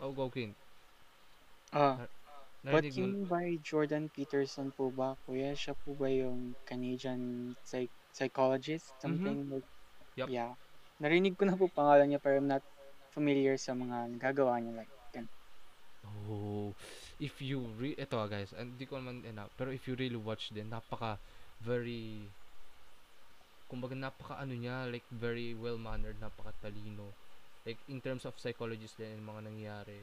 Oh, 0.00 0.10
go 0.10 0.30
King. 0.30 0.54
Ah, 1.72 2.08
what 2.70 2.84
mean 2.96 3.26
by 3.26 3.46
Jordan 3.62 4.08
Peterson 4.14 4.68
po 4.76 4.90
ba, 4.98 5.08
kuya? 5.24 5.52
Siya 5.56 5.74
po 5.82 5.94
ba 6.00 6.08
yung 6.10 6.54
Canadian 6.68 7.54
psych- 7.68 7.94
psychologist? 8.16 8.94
Something 9.02 9.48
like, 9.52 9.66
Yup. 10.16 10.30
yeah. 10.36 10.52
Narinig 11.02 11.36
ko 11.38 11.44
na 11.46 11.56
po 11.60 11.66
pangalan 11.72 12.08
niya 12.12 12.20
pero 12.22 12.38
I'm 12.40 12.48
not 12.50 12.64
familiar 13.14 13.56
sa 13.58 13.72
mga 13.76 13.98
gagawa 14.22 14.54
niya. 14.62 14.74
Like, 14.84 14.92
gan- 15.14 15.30
Oh, 16.04 16.74
if 17.18 17.40
you 17.42 17.58
re 17.78 17.90
ito 17.94 18.16
ah, 18.18 18.26
guys, 18.30 18.50
hindi 18.56 18.84
ko 18.86 18.98
naman 18.98 19.22
enough, 19.26 19.52
pero 19.58 19.70
if 19.70 19.86
you 19.86 19.94
really 19.94 20.18
watch 20.18 20.50
din, 20.50 20.68
napaka 20.70 21.18
very 21.62 22.32
kumbaga 23.70 23.94
napaka 23.96 24.34
ano 24.42 24.54
niya, 24.54 24.86
like 24.92 25.06
very 25.10 25.54
well 25.54 25.78
mannered, 25.78 26.18
napaka 26.20 26.52
talino. 26.62 27.14
Like 27.66 27.80
in 27.88 28.00
terms 28.02 28.24
of 28.28 28.38
psychologist 28.38 28.98
din 28.98 29.18
yung 29.18 29.28
mga 29.32 29.42
nangyari. 29.48 30.00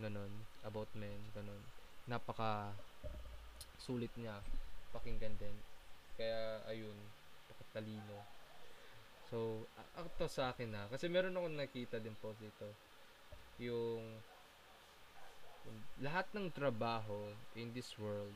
Ganun, 0.00 0.32
about 0.66 0.90
men, 0.96 1.20
ganun. 1.34 1.62
Napaka 2.08 2.74
sulit 3.80 4.10
niya 4.16 4.38
pakinggan 4.94 5.34
din. 5.38 5.56
Kaya 6.16 6.62
ayun, 6.70 6.94
talino. 7.74 8.18
So, 9.26 9.66
a- 9.74 10.06
to 10.20 10.30
sa 10.30 10.54
akin 10.54 10.70
na 10.70 10.86
kasi 10.86 11.10
meron 11.10 11.34
akong 11.34 11.58
nakita 11.58 11.98
din 11.98 12.14
po 12.22 12.30
dito 12.38 12.70
yung, 13.58 14.22
lahat 15.98 16.28
ng 16.36 16.52
trabaho 16.54 17.34
in 17.58 17.74
this 17.74 17.98
world 17.98 18.34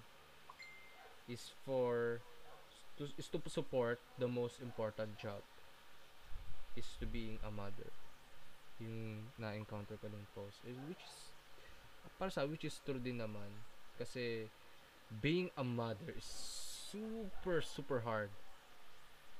is 1.29 1.53
for 1.63 2.19
to, 2.97 3.07
is 3.21 3.29
to 3.29 3.39
support 3.47 4.01
the 4.17 4.27
most 4.27 4.59
important 4.65 5.13
job 5.21 5.45
is 6.75 6.89
to 6.99 7.05
being 7.07 7.37
a 7.45 7.51
mother 7.53 7.93
yung 8.81 9.29
na-encounter 9.37 10.01
ko 10.01 10.09
din 10.09 10.25
post 10.33 10.65
which 10.89 11.05
is 11.05 11.28
para 12.17 12.33
sa 12.33 12.49
which 12.49 12.65
is 12.65 12.81
true 12.81 13.03
din 13.03 13.21
naman. 13.21 13.51
Kasi 14.01 14.49
being 15.21 15.53
a 15.59 15.65
mother 15.65 16.15
is 16.17 16.29
super 16.89 17.61
super 17.61 18.01
hard. 18.01 18.33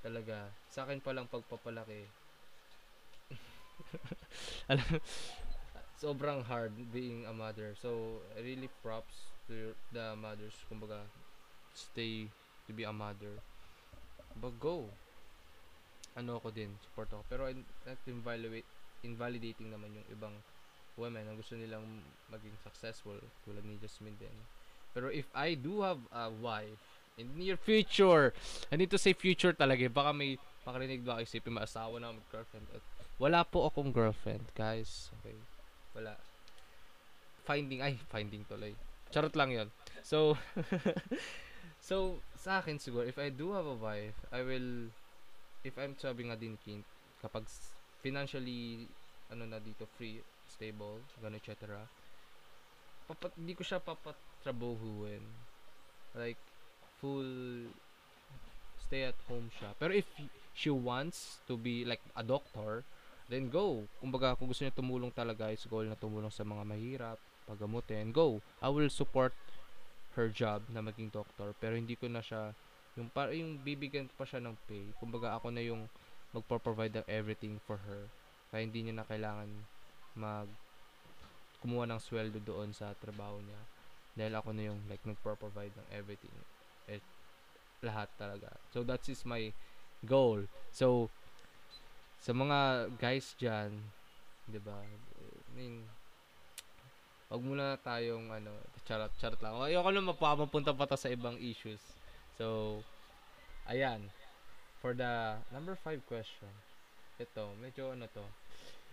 Talaga. 0.05 0.53
Sa 0.69 0.85
akin 0.85 1.01
pa 1.01 1.17
lang 1.17 1.31
pagpapalaki. 1.31 2.05
Alam 4.71 5.01
sobrang 5.99 6.47
hard 6.47 6.73
being 6.95 7.27
a 7.27 7.35
mother. 7.35 7.75
So 7.75 8.23
really 8.39 8.71
props 8.81 9.35
to 9.51 9.75
the 9.91 10.15
mothers. 10.15 10.55
Kumbaga 10.71 11.03
stay 11.75 12.31
to 12.67 12.73
be 12.73 12.87
a 12.87 12.95
mother. 12.95 13.43
But 14.39 14.57
go. 14.63 14.87
Ano 16.15 16.39
ako 16.39 16.55
din 16.55 16.71
support 16.83 17.11
ako. 17.11 17.23
Pero 17.27 17.51
not 17.51 17.99
invalidate 18.07 18.67
invalidating 19.03 19.71
naman 19.71 19.95
yung 19.95 20.09
ibang 20.11 20.35
women 20.99 21.25
na 21.25 21.39
gusto 21.39 21.55
nilang 21.55 22.03
maging 22.29 22.59
successful 22.67 23.17
tulad 23.47 23.63
ni 23.63 23.79
Jasmine 23.79 24.19
din. 24.19 24.35
Pero 24.93 25.09
if 25.09 25.31
I 25.33 25.55
do 25.55 25.87
have 25.87 26.03
a 26.11 26.29
wife 26.29 26.99
in 27.15 27.31
near 27.39 27.55
future 27.55 28.35
I 28.71 28.79
need 28.79 28.91
to 28.91 29.01
say 29.01 29.15
future 29.15 29.55
talaga 29.55 29.87
eh. 29.87 29.93
baka 29.93 30.11
may 30.11 30.35
makarinig 30.67 31.07
ba 31.07 31.23
isipin 31.23 31.55
maasawa 31.55 32.03
na 32.03 32.13
mag 32.13 32.27
girlfriend. 32.29 32.67
At 32.75 32.83
wala 33.17 33.47
po 33.47 33.71
akong 33.71 33.95
girlfriend 33.95 34.51
guys. 34.59 35.15
Okay? 35.23 35.39
Wala. 35.95 36.19
Finding 37.47 37.81
ay 37.81 37.97
finding 38.11 38.43
tuloy. 38.45 38.75
Charot 39.09 39.33
lang 39.39 39.55
yon 39.55 39.71
so 40.05 40.37
so 41.89 42.21
sa 42.37 42.61
akin 42.61 42.77
siguro 42.77 43.07
if 43.07 43.17
I 43.17 43.33
do 43.33 43.57
have 43.57 43.65
a 43.65 43.79
wife 43.79 44.19
I 44.29 44.45
will 44.45 44.93
if 45.65 45.75
I'm 45.81 45.97
sabi 45.97 46.29
nga 46.29 46.37
din 46.37 46.59
kapag 47.19 47.49
financially 48.05 48.87
ano 49.29 49.45
na 49.45 49.59
dito 49.61 49.85
free 49.99 50.23
stable 50.59 50.99
gano'n 51.23 51.39
etc 51.39 51.87
papat 53.07 53.33
hindi 53.39 53.55
ko 53.55 53.63
siya 53.63 53.79
papatrabahuin 53.79 55.23
like 56.19 56.43
full 56.99 57.71
stay 58.89 59.05
at 59.05 59.19
home 59.29 59.53
siya. 59.61 59.77
Pero 59.77 59.93
if 59.93 60.09
she 60.57 60.73
wants 60.73 61.45
to 61.45 61.61
be 61.61 61.85
like 61.85 62.01
a 62.17 62.25
doctor 62.25 62.83
then 63.29 63.53
go. 63.53 63.85
Kumbaga 64.01 64.33
kung 64.35 64.49
gusto 64.49 64.65
niya 64.65 64.73
tumulong 64.73 65.13
talaga 65.13 65.53
is 65.53 65.69
goal 65.69 65.85
na 65.85 65.99
tumulong 65.99 66.33
sa 66.33 66.49
mga 66.49 66.65
mahirap 66.65 67.19
pagamutin 67.45 68.09
go. 68.11 68.41
I 68.65 68.73
will 68.73 68.89
support 68.89 69.37
her 70.17 70.33
job 70.33 70.65
na 70.73 70.81
maging 70.81 71.13
doctor. 71.13 71.53
Pero 71.61 71.77
hindi 71.77 71.95
ko 71.95 72.09
na 72.09 72.25
siya 72.25 72.57
yung 72.97 73.13
para 73.13 73.31
yung 73.37 73.61
bibigyan 73.61 74.09
pa 74.17 74.25
siya 74.25 74.41
ng 74.41 74.57
pay. 74.65 74.91
Kumbaga 74.97 75.37
ako 75.37 75.53
na 75.53 75.61
yung 75.63 75.87
magpo-provide 76.33 77.05
ng 77.05 77.07
everything 77.09 77.61
for 77.69 77.79
her. 77.85 78.09
Kaya 78.49 78.65
hindi 78.65 78.89
niya 78.89 79.01
na 79.01 79.07
kailangan 79.07 79.49
mag 80.19 80.51
kumuha 81.63 81.87
ng 81.87 82.03
sweldo 82.03 82.39
doon 82.43 82.75
sa 82.75 82.95
trabaho 82.99 83.39
niya. 83.43 83.61
Dahil 84.19 84.35
ako 84.35 84.51
na 84.51 84.63
yung 84.75 84.81
like 84.91 85.03
nagpo-provide 85.07 85.75
ng 85.75 85.89
everything. 85.95 86.35
Eh, 86.91 87.03
lahat 87.83 88.11
talaga. 88.19 88.51
So 88.75 88.83
that 88.83 89.03
is 89.07 89.23
my 89.23 89.55
goal. 90.03 90.47
So 90.75 91.11
sa 92.19 92.35
mga 92.35 92.91
guys 92.99 93.39
dyan 93.39 93.79
'di 94.51 94.59
ba 94.59 94.75
I 94.83 95.51
mean 95.55 95.87
wag 97.31 97.43
muna 97.45 97.79
tayong 97.79 98.33
ano 98.33 98.51
charot 98.83 99.13
charot 99.23 99.39
lang. 99.39 99.55
Ayoko 99.55 99.91
na 99.95 100.03
mapapunta 100.03 100.75
pa 100.75 100.89
ta 100.89 100.99
sa 100.99 101.13
ibang 101.13 101.39
issues. 101.39 101.81
So 102.35 102.79
ayan. 103.71 104.11
For 104.79 104.95
the 104.95 105.43
number 105.51 105.75
5 105.75 106.07
question. 106.07 106.51
Ito 107.19 107.55
medyo 107.59 107.95
ano 107.95 108.07
to 108.11 108.23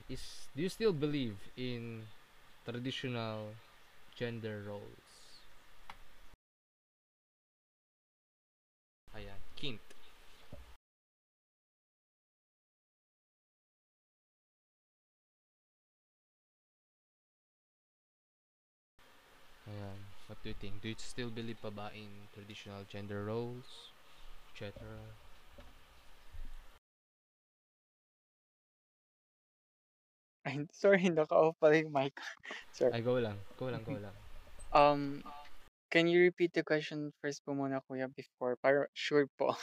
is 0.09 0.47
do 0.55 0.61
you 0.61 0.69
still 0.69 0.93
believe 0.93 1.37
in 1.57 2.05
traditional 2.65 3.53
gender 4.15 4.63
roles? 4.67 5.05
Ayan 9.15 9.41
kint. 9.55 9.81
Ayan 19.67 19.99
what 20.27 20.37
do 20.43 20.49
you 20.49 20.55
think? 20.61 20.81
Do 20.81 20.89
you 20.89 20.95
still 20.97 21.29
believe 21.29 21.61
pa 21.61 21.69
ba 21.69 21.89
in 21.93 22.29
traditional 22.33 22.81
gender 22.89 23.25
roles 23.25 23.91
etc 24.53 24.71
Ay, 30.45 30.61
sorry, 30.71 31.09
naka-off 31.09 31.57
pala 31.57 31.81
yung 31.81 31.91
mic. 31.91 32.13
Sorry. 32.77 32.93
ay 32.93 33.01
go 33.01 33.17
lang 33.17 33.35
go 33.57 33.67
lang 33.73 33.81
go 33.81 33.97
lang 34.05 34.15
Um, 34.75 35.23
can 35.87 36.03
you 36.03 36.19
repeat 36.19 36.51
the 36.51 36.59
question 36.59 37.15
first 37.23 37.39
po 37.47 37.55
muna, 37.55 37.79
kuya, 37.87 38.11
before? 38.11 38.59
Para 38.59 38.91
sure 38.91 39.23
po. 39.39 39.55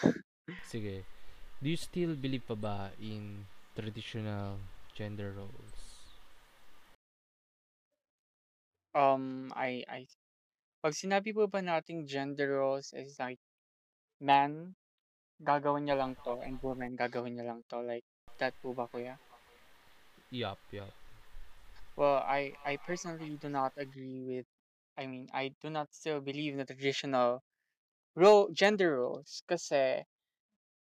Sige. 0.64 1.04
Do 1.60 1.68
you 1.68 1.76
still 1.76 2.16
believe 2.16 2.48
pa 2.48 2.56
ba 2.56 2.88
in 2.96 3.44
traditional 3.76 4.56
gender 4.96 5.36
roles? 5.36 5.78
Um, 8.96 9.52
I, 9.52 9.84
I, 9.84 10.08
pag 10.80 10.96
sinabi 10.96 11.36
po 11.36 11.44
ba 11.44 11.60
nating 11.60 12.08
gender 12.08 12.56
roles 12.56 12.96
is 12.96 13.20
like, 13.20 13.40
man, 14.16 14.72
gagawin 15.44 15.84
niya 15.84 16.00
lang 16.00 16.16
to, 16.24 16.40
and 16.40 16.56
woman, 16.64 16.96
gagawin 16.96 17.36
niya 17.36 17.52
lang 17.52 17.60
to. 17.68 17.84
Like, 17.84 18.08
that 18.40 18.56
po 18.64 18.72
ba, 18.72 18.88
kuya? 18.88 19.20
Yup, 20.32 20.58
yup. 20.72 20.94
Well, 21.96 22.16
I, 22.18 22.56
I 22.66 22.76
personally 22.76 23.38
do 23.38 23.48
not 23.48 23.72
agree 23.78 24.20
with, 24.20 24.46
I 24.98 25.06
mean, 25.06 25.28
I 25.32 25.54
do 25.62 25.70
not 25.70 25.94
still 25.94 26.20
believe 26.20 26.52
in 26.52 26.58
the 26.58 26.66
traditional 26.66 27.42
role, 28.16 28.50
gender 28.50 28.96
roles. 28.98 29.42
Kasi, 29.48 29.76
eh, 29.76 30.04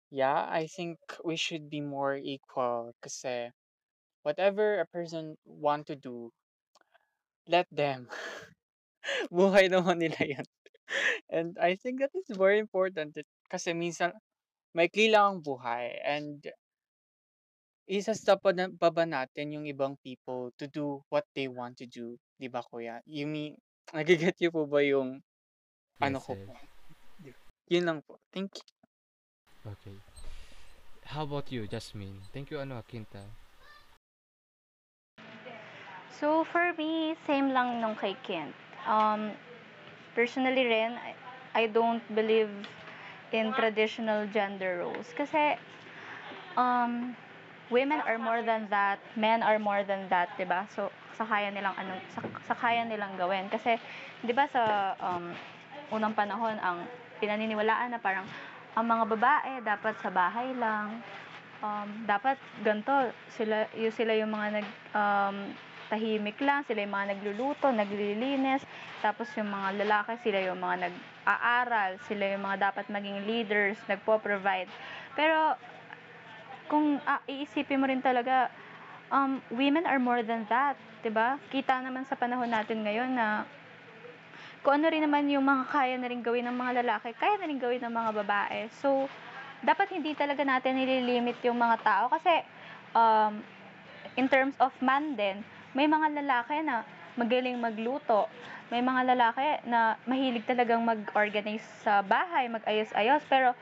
yeah, 0.09 0.47
I 0.49 0.67
think 0.67 0.99
we 1.23 1.35
should 1.37 1.69
be 1.69 1.81
more 1.81 2.15
equal. 2.15 2.93
Kasi, 3.01 3.27
eh, 3.29 3.51
whatever 4.23 4.79
a 4.79 4.87
person 4.87 5.37
want 5.45 5.87
to 5.87 5.95
do, 5.97 6.31
let 7.47 7.67
them. 7.71 8.09
Buhay 9.31 9.67
naman 9.73 9.99
nila 10.01 10.21
yan. 10.39 10.47
And 11.29 11.57
I 11.59 11.75
think 11.75 11.99
that 12.01 12.13
is 12.15 12.29
very 12.31 12.59
important. 12.59 13.17
Kasi 13.51 13.71
eh, 13.73 13.77
minsan, 13.77 14.11
maikli 14.75 15.11
lang 15.11 15.39
ang 15.39 15.41
buhay. 15.43 15.99
And 16.03 16.43
isa-stop 17.87 18.43
pa, 18.43 18.51
na, 18.51 18.67
pa 18.67 18.91
ba 18.91 19.07
natin 19.07 19.55
yung 19.55 19.65
ibang 19.65 19.95
people 20.03 20.51
to 20.59 20.67
do 20.67 20.99
what 21.07 21.23
they 21.31 21.47
want 21.47 21.79
to 21.79 21.87
do? 21.87 22.19
Di 22.35 22.51
ba, 22.51 22.59
kuya? 22.59 22.99
You 23.07 23.25
mean, 23.25 23.55
nagiget 23.95 24.35
niyo 24.37 24.51
po 24.51 24.67
ba 24.67 24.83
yung 24.83 25.23
ano 26.03 26.19
Yes, 26.19 26.27
ko 26.27 26.35
po? 26.35 26.51
Yun 27.71 27.83
lang 27.87 27.99
po. 28.03 28.19
Thank 28.31 28.59
you. 28.59 28.65
Okay. 29.67 29.97
How 31.07 31.23
about 31.23 31.51
you, 31.51 31.67
Jasmine? 31.67 32.19
Thank 32.35 32.51
you, 32.51 32.59
ano, 32.59 32.83
Kinta. 32.83 33.23
So, 36.19 36.43
for 36.49 36.73
me, 36.75 37.15
same 37.27 37.51
lang 37.55 37.79
nung 37.79 37.95
kay 37.95 38.15
Kent. 38.23 38.55
Um, 38.87 39.31
personally 40.15 40.65
rin, 40.65 40.97
I, 40.97 41.13
I 41.53 41.63
don't 41.67 42.03
believe 42.15 42.49
in 43.31 43.53
traditional 43.53 44.25
gender 44.31 44.81
roles. 44.81 45.13
Kasi, 45.13 45.59
um, 46.57 47.15
women 47.69 47.99
are 48.03 48.19
more 48.19 48.41
than 48.43 48.67
that, 48.71 48.99
men 49.15 49.43
are 49.43 49.59
more 49.59 49.83
than 49.83 50.07
that, 50.07 50.31
'di 50.35 50.47
ba? 50.47 50.67
So, 50.71 50.91
sa 51.17 51.25
kaya 51.25 51.49
nilang 51.49 51.75
ano, 51.75 51.97
sa, 52.13 52.19
sa 52.45 52.55
kaya 52.55 52.85
nilang 52.85 53.17
gawin 53.17 53.49
kasi 53.49 53.75
'di 54.23 54.33
ba 54.33 54.45
sa 54.51 54.93
um, 55.01 55.33
unang 55.91 56.13
panahon 56.13 56.55
ang 56.59 56.85
pinaniniwalaan 57.17 57.95
na 57.95 57.99
parang 57.99 58.27
ang 58.77 58.85
mga 58.85 59.03
babae 59.17 59.53
dapat 59.65 59.95
sa 59.99 60.13
bahay 60.13 60.53
lang. 60.53 61.01
Um, 61.57 62.05
dapat 62.05 62.37
ganto 62.61 63.09
sila 63.33 63.65
yung 63.73 63.95
sila 63.95 64.13
yung 64.13 64.29
mga 64.29 64.61
nag 64.61 64.67
um, 64.93 65.37
tahimik 65.89 66.37
lang, 66.43 66.61
sila 66.67 66.83
yung 66.83 66.93
mga 66.93 67.17
nagluluto, 67.17 67.71
naglilinis, 67.71 68.61
tapos 68.99 69.31
yung 69.39 69.49
mga 69.49 69.87
lalaki 69.87 70.19
sila 70.19 70.39
yung 70.43 70.59
mga 70.59 70.91
nag-aaral, 70.91 71.91
sila 72.05 72.23
yung 72.35 72.43
mga 72.43 72.57
dapat 72.69 72.85
maging 72.91 73.23
leaders, 73.23 73.79
nagpo-provide. 73.87 74.67
Pero 75.15 75.55
kung 76.67 76.99
ah, 77.07 77.23
iisipin 77.25 77.79
mo 77.79 77.87
rin 77.87 78.03
talaga, 78.03 78.51
um, 79.11 79.39
women 79.51 79.87
are 79.87 79.99
more 79.99 80.21
than 80.21 80.43
that, 80.51 80.75
ba? 81.07 81.39
Kita 81.47 81.79
naman 81.79 82.03
sa 82.03 82.19
panahon 82.19 82.51
natin 82.51 82.83
ngayon 82.83 83.15
na 83.15 83.47
kung 84.59 84.83
ano 84.83 84.91
rin 84.91 85.07
naman 85.07 85.31
yung 85.31 85.47
mga 85.47 85.63
kaya 85.71 85.95
na 85.95 86.11
rin 86.11 86.19
gawin 86.19 86.43
ng 86.51 86.57
mga 86.57 86.83
lalaki, 86.83 87.15
kaya 87.15 87.39
na 87.39 87.47
rin 87.47 87.55
gawin 87.55 87.79
ng 87.79 87.93
mga 87.93 88.11
babae. 88.23 88.67
So, 88.83 89.07
dapat 89.63 89.95
hindi 89.95 90.11
talaga 90.11 90.43
natin 90.43 90.75
nililimit 90.75 91.39
yung 91.47 91.55
mga 91.55 91.79
tao 91.81 92.05
kasi 92.11 92.43
um, 92.91 93.39
in 94.19 94.27
terms 94.27 94.59
of 94.59 94.75
man 94.83 95.15
din, 95.15 95.41
may 95.71 95.87
mga 95.87 96.19
lalaki 96.19 96.59
na 96.65 96.83
magaling 97.15 97.57
magluto. 97.57 98.27
May 98.67 98.83
mga 98.83 99.15
lalaki 99.15 99.47
na 99.63 99.95
mahilig 100.03 100.43
talagang 100.43 100.83
mag-organize 100.83 101.63
sa 101.81 102.03
bahay, 102.03 102.51
mag-ayos-ayos. 102.51 103.23
Pero 103.31 103.55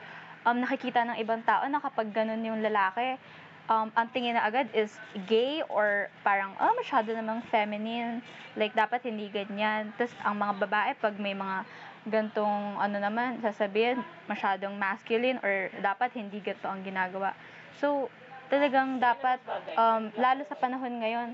um, 0.46 0.62
nakikita 0.62 1.02
ng 1.02 1.18
ibang 1.18 1.42
tao 1.42 1.66
na 1.66 1.82
kapag 1.82 2.14
ganun 2.14 2.40
yung 2.46 2.62
lalaki, 2.62 3.18
um, 3.66 3.90
ang 3.92 4.06
tingin 4.14 4.38
na 4.38 4.46
agad 4.46 4.70
is 4.70 4.94
gay 5.26 5.60
or 5.66 6.06
parang, 6.22 6.54
oh, 6.62 6.72
masyado 6.78 7.10
namang 7.10 7.42
feminine. 7.50 8.22
Like, 8.54 8.72
dapat 8.72 9.02
hindi 9.04 9.26
ganyan. 9.28 9.90
Tapos, 9.98 10.14
ang 10.22 10.38
mga 10.38 10.54
babae, 10.62 10.90
pag 11.02 11.14
may 11.18 11.34
mga 11.34 11.66
gantong, 12.06 12.78
ano 12.78 12.96
naman, 13.02 13.42
sasabihin, 13.42 14.00
masyadong 14.30 14.78
masculine 14.78 15.42
or 15.42 15.68
dapat 15.82 16.14
hindi 16.14 16.38
ganito 16.38 16.70
ang 16.70 16.86
ginagawa. 16.86 17.34
So, 17.82 18.06
talagang 18.46 19.02
dapat, 19.02 19.42
um, 19.74 20.14
lalo 20.14 20.46
sa 20.46 20.54
panahon 20.54 21.02
ngayon, 21.02 21.28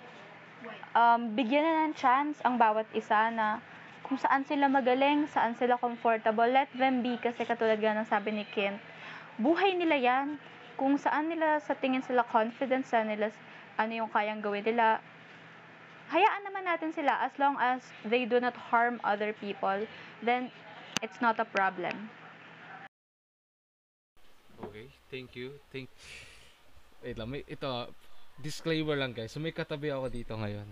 um, 0.97 1.21
bigyan 1.37 1.63
na 1.63 1.73
ng 1.87 1.95
chance 1.95 2.41
ang 2.41 2.57
bawat 2.57 2.89
isa 2.97 3.29
na 3.29 3.61
kung 4.03 4.17
saan 4.17 4.43
sila 4.49 4.67
magaling, 4.67 5.29
saan 5.31 5.53
sila 5.55 5.77
comfortable, 5.77 6.49
let 6.49 6.69
them 6.75 7.05
be 7.05 7.21
kasi 7.21 7.45
katulad 7.45 7.77
nga 7.79 7.97
ng 7.97 8.09
sabi 8.09 8.33
ni 8.33 8.45
Kent, 8.49 8.81
buhay 9.41 9.77
nila 9.77 9.97
yan. 9.97 10.29
Kung 10.77 10.97
saan 10.97 11.29
nila 11.29 11.61
sa 11.61 11.77
tingin 11.77 12.03
sila 12.03 12.25
confidence, 12.27 12.91
sa 12.91 13.05
nila 13.05 13.31
ano 13.77 13.93
yung 14.05 14.11
kayang 14.11 14.41
gawin 14.45 14.65
nila, 14.65 15.01
hayaan 16.13 16.43
naman 16.45 16.65
natin 16.69 16.93
sila 16.93 17.25
as 17.25 17.33
long 17.41 17.57
as 17.61 17.81
they 18.05 18.29
do 18.29 18.41
not 18.41 18.57
harm 18.57 19.01
other 19.05 19.33
people, 19.37 19.85
then 20.21 20.53
it's 21.01 21.21
not 21.25 21.41
a 21.41 21.47
problem. 21.49 22.11
Okay, 24.63 24.93
thank 25.09 25.35
you. 25.37 25.57
Thank 25.73 25.89
Wait 27.03 27.19
lang, 27.19 27.35
may, 27.35 27.43
ito, 27.51 27.67
disclaimer 28.39 28.95
lang 28.95 29.11
guys. 29.11 29.35
So 29.35 29.43
may 29.43 29.51
katabi 29.51 29.91
ako 29.91 30.07
dito 30.07 30.39
ngayon. 30.39 30.67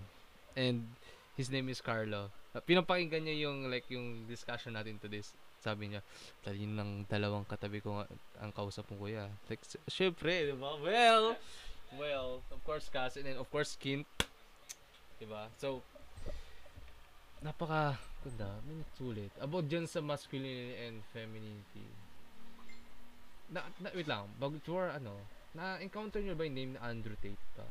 And 0.54 0.86
his 1.34 1.50
name 1.50 1.66
is 1.66 1.82
Carlo. 1.82 2.30
Pinapakinggan 2.54 3.26
niya 3.26 3.50
yung 3.50 3.66
like 3.66 3.86
yung 3.90 4.30
discussion 4.30 4.78
natin 4.78 4.98
to 5.02 5.10
this. 5.10 5.34
Sabi 5.60 5.92
niya, 5.92 6.00
talin 6.40 6.72
ng 6.72 6.90
dalawang 7.04 7.44
katabi 7.44 7.84
ko 7.84 8.00
nga, 8.00 8.08
ang 8.40 8.48
kausap 8.56 8.88
mo 8.88 9.04
kuya. 9.04 9.28
Like, 9.44 9.60
syempre, 9.92 10.48
di 10.48 10.56
ba? 10.56 10.80
Well, 10.80 11.36
well, 12.00 12.40
of 12.48 12.60
course, 12.64 12.88
Cass, 12.88 13.20
and 13.20 13.28
then 13.28 13.36
of 13.36 13.44
course, 13.52 13.76
Kint. 13.76 14.08
Di 15.20 15.28
ba? 15.28 15.52
So, 15.60 15.84
napaka, 17.44 18.00
ganda, 18.24 18.56
may 18.64 18.80
sulit. 18.96 19.28
About 19.36 19.68
dyan 19.68 19.84
sa 19.84 20.00
masculinity 20.00 20.80
and 20.80 21.04
femininity. 21.12 21.84
Na, 23.52 23.60
na, 23.84 23.92
wait 23.92 24.08
lang, 24.08 24.32
bago 24.40 24.56
before 24.56 24.88
ano, 24.88 25.12
na-encounter 25.52 26.24
nyo 26.24 26.32
ba 26.32 26.48
yung 26.48 26.56
name 26.56 26.72
na 26.80 26.88
Andrew 26.88 27.20
Tate 27.20 27.44
pa? 27.52 27.68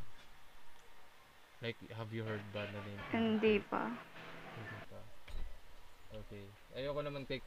Like, 1.65 1.79
have 1.97 2.13
you 2.13 2.21
heard 2.21 2.45
ba 2.53 2.69
na 2.69 2.79
name? 2.85 3.01
Hindi 3.17 3.57
pa. 3.65 3.89
Hindi 4.53 4.77
pa. 4.93 5.01
Okay. 6.21 6.45
Ayoko 6.77 7.01
naman 7.01 7.25
take 7.25 7.45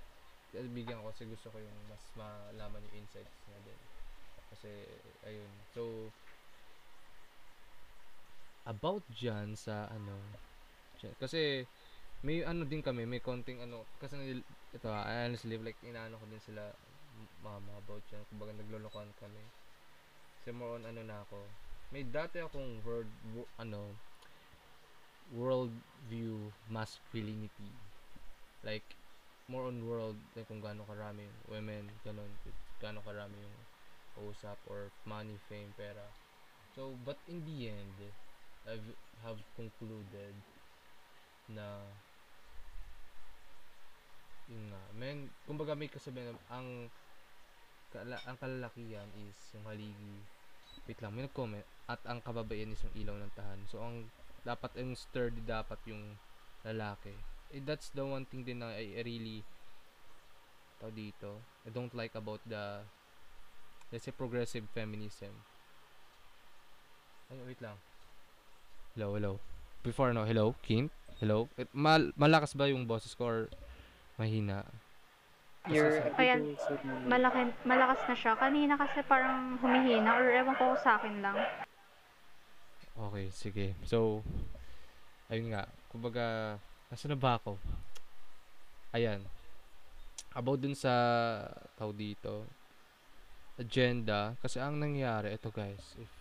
bigyan 0.53 1.01
ko 1.01 1.11
kasi 1.13 1.25
gusto 1.25 1.49
ko 1.49 1.59
yung 1.65 1.89
mas 1.89 2.13
malaman 2.13 2.85
yung 2.93 3.05
insights 3.05 3.41
niya 3.49 3.61
din. 3.65 3.81
Kasi, 4.53 4.69
ayun. 5.25 5.65
So, 5.73 6.13
about 8.69 9.09
dyan 9.11 9.57
sa 9.59 9.89
ano, 9.91 10.39
dyan- 11.01 11.17
kasi, 11.19 11.67
may 12.23 12.45
ano 12.47 12.65
din 12.69 12.83
kami, 12.85 13.05
may 13.09 13.19
konting 13.25 13.61
ano, 13.65 13.91
kasi 13.99 14.45
ito, 14.73 14.89
I 14.93 15.27
honestly, 15.29 15.59
like, 15.59 15.81
inaano 15.83 16.21
ko 16.23 16.27
din 16.31 16.41
sila, 16.43 16.73
mama, 17.43 17.79
about 17.83 18.07
dyan. 18.07 18.25
Kumbaga, 18.29 18.55
naglolokohan 18.57 19.13
kami. 19.17 19.51
Kasi 20.39 20.51
more 20.55 20.79
on 20.79 20.87
ano 20.89 21.03
na 21.05 21.25
ako. 21.27 21.59
May 21.93 22.07
dati 22.09 22.41
akong 22.41 22.81
word, 22.87 23.11
wo- 23.25 23.51
ano, 23.59 24.01
world 25.29 25.83
view 25.99 26.55
masculinity. 26.69 27.83
Like, 28.63 29.02
more 29.51 29.67
on 29.67 29.83
world, 29.83 30.19
like 30.35 30.47
kung 30.47 30.63
gaano 30.63 30.87
karami 30.87 31.27
yung 31.27 31.39
women, 31.51 31.85
ganun, 32.07 32.31
gaano 32.79 33.03
karami 33.03 33.39
yung 33.39 33.57
usap 34.29 34.59
or 34.69 34.93
money, 35.09 35.39
fame, 35.49 35.73
pera. 35.75 36.05
So, 36.77 36.95
but 37.05 37.19
in 37.27 37.43
the 37.45 37.73
end, 37.73 37.97
I 38.69 38.79
have 39.27 39.41
concluded 39.59 40.35
na 41.51 41.83
yun 44.47 44.71
nga, 44.71 44.83
men, 44.95 45.31
kumbaga 45.49 45.75
may 45.75 45.91
kasabihan 45.91 46.37
ang 46.53 46.91
kala, 47.93 48.17
ang 48.25 48.37
kalalakihan 48.39 49.09
is 49.27 49.37
yung 49.57 49.67
haligi. 49.67 50.17
Wait 50.89 50.99
lang, 51.03 51.13
may 51.13 51.25
nag-comment. 51.27 51.67
At 51.87 52.01
ang 52.09 52.25
kababaihan 52.25 52.73
is 52.73 52.83
yung 52.83 52.97
ilaw 53.05 53.17
ng 53.21 53.33
tahan. 53.37 53.61
So 53.69 53.83
ang 53.85 54.09
dapat 54.43 54.75
yung 54.79 54.99
sturdy 54.99 55.39
dapat 55.47 55.79
yung 55.87 56.19
lalaki 56.67 57.15
that's 57.61 57.93
the 57.93 58.01
one 58.01 58.25
thing 58.25 58.41
din 58.45 58.65
na 58.65 58.73
I, 58.73 58.97
I 58.97 59.03
really 59.05 59.45
tao 60.81 60.89
dito 60.89 61.37
I 61.63 61.71
don't 61.71 61.93
like 61.93 62.17
about 62.17 62.41
the 62.49 62.81
let's 63.93 64.09
say 64.09 64.15
progressive 64.15 64.65
feminism 64.73 65.31
ay 67.29 67.39
wait 67.45 67.61
lang 67.61 67.77
hello 68.97 69.13
hello 69.15 69.33
before 69.85 70.17
no 70.17 70.25
hello 70.25 70.57
Kim 70.65 70.89
hello 71.21 71.47
Eh, 71.61 71.69
mal 71.77 72.11
malakas 72.17 72.57
ba 72.57 72.67
yung 72.67 72.89
boses 72.89 73.13
ko 73.13 73.25
or 73.29 73.41
mahina 74.17 74.65
You're 75.71 76.03
Ayan, 76.19 76.59
Malaki, 77.07 77.55
malakas 77.63 78.03
na 78.11 78.19
siya. 78.19 78.35
Kanina 78.35 78.75
kasi 78.75 78.99
parang 79.07 79.63
humihina 79.63 80.19
or 80.19 80.27
ewan 80.35 80.59
ko 80.59 80.75
sa 80.83 80.99
akin 80.99 81.23
lang. 81.23 81.39
Okay, 82.99 83.31
sige. 83.31 83.79
So, 83.87 84.27
ayun 85.31 85.55
nga. 85.55 85.71
Kumbaga, 85.87 86.59
nasa 86.93 87.09
na 87.09 87.17
ba 87.17 87.41
ako? 87.41 87.57
Ayan. 88.93 89.25
About 90.37 90.61
dun 90.61 90.77
sa 90.77 90.93
tao 91.73 91.89
dito, 91.89 92.45
agenda, 93.57 94.37
kasi 94.45 94.61
ang 94.61 94.77
nangyari, 94.77 95.33
ito 95.33 95.49
guys, 95.49 95.97
if, 95.97 96.13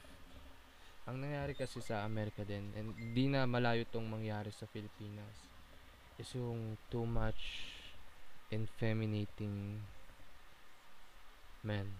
ang 1.03 1.19
nangyari 1.19 1.59
kasi 1.59 1.84
sa 1.84 2.07
Amerika 2.07 2.47
din, 2.47 2.72
and 2.80 2.95
di 3.11 3.28
na 3.28 3.43
malayo 3.43 3.84
tong 3.91 4.07
mangyari 4.07 4.47
sa 4.55 4.63
Pilipinas, 4.72 5.51
is 6.15 6.32
yung 6.39 6.80
too 6.88 7.03
much 7.03 7.67
infeminating 8.47 9.84
men. 11.67 11.99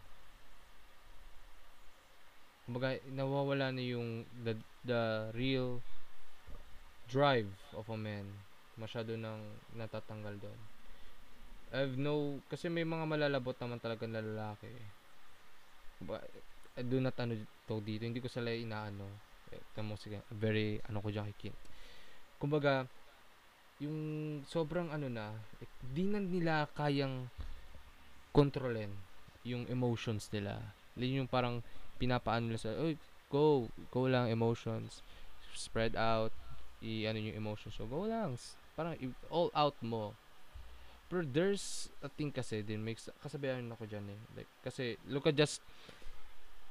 Kumbaga, 2.64 3.04
nawawala 3.12 3.76
na 3.76 3.84
yung 3.84 4.24
the, 4.48 4.56
the 4.88 5.28
real 5.36 5.84
drive 7.12 7.52
of 7.76 7.92
a 7.92 8.00
man. 8.00 8.51
Masyado 8.82 9.14
nang 9.14 9.38
natatanggal 9.78 10.42
doon. 10.42 10.60
I've 11.72 11.96
no, 11.96 12.42
kasi 12.50 12.68
may 12.68 12.84
mga 12.84 13.06
malalabot 13.06 13.54
naman 13.62 13.78
talaga 13.78 14.10
na 14.10 14.20
lalaki. 14.20 14.74
Kumbaga, 16.02 16.26
I 16.76 16.84
do 16.84 16.98
not 16.98 17.14
ano 17.22 17.38
to 17.70 17.78
dito, 17.80 18.04
hindi 18.04 18.20
ko 18.20 18.28
sila 18.28 18.50
inaano. 18.50 19.06
Eh, 19.54 19.62
tamo 19.78 19.94
sige, 19.96 20.26
very 20.34 20.82
ano 20.90 21.00
ko 21.00 21.14
diyan 21.14 21.30
kay. 21.38 21.54
Kumbaga, 22.42 22.90
yung 23.80 23.98
sobrang 24.50 24.90
ano 24.90 25.08
na, 25.08 25.32
eh, 25.62 25.70
di 25.94 26.10
na 26.10 26.20
nila 26.20 26.66
kayang 26.74 27.30
kontrolin 28.36 28.92
yung 29.44 29.66
emotions 29.68 30.30
nila. 30.30 30.60
Yun 30.96 31.26
yung 31.26 31.32
parang 31.32 31.66
pinapaano 31.98 32.52
nila 32.52 32.60
sa, 32.62 32.74
oy, 32.78 32.98
go, 33.32 33.68
go 33.90 34.06
lang 34.06 34.28
emotions. 34.28 35.02
Spread 35.56 35.96
out, 35.98 36.32
i 36.82 37.06
ano 37.10 37.18
yung 37.20 37.38
emotions. 37.38 37.74
So, 37.76 37.86
go 37.86 38.06
lang. 38.06 38.38
Parang 38.76 38.96
all 39.30 39.52
out 39.54 39.76
mo. 39.84 40.16
Pero 41.12 41.28
there's 41.28 41.92
a 42.00 42.08
thing 42.08 42.32
kasi 42.32 42.64
din, 42.64 42.80
may 42.80 42.96
kas- 42.96 43.12
kasabihan 43.20 43.68
ako 43.68 43.84
dyan 43.84 44.08
eh. 44.08 44.22
Like, 44.32 44.52
kasi, 44.64 44.96
look 45.12 45.28
at 45.28 45.36
just 45.36 45.60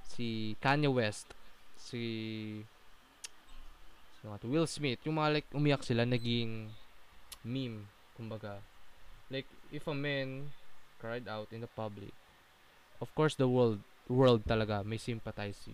si 0.09 0.57
Kanye 0.65 0.89
West, 0.89 1.37
si 1.77 2.65
sino 4.21 4.37
to? 4.41 4.49
Will 4.49 4.69
Smith, 4.69 5.01
yung 5.05 5.21
mga 5.21 5.41
like 5.41 5.49
umiyak 5.53 5.85
sila 5.85 6.05
naging 6.05 6.73
meme, 7.45 7.89
kumbaga. 8.17 8.61
Like, 9.29 9.49
if 9.73 9.85
a 9.89 9.97
man 9.97 10.53
cried 11.01 11.29
out 11.29 11.49
in 11.53 11.61
the 11.61 11.71
public, 11.73 12.13
of 13.01 13.09
course 13.17 13.37
the 13.37 13.49
world 13.49 13.81
world 14.09 14.45
talaga 14.45 14.85
may 14.85 15.01
sympathize 15.01 15.69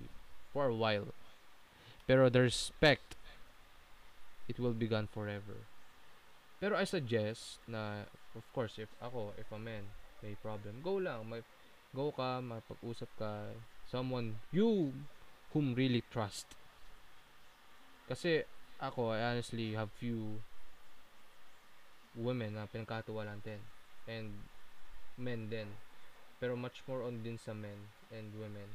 for 0.52 0.70
a 0.70 0.76
while. 0.76 1.10
Pero 2.06 2.30
the 2.30 2.46
respect, 2.46 3.18
it 4.46 4.62
will 4.62 4.76
be 4.76 4.86
gone 4.86 5.10
forever. 5.10 5.66
Pero 6.56 6.72
I 6.76 6.88
suggest 6.88 7.60
na, 7.68 8.08
of 8.32 8.44
course, 8.56 8.80
if 8.80 8.88
ako, 9.00 9.36
if 9.36 9.48
a 9.52 9.60
man 9.60 9.84
may 10.24 10.32
problem, 10.40 10.80
go 10.80 10.96
lang. 10.96 11.28
May, 11.28 11.44
go 11.92 12.12
ka, 12.12 12.40
mapag-usap 12.40 13.10
ka, 13.20 13.52
someone 13.84 14.40
you 14.52 14.92
whom 15.52 15.76
really 15.76 16.00
trust. 16.08 16.48
Kasi 18.08 18.44
ako, 18.80 19.12
I 19.12 19.32
honestly 19.32 19.76
have 19.76 19.92
few 20.00 20.40
women 22.16 22.56
na 22.56 22.68
pinagkatiwalaan 22.68 23.44
din. 23.44 23.60
And 24.08 24.32
men 25.20 25.52
din. 25.52 25.68
Pero 26.40 26.56
much 26.56 26.84
more 26.88 27.04
on 27.04 27.20
din 27.20 27.36
sa 27.36 27.52
men 27.52 27.92
and 28.12 28.32
women. 28.36 28.68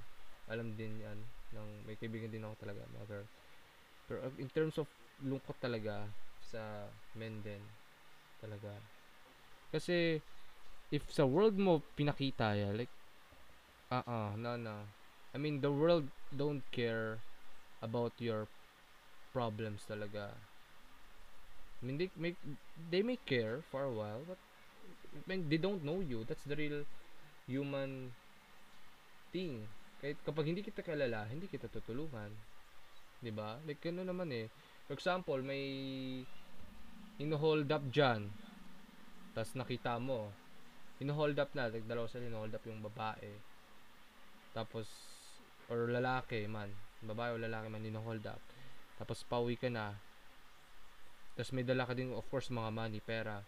Alam 0.50 0.74
din 0.78 1.02
yan. 1.02 1.18
Ng, 1.54 1.86
may 1.86 1.98
kaibigan 1.98 2.30
din 2.30 2.46
ako 2.46 2.56
talaga, 2.62 2.82
girl. 3.10 3.28
Pero 4.06 4.20
in 4.38 4.50
terms 4.50 4.78
of 4.78 4.90
lungkot 5.22 5.58
talaga 5.62 6.10
sa 6.52 6.92
men 7.16 7.40
din. 7.40 7.64
Talaga. 8.44 8.76
Kasi, 9.72 10.20
if 10.92 11.04
sa 11.08 11.24
world 11.24 11.56
mo 11.56 11.80
pinakita 11.96 12.52
ya, 12.60 12.76
like, 12.76 12.92
ah, 13.92 14.04
uh 14.04 14.32
no, 14.36 14.60
no. 14.60 14.84
I 15.32 15.40
mean, 15.40 15.64
the 15.64 15.72
world 15.72 16.12
don't 16.36 16.64
care 16.76 17.24
about 17.80 18.12
your 18.20 18.52
problems 19.32 19.88
talaga. 19.88 20.36
I 21.80 21.82
mean, 21.88 21.98
they 21.98 22.10
may, 22.20 22.36
they 22.92 23.02
may 23.02 23.18
care 23.26 23.64
for 23.72 23.88
a 23.88 23.94
while, 23.94 24.22
but 24.28 24.38
I 25.16 25.24
mean, 25.26 25.48
they 25.50 25.58
don't 25.58 25.84
know 25.84 26.04
you. 26.04 26.28
That's 26.28 26.44
the 26.44 26.56
real 26.60 26.84
human 27.48 28.12
thing. 29.32 29.66
Kahit 30.04 30.20
kapag 30.28 30.46
hindi 30.52 30.62
kita 30.62 30.84
kilala, 30.84 31.26
hindi 31.32 31.48
kita 31.48 31.72
tutulungan. 31.72 32.32
'Di 33.22 33.32
ba? 33.34 33.62
Like 33.66 33.82
ano 33.88 34.02
naman 34.06 34.30
eh. 34.34 34.48
For 34.90 34.94
example, 34.98 35.40
may 35.46 35.64
hino-hold 37.22 37.70
up 37.70 37.86
dyan. 37.94 38.34
Tapos 39.38 39.54
nakita 39.54 40.02
mo. 40.02 40.34
Hino-hold 40.98 41.38
up 41.38 41.54
na. 41.54 41.70
Like, 41.70 41.86
dalawa 41.86 42.10
sila 42.10 42.26
hino-hold 42.26 42.58
up 42.58 42.66
yung 42.66 42.82
babae. 42.82 43.30
Tapos, 44.58 44.90
or 45.70 45.86
lalaki 45.86 46.50
man. 46.50 46.74
Babae 47.06 47.38
o 47.38 47.38
lalaki 47.38 47.70
man 47.70 47.86
hino-hold 47.86 48.26
up. 48.26 48.42
Tapos 48.98 49.22
pauwi 49.30 49.54
ka 49.54 49.70
na. 49.70 49.94
Tapos 51.38 51.54
may 51.54 51.64
dala 51.64 51.86
ka 51.86 51.94
din, 51.94 52.10
of 52.12 52.26
course, 52.28 52.50
mga 52.50 52.74
money, 52.74 53.00
pera. 53.00 53.46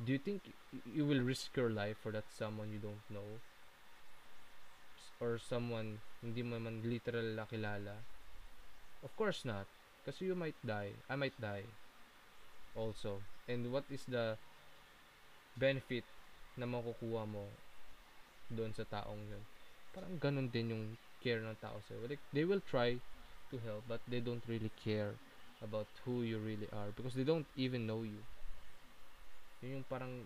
Do 0.00 0.16
you 0.16 0.20
think 0.20 0.48
you 0.88 1.04
will 1.04 1.20
risk 1.20 1.52
your 1.60 1.68
life 1.68 2.00
for 2.00 2.08
that 2.16 2.24
someone 2.32 2.72
you 2.72 2.80
don't 2.80 3.04
know? 3.12 3.36
Or 5.20 5.36
someone 5.36 6.00
hindi 6.24 6.40
mo 6.40 6.56
man 6.56 6.80
literal 6.80 7.36
na 7.36 7.44
kilala? 7.44 8.00
Of 9.04 9.12
course 9.12 9.44
not. 9.44 9.68
Kasi 10.08 10.32
you 10.32 10.36
might 10.36 10.56
die. 10.64 10.96
I 11.08 11.16
might 11.20 11.36
die. 11.36 11.68
Also. 12.74 13.22
And 13.50 13.70
what 13.72 13.84
is 13.90 14.06
the 14.06 14.38
benefit 15.58 16.06
na 16.54 16.66
makukuha 16.66 17.26
mo 17.26 17.46
doon 18.50 18.70
sa 18.74 18.86
taong 18.86 19.20
yun? 19.26 19.42
Parang 19.90 20.14
ganun 20.22 20.48
din 20.50 20.72
yung 20.74 20.84
care 21.18 21.42
ng 21.42 21.58
tao 21.58 21.76
sa'yo. 21.90 22.06
Like, 22.06 22.22
they 22.30 22.46
will 22.46 22.62
try 22.62 22.96
to 23.50 23.56
help, 23.66 23.82
but 23.90 24.00
they 24.06 24.22
don't 24.22 24.42
really 24.46 24.70
care 24.78 25.18
about 25.60 25.90
who 26.06 26.22
you 26.22 26.38
really 26.40 26.70
are 26.72 26.88
because 26.96 27.12
they 27.12 27.26
don't 27.26 27.46
even 27.58 27.84
know 27.84 28.06
you. 28.06 28.22
Yun 29.60 29.82
yung 29.82 29.86
parang 29.90 30.24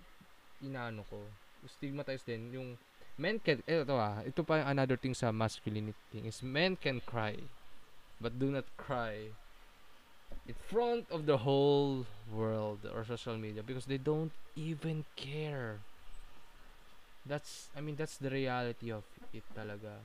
inaano 0.63 1.03
ko. 1.11 1.19
Stigmatized 1.65 2.29
din 2.29 2.53
yung 2.53 2.69
men 3.15 3.39
can 3.39 3.63
ito 3.63 3.95
ah, 3.95 4.23
ito 4.27 4.43
pa 4.43 4.63
yung 4.63 4.71
another 4.75 4.99
thing 4.99 5.15
sa 5.15 5.31
masculinity 5.31 5.99
thing 6.11 6.27
is 6.27 6.43
men 6.43 6.75
can 6.75 6.99
cry 7.07 7.39
but 8.19 8.35
do 8.43 8.51
not 8.51 8.67
cry 8.75 9.31
in 10.45 10.57
front 10.69 11.09
of 11.09 11.25
the 11.25 11.39
whole 11.41 12.05
world 12.29 12.85
or 12.93 13.05
social 13.05 13.37
media 13.37 13.63
because 13.65 13.89
they 13.89 13.97
don't 13.97 14.33
even 14.57 15.05
care. 15.17 15.81
That's 17.25 17.73
I 17.73 17.81
mean 17.81 17.97
that's 17.97 18.21
the 18.21 18.29
reality 18.29 18.93
of 18.93 19.05
it 19.33 19.45
talaga. 19.57 19.97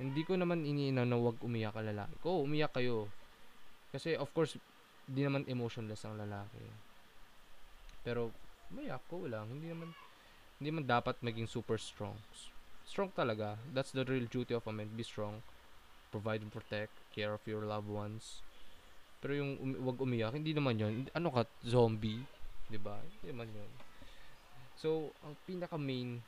Hindi 0.00 0.24
ko 0.24 0.40
naman 0.40 0.64
iniinaw 0.64 1.04
na 1.04 1.20
wag 1.20 1.36
umiyak 1.44 1.76
ang 1.76 1.92
lalaki. 1.92 2.16
Ko, 2.24 2.42
umiyak 2.42 2.72
kayo. 2.72 3.12
Kasi 3.92 4.16
of 4.16 4.32
course, 4.32 4.56
di 5.04 5.20
naman 5.20 5.44
emotionless 5.44 6.08
ang 6.08 6.16
lalaki. 6.16 6.64
Pero 8.00 8.32
umiyak 8.72 9.04
ko 9.12 9.28
lang. 9.28 9.52
Hindi 9.52 9.68
naman 9.68 9.92
hindi 10.56 10.70
man 10.72 10.88
dapat 10.88 11.20
maging 11.20 11.46
super 11.50 11.76
strong. 11.76 12.16
Strong 12.88 13.12
talaga. 13.12 13.60
That's 13.70 13.92
the 13.92 14.08
real 14.08 14.24
duty 14.26 14.56
of 14.56 14.64
a 14.64 14.72
man. 14.72 14.88
Be 14.96 15.04
strong. 15.04 15.44
Provide 16.08 16.40
and 16.40 16.52
protect. 16.52 16.92
Care 17.12 17.36
of 17.36 17.44
your 17.44 17.68
loved 17.68 17.92
ones. 17.92 18.40
Pero 19.22 19.38
yung 19.38 19.54
umi- 19.62 19.80
wag 19.86 20.02
umiyak, 20.02 20.34
hindi 20.34 20.50
naman 20.50 20.74
yun. 20.74 21.06
Ano 21.14 21.30
ka, 21.30 21.46
zombie? 21.62 22.18
'Di 22.66 22.78
ba? 22.82 22.98
Hindi 22.98 23.30
naman 23.30 23.48
yun. 23.54 23.70
So, 24.82 25.14
ang 25.22 25.38
pinaka 25.46 25.78
main 25.78 26.18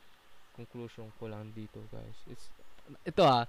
conclusion 0.55 1.11
ko 1.19 1.27
lang 1.27 1.51
dito, 1.51 1.83
guys, 1.91 2.15
is 2.31 2.39
ito 3.03 3.19
ah, 3.27 3.43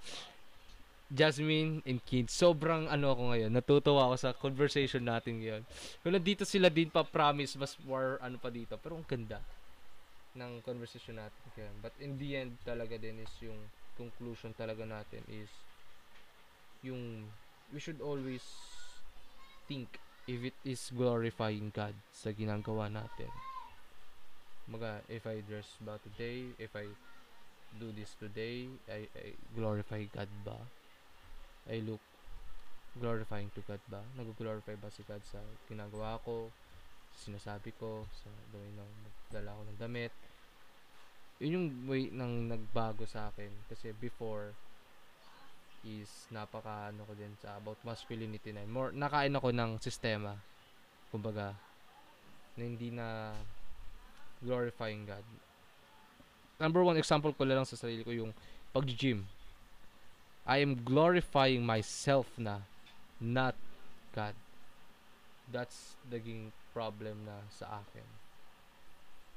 Jasmine 1.07 1.87
and 1.87 2.03
Kid, 2.03 2.27
sobrang 2.27 2.91
ano 2.91 3.15
ako 3.15 3.23
ngayon, 3.31 3.51
natutuwa 3.55 4.11
ako 4.11 4.17
sa 4.19 4.35
conversation 4.35 5.07
natin 5.07 5.39
ngayon. 5.39 5.63
Kung 6.03 6.19
nandito 6.19 6.43
sila 6.43 6.67
din 6.67 6.91
pa, 6.91 7.07
promise, 7.07 7.55
mas 7.55 7.79
more 7.87 8.19
ano 8.19 8.43
pa 8.43 8.51
dito. 8.51 8.75
Pero 8.75 8.99
ang 8.99 9.07
ganda 9.07 9.39
ng 10.35 10.59
conversation 10.67 11.23
natin 11.23 11.43
ngayon. 11.55 11.77
But 11.79 11.95
in 12.03 12.19
the 12.19 12.31
end, 12.35 12.59
talaga 12.67 12.99
din 12.99 13.23
is 13.23 13.31
yung 13.39 13.71
conclusion 13.97 14.53
talaga 14.53 14.85
natin 14.85 15.25
is 15.31 15.49
yung 16.85 17.25
we 17.73 17.81
should 17.81 18.03
always 18.05 18.45
think 19.67 19.99
if 20.27 20.43
it 20.43 20.59
is 20.67 20.91
glorifying 20.91 21.71
God 21.75 21.95
sa 22.11 22.31
ginagawa 22.35 22.91
natin. 22.91 23.31
Maga, 24.67 24.99
if 25.07 25.23
I 25.27 25.43
dress 25.47 25.79
ba 25.79 25.99
today, 26.03 26.51
if 26.59 26.75
I 26.75 26.91
do 27.79 27.95
this 27.95 28.19
today, 28.19 28.67
I, 28.91 29.07
I 29.15 29.27
glorify 29.55 30.03
God 30.11 30.31
ba? 30.43 30.59
I 31.71 31.83
look 31.83 32.03
glorifying 32.99 33.51
to 33.55 33.63
God 33.63 33.83
ba? 33.87 34.03
Nag-glorify 34.19 34.75
ba 34.83 34.91
si 34.91 35.07
God 35.07 35.23
sa 35.23 35.39
ginagawa 35.71 36.19
ko, 36.27 36.51
sa 37.15 37.31
sinasabi 37.31 37.71
ko, 37.79 38.03
sa 38.11 38.27
way 38.55 38.67
ng 38.75 38.91
magdala 39.07 39.55
ko 39.55 39.63
ng 39.63 39.79
damit? 39.79 40.13
Yun 41.39 41.53
yung 41.53 41.69
way 41.87 42.09
nang 42.11 42.49
nagbago 42.49 43.05
sa 43.07 43.31
akin. 43.31 43.53
Kasi 43.71 43.93
before, 43.95 44.51
is 45.87 46.27
napaka 46.35 46.91
ano 46.91 47.07
ko 47.07 47.15
din 47.15 47.31
sa 47.39 47.55
about 47.63 47.79
masculinity 47.87 48.51
na. 48.51 48.67
More, 48.67 48.91
nakain 48.91 49.35
ako 49.39 49.55
ng 49.55 49.79
sistema. 49.79 50.35
Kumbaga, 51.15 51.55
na 52.59 52.63
hindi 52.67 52.91
na 52.91 53.37
glorifying 54.43 55.07
God. 55.07 55.23
Number 56.59 56.83
one 56.83 56.99
example 56.99 57.31
ko 57.37 57.47
lang 57.47 57.69
sa 57.69 57.79
sarili 57.79 58.03
ko 58.03 58.11
yung 58.11 58.33
pag-gym. 58.75 59.29
I 60.47 60.63
am 60.63 60.83
glorifying 60.83 61.67
myself 61.67 62.27
na, 62.39 62.65
not 63.19 63.55
God. 64.15 64.35
That's 65.51 65.99
naging 66.09 66.55
problem 66.75 67.27
na 67.27 67.45
sa 67.51 67.83
akin. 67.83 68.07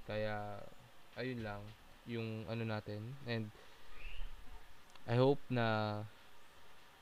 Kaya, 0.09 0.63
ayun 1.17 1.41
lang, 1.43 1.61
yung 2.09 2.45
ano 2.47 2.63
natin. 2.65 3.13
And, 3.25 3.51
I 5.09 5.17
hope 5.17 5.41
na 5.49 6.05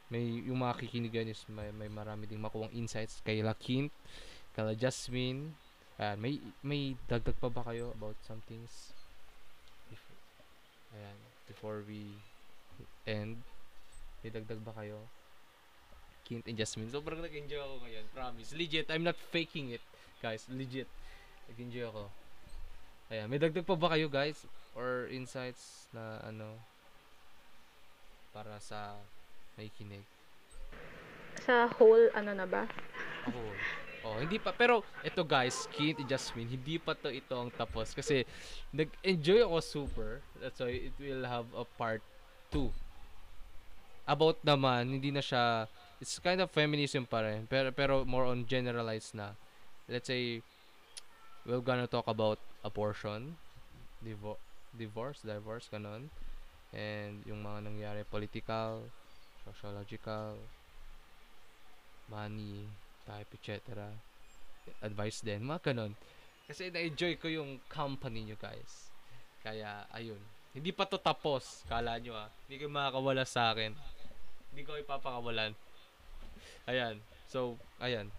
may 0.08 0.44
yung 0.48 0.64
mga 0.64 0.80
kikinigan 0.80 1.28
is 1.28 1.44
may, 1.52 1.68
may 1.76 1.92
marami 1.92 2.28
ding 2.28 2.40
makuwang 2.40 2.72
insights 2.72 3.20
kay 3.28 3.44
Lakint, 3.44 3.92
kay 4.56 4.76
Jasmine. 4.80 5.52
Ayan, 5.98 6.18
may 6.22 6.34
may 6.62 6.94
dagdag 7.10 7.36
pa 7.42 7.50
ba 7.50 7.66
kayo 7.66 7.92
about 7.98 8.16
some 8.22 8.40
things? 8.46 8.94
If, 9.90 10.00
ayan, 10.94 11.18
before 11.50 11.82
we 11.84 12.14
end, 13.10 13.42
may 14.22 14.30
dagdag 14.30 14.62
ba 14.62 14.78
kayo? 14.78 15.10
Kint 16.28 16.46
and 16.46 16.60
Jasmine. 16.60 16.92
Sobrang 16.92 17.24
nag-enjoy 17.24 17.58
ako 17.58 17.76
ngayon, 17.88 18.06
promise. 18.14 18.52
Legit, 18.54 18.92
I'm 18.92 19.08
not 19.08 19.18
faking 19.32 19.74
it, 19.74 19.84
guys. 20.20 20.44
Legit. 20.52 20.88
Nag-enjoy 21.50 21.88
ako. 21.88 22.04
Ayan, 23.08 23.28
may 23.32 23.40
dagdag 23.40 23.64
pa 23.64 23.80
ba 23.80 23.96
kayo, 23.96 24.12
guys? 24.12 24.44
Or 24.76 25.08
insights 25.10 25.88
na 25.96 26.22
ano 26.22 26.60
para 28.36 28.60
sa 28.62 29.02
may 29.58 29.74
kinig? 29.74 30.06
Sa 31.44 31.66
whole, 31.82 32.14
ano 32.14 32.32
na 32.38 32.46
ba? 32.46 32.70
Ako. 33.26 33.42
Oh, 34.08 34.18
hindi 34.24 34.40
pa. 34.40 34.56
Pero, 34.56 34.86
ito 35.04 35.26
guys, 35.26 35.68
and 35.76 36.08
Jasmine, 36.08 36.48
hindi 36.48 36.80
pa 36.80 36.96
to 36.96 37.12
ito 37.12 37.34
ang 37.36 37.52
tapos. 37.52 37.92
Kasi, 37.92 38.24
nag-enjoy 38.72 39.44
ako 39.44 39.58
super. 39.60 40.12
That's 40.40 40.62
why 40.64 40.88
it 40.88 40.96
will 40.96 41.26
have 41.28 41.50
a 41.52 41.66
part 41.66 42.00
2. 42.56 42.72
About 44.08 44.40
naman, 44.46 44.96
hindi 44.96 45.12
na 45.12 45.20
siya, 45.20 45.68
it's 46.00 46.16
kind 46.24 46.40
of 46.40 46.54
feminism 46.54 47.04
pa 47.04 47.26
rin. 47.26 47.50
Pero, 47.50 47.74
pero 47.76 48.08
more 48.08 48.30
on 48.30 48.48
generalized 48.48 49.12
na. 49.12 49.36
Let's 49.92 50.08
say, 50.08 50.40
we're 51.44 51.64
gonna 51.64 51.88
talk 51.88 52.08
about 52.08 52.40
abortion, 52.64 53.36
divo- 54.00 54.40
divorce, 54.72 55.24
divorce, 55.24 55.68
ganon. 55.68 56.08
And 56.72 57.24
yung 57.28 57.44
mga 57.44 57.68
nangyari 57.68 58.02
political, 58.08 58.88
sociological, 59.52 60.36
money, 62.12 62.68
type, 63.08 63.30
etc. 63.40 63.88
Advice 64.84 65.24
din, 65.24 65.48
mga 65.48 65.72
ganon. 65.72 65.96
Kasi 66.48 66.72
na-enjoy 66.72 67.20
ko 67.20 67.28
yung 67.28 67.60
company 67.68 68.24
nyo 68.28 68.36
guys. 68.40 68.92
Kaya, 69.44 69.88
ayun. 69.92 70.20
Hindi 70.52 70.72
pa 70.72 70.88
to 70.88 71.00
tapos. 71.00 71.64
Kala 71.68 72.00
nyo 72.00 72.16
ah. 72.16 72.32
Hindi 72.48 72.64
kayo 72.64 72.72
makakawala 72.72 73.24
sa 73.28 73.54
akin. 73.54 73.76
Hindi 74.52 74.62
ko 74.64 74.80
ipapakawalan. 74.80 75.54
Ayan. 76.66 77.00
So, 77.28 77.60
ayan. 77.78 78.10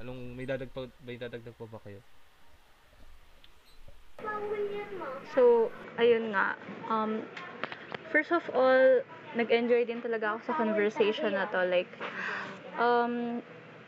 Anong 0.00 0.34
may 0.34 0.48
dadagdag 0.48 0.90
may 1.06 1.14
dadagdag 1.14 1.54
pa 1.54 1.68
ba 1.70 1.78
kayo? 1.86 2.00
So, 5.36 5.70
ayun 6.00 6.34
nga. 6.34 6.58
Um, 6.90 7.22
first 8.10 8.34
of 8.34 8.42
all, 8.50 9.04
nag-enjoy 9.34 9.86
din 9.86 10.00
talaga 10.00 10.34
ako 10.34 10.40
sa 10.46 10.54
conversation 10.54 11.34
na 11.34 11.46
to. 11.50 11.60
Like, 11.66 11.90
um, 12.78 13.42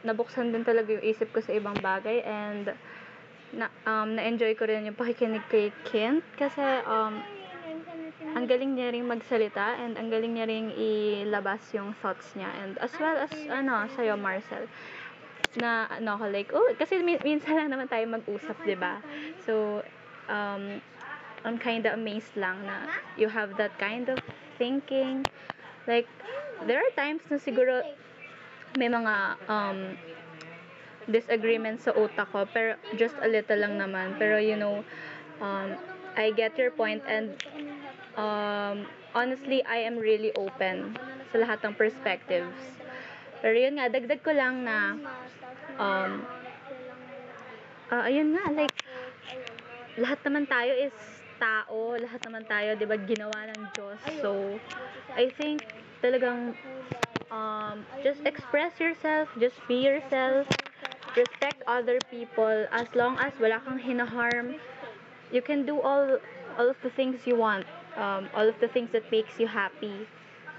nabuksan 0.07 0.55
din 0.55 0.63
talaga 0.63 0.95
yung 0.95 1.07
isip 1.07 1.31
ko 1.35 1.43
sa 1.43 1.55
ibang 1.55 1.79
bagay 1.83 2.23
and 2.23 2.71
na, 3.55 3.71
um, 3.87 4.15
na-enjoy 4.19 4.55
ko 4.59 4.67
rin 4.67 4.87
yung 4.87 4.99
pakikinig 4.99 5.43
kay 5.51 5.71
Kent 5.87 6.23
kasi 6.35 6.63
um, 6.87 7.23
ang 8.37 8.45
galing 8.45 8.75
niya 8.75 8.93
ring 8.93 9.07
magsalita 9.07 9.81
and 9.81 9.97
ang 9.97 10.11
galing 10.11 10.35
niya 10.35 10.47
ring 10.47 10.71
ilabas 10.77 11.63
yung 11.73 11.95
thoughts 12.03 12.35
niya 12.37 12.51
and 12.63 12.77
as 12.79 12.93
well 12.99 13.17
as 13.17 13.33
ano 13.49 13.87
sa'yo 13.97 14.19
Marcel 14.19 14.67
na 15.57 15.89
ano 15.89 16.21
ako 16.21 16.25
like 16.29 16.51
oh 16.53 16.69
kasi 16.77 17.01
min- 17.01 17.23
minsan 17.25 17.57
lang 17.57 17.73
naman 17.73 17.89
tayo 17.89 18.05
mag-usap 18.07 18.61
'di 18.67 18.77
ba 18.77 19.01
so 19.49 19.81
um 20.29 20.79
I'm 21.47 21.57
kind 21.57 21.87
of 21.87 21.95
amazed 21.97 22.35
lang 22.37 22.61
na 22.67 22.91
you 23.17 23.31
have 23.31 23.57
that 23.57 23.73
kind 23.81 24.11
of 24.11 24.21
thinking. 24.59 25.25
Like 25.87 26.09
there 26.67 26.81
are 26.81 26.93
times 26.97 27.23
na 27.31 27.39
siguro 27.39 27.85
may 28.77 28.89
mga 28.91 29.15
um 29.49 29.97
disagreements 31.07 31.87
sa 31.87 31.95
utak 31.95 32.27
ko 32.35 32.45
pero 32.51 32.75
just 32.99 33.15
a 33.23 33.29
little 33.29 33.57
lang 33.57 33.79
naman. 33.79 34.19
Pero 34.19 34.37
you 34.37 34.59
know 34.59 34.83
um 35.41 35.79
I 36.17 36.33
get 36.33 36.57
your 36.59 36.73
point 36.73 37.05
and 37.07 37.37
um 38.17 38.89
honestly 39.15 39.63
I 39.65 39.85
am 39.87 40.01
really 40.01 40.35
open 40.35 40.97
sa 41.31 41.37
lahat 41.39 41.63
ng 41.63 41.75
perspectives. 41.79 42.57
Pero 43.41 43.55
yun 43.55 43.79
nga 43.79 43.93
dagdag 43.93 44.21
ko 44.25 44.33
lang 44.35 44.67
na 44.67 44.99
um 45.79 46.27
ah, 47.93 48.03
ayun 48.09 48.35
nga 48.35 48.51
like 48.51 48.75
lahat 49.97 50.19
naman 50.27 50.45
tayo 50.45 50.73
is 50.75 50.93
tao. 51.39 51.97
Lahat 51.97 52.21
naman 52.25 52.45
tayo 52.49 52.75
'di 52.77 52.87
ba 52.89 52.97
ginawa 53.01 53.47
ng 53.49 53.61
Diyos. 53.77 54.01
So 54.21 54.61
I 55.17 55.29
think 55.33 55.65
talagang 56.01 56.55
um 57.33 57.83
just 58.07 58.23
express 58.23 58.79
yourself 58.79 59.27
just 59.43 59.59
be 59.67 59.83
yourself 59.83 60.47
respect 61.17 61.65
other 61.67 62.01
people. 62.13 62.69
As 62.71 62.87
long 62.95 63.17
as 63.19 63.35
wala 63.41 63.59
kang 63.65 63.81
hinaharm 63.81 64.61
you 65.33 65.43
can 65.43 65.67
do 65.67 65.81
all 65.81 66.21
all 66.61 66.69
of 66.71 66.79
the 66.85 66.93
things 66.93 67.27
you 67.27 67.35
want 67.37 67.67
um, 67.97 68.29
all 68.37 68.47
of 68.47 68.61
the 68.61 68.69
things 68.69 68.93
that 68.93 69.09
makes 69.11 69.41
you 69.41 69.49
happy. 69.49 70.07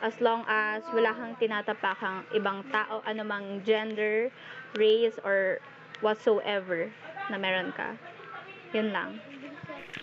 As 0.01 0.21
long 0.21 0.45
as 0.45 0.85
wala 0.93 1.13
kang 1.13 1.33
tinatapakang 1.41 2.25
ibang 2.33 2.65
tao 2.69 3.01
anumang 3.05 3.65
gender 3.65 4.29
race 4.77 5.17
or 5.25 5.57
whatsoever 6.01 6.93
na 7.29 7.37
meron 7.37 7.73
ka. 7.73 7.97
Yun 8.75 8.93
lang 8.93 9.17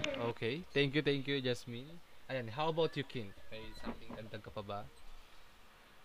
Okay. 0.03 0.65
Thank 0.73 0.95
you, 0.95 1.03
thank 1.03 1.29
you, 1.29 1.41
Jasmine. 1.41 2.01
Ayan, 2.31 2.49
how 2.49 2.69
about 2.69 2.97
you, 2.97 3.05
King? 3.05 3.33
May 3.53 3.61
something 3.85 4.11
dagdag 4.17 4.43
ka 4.43 4.51
pa 4.51 4.63
ba? 4.63 4.81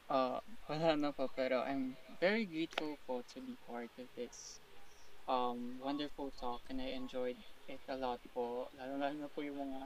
Uh, 0.09 0.41
wala 0.67 0.97
na 0.97 1.11
po, 1.13 1.29
pero 1.37 1.61
I'm 1.61 1.95
very 2.19 2.43
grateful 2.43 2.97
po 3.05 3.21
to 3.33 3.37
be 3.45 3.53
part 3.69 3.93
of 4.01 4.09
this 4.17 4.59
um, 5.29 5.77
wonderful 5.79 6.33
talk 6.35 6.65
and 6.69 6.81
I 6.81 6.97
enjoyed 6.97 7.37
it 7.69 7.79
a 7.87 7.95
lot 7.95 8.19
po. 8.33 8.67
Lalo-lalo 8.73 9.15
na 9.15 9.29
po 9.29 9.45
yung 9.45 9.61
mga 9.61 9.85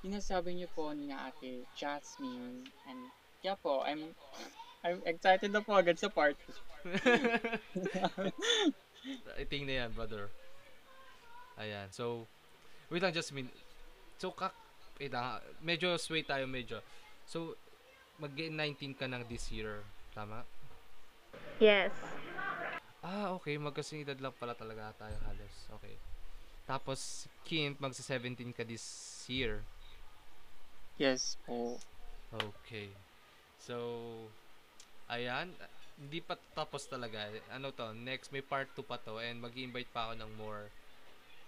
sinasabi 0.00 0.56
niyo 0.56 0.72
po 0.72 0.88
ni 0.96 1.12
na 1.12 1.28
ate 1.28 1.68
Jasmine 1.76 2.64
and 2.88 3.00
yeah 3.44 3.60
po, 3.60 3.84
I'm 3.84 4.16
I'm 4.82 5.04
excited 5.04 5.52
na 5.52 5.60
po 5.60 5.76
agad 5.76 6.00
sa 6.00 6.08
part. 6.08 6.40
I 9.38 9.44
think 9.44 9.68
na 9.68 9.84
yan, 9.84 9.92
brother. 9.92 10.32
Ayan, 11.58 11.92
so, 11.92 12.26
wait 12.88 13.02
lang, 13.02 13.12
Jasmine. 13.12 13.48
So, 14.18 14.32
kak, 14.32 14.52
wait 14.98 15.12
lang, 15.12 15.24
ha, 15.24 15.34
medyo 15.62 15.94
sway 16.00 16.24
tayo, 16.24 16.48
medyo. 16.48 16.82
So, 17.28 17.54
mag-19 18.18 18.98
ka 18.98 19.06
ng 19.06 19.24
this 19.30 19.52
year, 19.54 19.84
tama? 20.10 20.42
yes 21.62 21.94
Ah, 22.98 23.30
okay, 23.30 23.54
magkasing 23.54 24.02
edad 24.02 24.18
lang 24.18 24.34
pala 24.34 24.58
talaga 24.58 24.90
tayo 24.98 25.14
halos. 25.22 25.54
Okay. 25.78 25.94
Tapos, 26.66 27.30
Kint, 27.46 27.78
magsa-17 27.78 28.50
ka 28.50 28.66
this 28.66 28.84
year. 29.30 29.62
Yes 30.98 31.38
po. 31.46 31.78
Okay. 32.34 32.90
So, 33.62 33.78
ayan. 35.06 35.54
Hindi 35.94 36.18
pa 36.20 36.34
tapos 36.52 36.90
talaga. 36.90 37.30
Ano 37.54 37.70
to, 37.70 37.94
next 37.94 38.34
may 38.34 38.42
part 38.42 38.66
2 38.74 38.82
pa 38.82 38.98
to 38.98 39.22
and 39.22 39.38
mag 39.38 39.54
invite 39.54 39.88
pa 39.94 40.10
ako 40.10 40.14
ng 40.18 40.30
more 40.34 40.68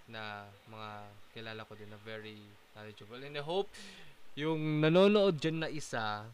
na 0.09 0.49
mga 0.69 0.91
kilala 1.35 1.67
ko 1.67 1.75
din 1.75 1.91
na 1.91 2.01
very 2.01 2.39
knowledgeable. 2.73 3.21
And 3.21 3.37
I 3.37 3.45
hope 3.45 3.69
yung 4.39 4.81
nanonood 4.81 5.43
dyan 5.43 5.67
na 5.67 5.69
isa, 5.69 6.25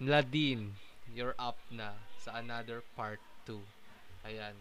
Nadine, 0.00 0.74
you're 1.12 1.38
up 1.38 1.60
na 1.70 1.94
sa 2.18 2.40
another 2.40 2.82
part 2.98 3.20
2. 3.46 3.60
Ayan. 4.26 4.56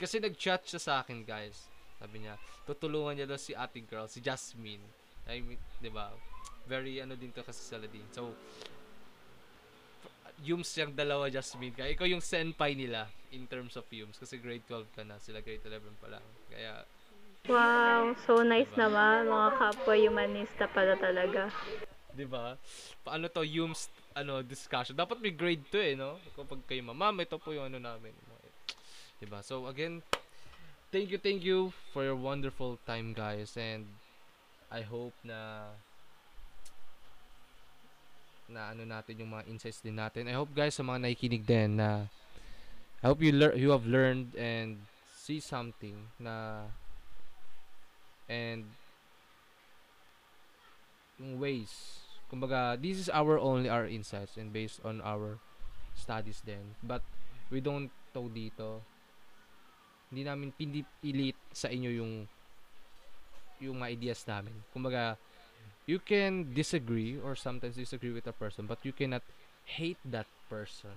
Kasi 0.00 0.22
nag-chat 0.22 0.64
siya 0.64 0.80
sa 0.80 0.92
akin, 1.02 1.26
guys. 1.26 1.68
Sabi 2.00 2.24
niya, 2.24 2.40
tutulungan 2.64 3.12
niya 3.12 3.28
daw 3.28 3.36
si 3.36 3.52
ate 3.52 3.84
girl, 3.84 4.08
si 4.08 4.24
Jasmine. 4.24 4.80
I 5.28 5.44
mean, 5.44 5.60
'di 5.84 5.92
ba? 5.92 6.08
Very 6.64 6.96
ano 7.04 7.12
din 7.12 7.28
to 7.36 7.44
kasi 7.44 7.60
sa 7.60 7.76
Ladin. 7.76 8.08
So, 8.16 8.32
Yums 10.40 10.72
yung 10.80 10.96
dalawa, 10.96 11.28
Jasmine. 11.28 11.76
Kaya 11.76 11.92
ikaw 11.92 12.08
yung 12.08 12.24
senpai 12.24 12.72
nila 12.72 13.04
in 13.32 13.46
terms 13.46 13.74
of 13.78 13.86
Yums. 13.90 14.18
Kasi 14.18 14.38
grade 14.38 14.64
12 14.68 14.90
ka 14.94 15.02
na. 15.02 15.18
Sila 15.22 15.40
grade 15.40 15.62
11 15.64 16.02
pa 16.02 16.08
lang. 16.18 16.24
Kaya, 16.50 16.84
wow 17.48 18.12
so 18.28 18.44
nice 18.44 18.68
Diba? 18.76 18.84
naman 18.84 19.32
mga 19.32 19.50
kapwa 19.56 19.94
humanista 19.96 20.68
pala 20.68 20.92
talaga 21.00 21.48
di 22.14 22.26
ba? 22.26 22.58
Paano 23.06 23.30
to, 23.30 23.46
Yums, 23.46 23.88
ano, 24.12 24.42
discussion. 24.42 24.92
Dapat 24.98 25.22
may 25.22 25.32
grade 25.32 25.64
2 25.72 25.94
eh, 25.94 25.96
no? 25.96 26.18
Kapag 26.34 26.60
kayo, 26.66 26.82
ma'am, 26.84 27.16
ito 27.22 27.38
po 27.38 27.54
yung 27.54 27.70
ano 27.70 27.78
namin. 27.80 28.12
Di 29.16 29.24
ba? 29.24 29.40
So, 29.40 29.64
again, 29.70 30.02
thank 30.90 31.08
you, 31.08 31.16
thank 31.16 31.40
you 31.40 31.72
for 31.94 32.04
your 32.04 32.18
wonderful 32.18 32.76
time, 32.84 33.14
guys. 33.14 33.54
And, 33.56 33.86
I 34.70 34.86
hope 34.86 35.14
na 35.26 35.70
na 38.50 38.74
ano 38.74 38.82
natin 38.82 39.18
yung 39.22 39.30
mga 39.30 39.46
insights 39.46 39.82
din 39.82 39.98
natin. 39.98 40.26
I 40.26 40.34
hope 40.34 40.50
guys 40.54 40.74
sa 40.74 40.82
mga 40.82 41.06
nakikinig 41.06 41.46
din 41.46 41.78
na 41.78 42.10
I 43.00 43.08
hope 43.08 43.24
you 43.24 43.32
learn 43.32 43.56
you 43.56 43.72
have 43.72 43.88
learned 43.88 44.36
and 44.36 44.84
see 45.16 45.40
something 45.40 46.12
na 46.20 46.68
and 48.28 48.68
yung 51.16 51.40
ways. 51.40 52.04
Kumbaga 52.28 52.76
this 52.76 53.00
is 53.00 53.08
our 53.08 53.40
only 53.40 53.72
our 53.72 53.88
insights 53.88 54.36
and 54.36 54.52
based 54.52 54.84
on 54.84 55.00
our 55.00 55.40
studies 55.96 56.44
din. 56.44 56.76
But 56.84 57.00
we 57.48 57.64
don't 57.64 57.88
to 58.12 58.28
dito. 58.28 58.84
Hindi 60.12 60.28
namin 60.28 60.50
pinipilit 60.52 61.38
sa 61.56 61.72
inyo 61.72 61.90
yung 62.04 62.12
yung 63.60 63.76
mga 63.80 63.92
ideas 63.96 64.20
namin. 64.28 64.60
Kumbaga 64.76 65.16
you 65.90 65.98
can 65.98 66.52
disagree 66.52 67.16
or 67.18 67.34
sometimes 67.34 67.74
disagree 67.74 68.12
with 68.12 68.26
a 68.28 68.36
person 68.36 68.68
but 68.68 68.78
you 68.84 68.92
cannot 68.92 69.24
hate 69.64 69.98
that 70.04 70.30
person 70.46 70.94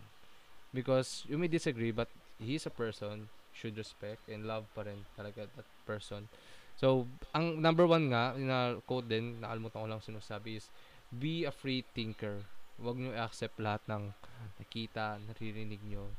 because 0.73 1.23
you 1.29 1.37
may 1.37 1.47
disagree 1.47 1.93
but 1.93 2.09
he's 2.41 2.65
a 2.65 2.73
person 2.73 3.29
should 3.53 3.77
respect 3.77 4.25
and 4.27 4.49
love 4.49 4.65
pa 4.73 4.83
rin 4.83 5.05
talaga 5.13 5.45
that 5.53 5.69
person. 5.85 6.27
So 6.75 7.05
ang 7.37 7.61
number 7.61 7.85
one 7.85 8.09
nga 8.09 8.33
na 8.35 8.81
quote 8.89 9.07
din 9.07 9.39
nakalimutan 9.39 9.85
ko 9.85 9.87
lang 9.87 10.01
sinasabi 10.01 10.57
is 10.57 10.67
be 11.13 11.45
a 11.45 11.53
free 11.53 11.85
thinker. 11.93 12.41
Huwag 12.81 12.97
nyo 12.97 13.13
i-accept 13.13 13.61
lahat 13.61 13.85
ng 13.85 14.11
nakita 14.57 15.21
naririnig 15.21 15.79
nyo. 15.85 16.09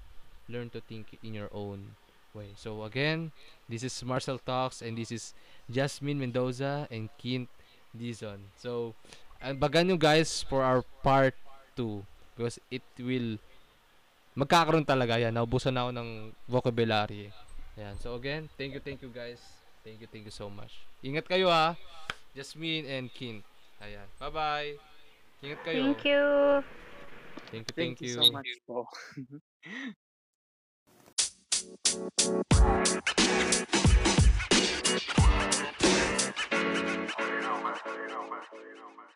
Learn 0.47 0.71
to 0.71 0.79
think 0.79 1.19
in 1.27 1.35
your 1.35 1.51
own 1.51 1.99
way. 2.31 2.55
So 2.55 2.87
again 2.87 3.35
this 3.67 3.83
is 3.83 3.93
Marcel 4.07 4.39
Talks 4.39 4.79
and 4.79 4.95
this 4.95 5.11
is 5.11 5.35
Jasmine 5.67 6.23
Mendoza 6.23 6.87
and 6.95 7.11
Kint 7.19 7.51
Dizon. 7.95 8.51
So, 8.59 8.95
bagan 9.41 9.89
nyo 9.89 9.97
guys 9.97 10.43
for 10.43 10.67
our 10.67 10.83
part 11.07 11.39
2 11.79 12.03
because 12.35 12.59
it 12.71 12.83
will 12.99 13.39
magkakaroon 14.35 14.87
talaga 14.87 15.19
yan. 15.19 15.35
Naubusan 15.35 15.75
na 15.75 15.87
ako 15.87 15.93
ng 15.95 16.11
vocabulary. 16.51 17.31
Ayan. 17.79 17.95
So 17.99 18.15
again, 18.15 18.51
thank 18.55 18.75
you, 18.75 18.83
thank 18.83 19.03
you 19.03 19.11
guys. 19.11 19.43
Thank 19.83 20.03
you, 20.03 20.09
thank 20.11 20.27
you 20.27 20.35
so 20.35 20.51
much. 20.51 20.83
Ingat 21.03 21.27
kayo 21.27 21.51
ha. 21.51 21.79
Jasmine 22.35 22.87
and 22.87 23.07
Kint. 23.15 23.47
Ayan. 23.83 24.07
Bye-bye. 24.19 24.79
Ingat 25.43 25.61
kayo. 25.63 25.81
thank 25.83 26.03
you 26.07 26.23
Thank 27.51 27.67
you, 27.71 27.75
Thank, 27.75 28.01
you 28.01 28.15
so 28.15 28.31
much 28.31 28.51
po. 28.67 28.87
You 37.25 37.41
know, 37.41 37.63
man. 37.63 37.75
You 37.87 38.09
know, 38.09 38.25
man. 38.27 38.43
You 38.55 38.75
know, 38.75 38.91
man. 38.97 39.11